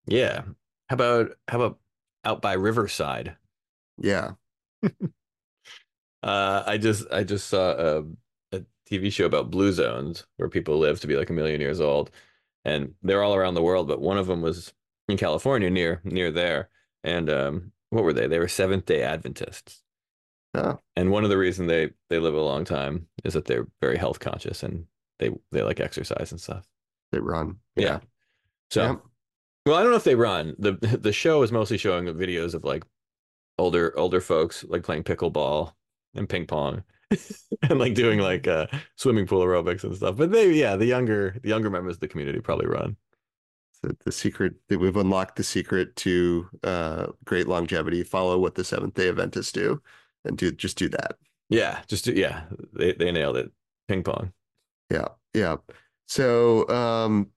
Yeah. 0.07 0.43
How 0.89 0.95
about 0.95 1.31
how 1.47 1.61
about 1.61 1.79
out 2.25 2.41
by 2.41 2.53
Riverside? 2.53 3.37
Yeah. 3.97 4.31
Uh, 6.23 6.63
I 6.67 6.77
just 6.77 7.05
I 7.11 7.23
just 7.23 7.47
saw 7.47 7.71
a, 7.71 8.03
a 8.51 8.63
TV 8.89 9.11
show 9.11 9.25
about 9.25 9.49
blue 9.51 9.71
zones 9.71 10.25
where 10.37 10.49
people 10.49 10.77
live 10.77 10.99
to 11.01 11.07
be 11.07 11.15
like 11.15 11.29
a 11.29 11.33
million 11.33 11.61
years 11.61 11.81
old, 11.81 12.11
and 12.63 12.93
they're 13.01 13.23
all 13.23 13.35
around 13.35 13.55
the 13.55 13.63
world. 13.63 13.87
But 13.87 14.01
one 14.01 14.17
of 14.17 14.27
them 14.27 14.41
was 14.41 14.73
in 15.09 15.17
California, 15.17 15.69
near 15.69 16.01
near 16.03 16.31
there. 16.31 16.69
And 17.03 17.29
um, 17.29 17.71
what 17.89 18.03
were 18.03 18.13
they? 18.13 18.27
They 18.27 18.39
were 18.39 18.47
Seventh 18.47 18.85
Day 18.85 19.01
Adventists. 19.01 19.80
Oh. 20.53 20.79
And 20.97 21.11
one 21.11 21.23
of 21.23 21.29
the 21.29 21.37
reason 21.37 21.67
they 21.67 21.91
they 22.09 22.19
live 22.19 22.33
a 22.33 22.41
long 22.41 22.65
time 22.65 23.07
is 23.23 23.33
that 23.33 23.45
they're 23.45 23.67
very 23.81 23.97
health 23.97 24.19
conscious 24.19 24.63
and 24.63 24.85
they 25.19 25.31
they 25.51 25.61
like 25.61 25.79
exercise 25.79 26.31
and 26.31 26.41
stuff. 26.41 26.67
They 27.11 27.19
run. 27.19 27.57
Yeah. 27.75 27.99
So, 28.71 28.83
Yeah. 28.83 28.95
well, 29.65 29.75
I 29.77 29.81
don't 29.83 29.91
know 29.91 29.97
if 29.97 30.03
they 30.03 30.15
run. 30.15 30.55
the 30.59 30.73
The 31.01 31.13
show 31.13 31.43
is 31.43 31.51
mostly 31.51 31.77
showing 31.77 32.05
videos 32.07 32.53
of 32.53 32.63
like 32.63 32.83
older 33.57 33.97
older 33.97 34.21
folks 34.21 34.63
like 34.65 34.83
playing 34.83 35.03
pickleball 35.03 35.73
and 36.15 36.27
ping 36.29 36.47
pong 36.47 36.83
and 37.69 37.79
like 37.79 37.93
doing 37.93 38.19
like 38.19 38.47
uh 38.47 38.67
swimming 38.97 39.27
pool 39.27 39.41
aerobics 39.43 39.83
and 39.83 39.95
stuff. 39.95 40.17
But 40.17 40.31
they, 40.31 40.51
yeah, 40.53 40.75
the 40.75 40.85
younger 40.85 41.37
the 41.43 41.49
younger 41.49 41.69
members 41.69 41.95
of 41.95 41.99
the 42.01 42.07
community 42.07 42.39
probably 42.41 42.67
run. 42.67 42.97
The, 43.83 43.97
the 44.05 44.11
secret 44.11 44.53
that 44.69 44.77
we've 44.79 44.95
unlocked 44.97 45.37
the 45.37 45.43
secret 45.43 45.95
to 45.97 46.47
uh, 46.63 47.07
great 47.25 47.47
longevity. 47.47 48.03
Follow 48.03 48.37
what 48.37 48.53
the 48.53 48.63
Seventh 48.63 48.93
Day 48.93 49.09
Adventists 49.09 49.51
do, 49.51 49.81
and 50.25 50.37
do 50.37 50.51
just 50.51 50.77
do 50.77 50.89
that. 50.89 51.15
Yeah, 51.49 51.81
just 51.87 52.05
do- 52.05 52.13
yeah, 52.13 52.43
they 52.73 52.93
they 52.93 53.11
nailed 53.11 53.37
it. 53.37 53.51
Ping 53.87 54.03
pong. 54.03 54.31
Yeah, 54.89 55.09
yeah. 55.33 55.57
So 56.07 56.67
um 56.69 57.27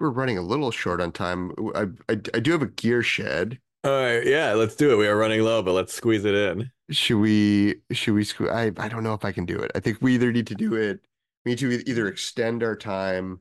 we're 0.00 0.10
running 0.10 0.38
a 0.38 0.42
little 0.42 0.70
short 0.70 1.00
on 1.00 1.12
time. 1.12 1.52
I 1.74 1.82
I, 2.08 2.12
I 2.12 2.40
do 2.40 2.52
have 2.52 2.62
a 2.62 2.66
gear 2.66 3.02
shed. 3.02 3.58
All 3.84 3.90
right, 3.92 4.26
yeah, 4.26 4.54
let's 4.54 4.74
do 4.76 4.90
it. 4.92 4.96
We 4.96 5.06
are 5.06 5.16
running 5.16 5.42
low, 5.42 5.62
but 5.62 5.72
let's 5.72 5.92
squeeze 5.92 6.24
it 6.24 6.34
in. 6.34 6.70
Should 6.90 7.18
we 7.20 7.76
should 7.92 8.14
we 8.14 8.24
sque- 8.24 8.50
I 8.50 8.72
I 8.82 8.88
don't 8.88 9.02
know 9.04 9.14
if 9.14 9.24
I 9.24 9.32
can 9.32 9.44
do 9.44 9.58
it. 9.58 9.70
I 9.74 9.80
think 9.80 9.98
we 10.00 10.14
either 10.14 10.32
need 10.32 10.46
to 10.48 10.54
do 10.54 10.74
it 10.74 11.00
we 11.44 11.52
need 11.52 11.58
to 11.58 11.88
either 11.88 12.08
extend 12.08 12.62
our 12.62 12.76
time 12.76 13.40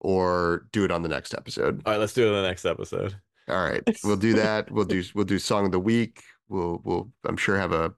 or 0.00 0.66
do 0.72 0.84
it 0.84 0.90
on 0.90 1.02
the 1.02 1.08
next 1.08 1.34
episode. 1.34 1.82
All 1.84 1.92
right, 1.92 2.00
let's 2.00 2.12
do 2.14 2.24
it 2.24 2.28
in 2.28 2.34
the 2.42 2.48
next 2.48 2.64
episode. 2.64 3.16
All 3.48 3.62
right. 3.62 3.82
We'll 4.04 4.16
do 4.16 4.34
that. 4.34 4.70
We'll 4.70 4.86
do 4.86 5.02
we'll 5.14 5.24
do 5.26 5.38
song 5.38 5.66
of 5.66 5.72
the 5.72 5.80
week. 5.80 6.22
We'll 6.48 6.80
we'll 6.84 7.10
I'm 7.24 7.36
sure 7.36 7.56
have 7.56 7.72
a 7.72 7.94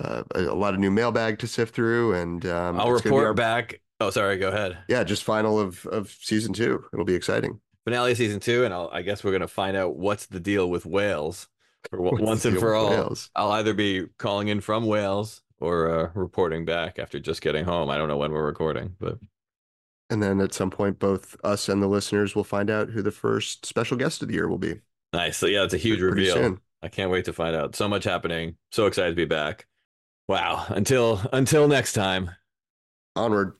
uh, 0.00 0.22
a, 0.34 0.40
a 0.44 0.54
lot 0.54 0.74
of 0.74 0.80
new 0.80 0.90
mailbag 0.90 1.38
to 1.40 1.46
sift 1.46 1.74
through 1.74 2.14
and 2.14 2.44
um 2.46 2.78
I'll 2.80 2.92
it's 2.94 3.02
gonna 3.02 3.14
be 3.14 3.16
report 3.16 3.26
our- 3.26 3.34
back. 3.34 3.80
Oh, 3.98 4.10
sorry, 4.10 4.36
go 4.36 4.48
ahead. 4.48 4.76
Yeah, 4.88 5.04
just 5.04 5.24
final 5.24 5.58
of 5.58 5.86
of 5.86 6.10
season 6.20 6.52
2. 6.52 6.84
It'll 6.92 7.04
be 7.06 7.14
exciting. 7.14 7.60
finale 7.84 8.12
of 8.12 8.18
season 8.18 8.40
two, 8.40 8.64
and 8.64 8.74
I'll, 8.74 8.90
I 8.92 9.00
guess 9.02 9.24
we're 9.24 9.32
gonna 9.32 9.48
find 9.48 9.74
out 9.76 9.96
what's 9.96 10.26
the 10.26 10.40
deal 10.40 10.68
with 10.68 10.84
Wales 10.84 11.48
for 11.90 12.02
once 12.02 12.44
and 12.44 12.58
for 12.58 12.74
all. 12.74 12.90
Wales? 12.90 13.30
I'll 13.34 13.52
either 13.52 13.72
be 13.72 14.06
calling 14.18 14.48
in 14.48 14.60
from 14.60 14.84
Wales 14.86 15.40
or 15.60 15.88
uh, 15.90 16.10
reporting 16.14 16.66
back 16.66 16.98
after 16.98 17.18
just 17.18 17.40
getting 17.40 17.64
home. 17.64 17.88
I 17.88 17.96
don't 17.96 18.08
know 18.08 18.18
when 18.18 18.32
we're 18.32 18.44
recording, 18.44 18.94
but 19.00 19.18
And 20.10 20.22
then 20.22 20.40
at 20.42 20.52
some 20.52 20.68
point, 20.70 20.98
both 20.98 21.34
us 21.42 21.68
and 21.70 21.82
the 21.82 21.86
listeners 21.86 22.36
will 22.36 22.44
find 22.44 22.68
out 22.68 22.90
who 22.90 23.00
the 23.00 23.10
first 23.10 23.64
special 23.64 23.96
guest 23.96 24.20
of 24.20 24.28
the 24.28 24.34
year 24.34 24.46
will 24.48 24.58
be. 24.58 24.80
nice. 25.14 25.38
So 25.38 25.46
yeah, 25.46 25.64
it's 25.64 25.72
a 25.72 25.78
huge 25.78 26.00
Pretty 26.00 26.14
reveal. 26.28 26.34
soon. 26.34 26.60
I 26.86 26.88
can't 26.88 27.10
wait 27.10 27.24
to 27.24 27.32
find 27.32 27.56
out. 27.56 27.74
So 27.74 27.88
much 27.88 28.04
happening. 28.04 28.56
So 28.70 28.86
excited 28.86 29.10
to 29.10 29.16
be 29.16 29.24
back. 29.24 29.66
Wow. 30.28 30.66
Until 30.68 31.20
until 31.32 31.66
next 31.66 31.94
time. 31.94 32.30
Onward. 33.16 33.54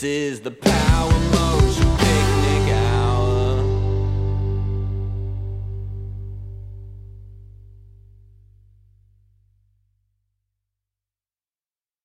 This 0.00 0.04
is 0.04 0.40
the 0.42 0.52
Power. 0.52 1.17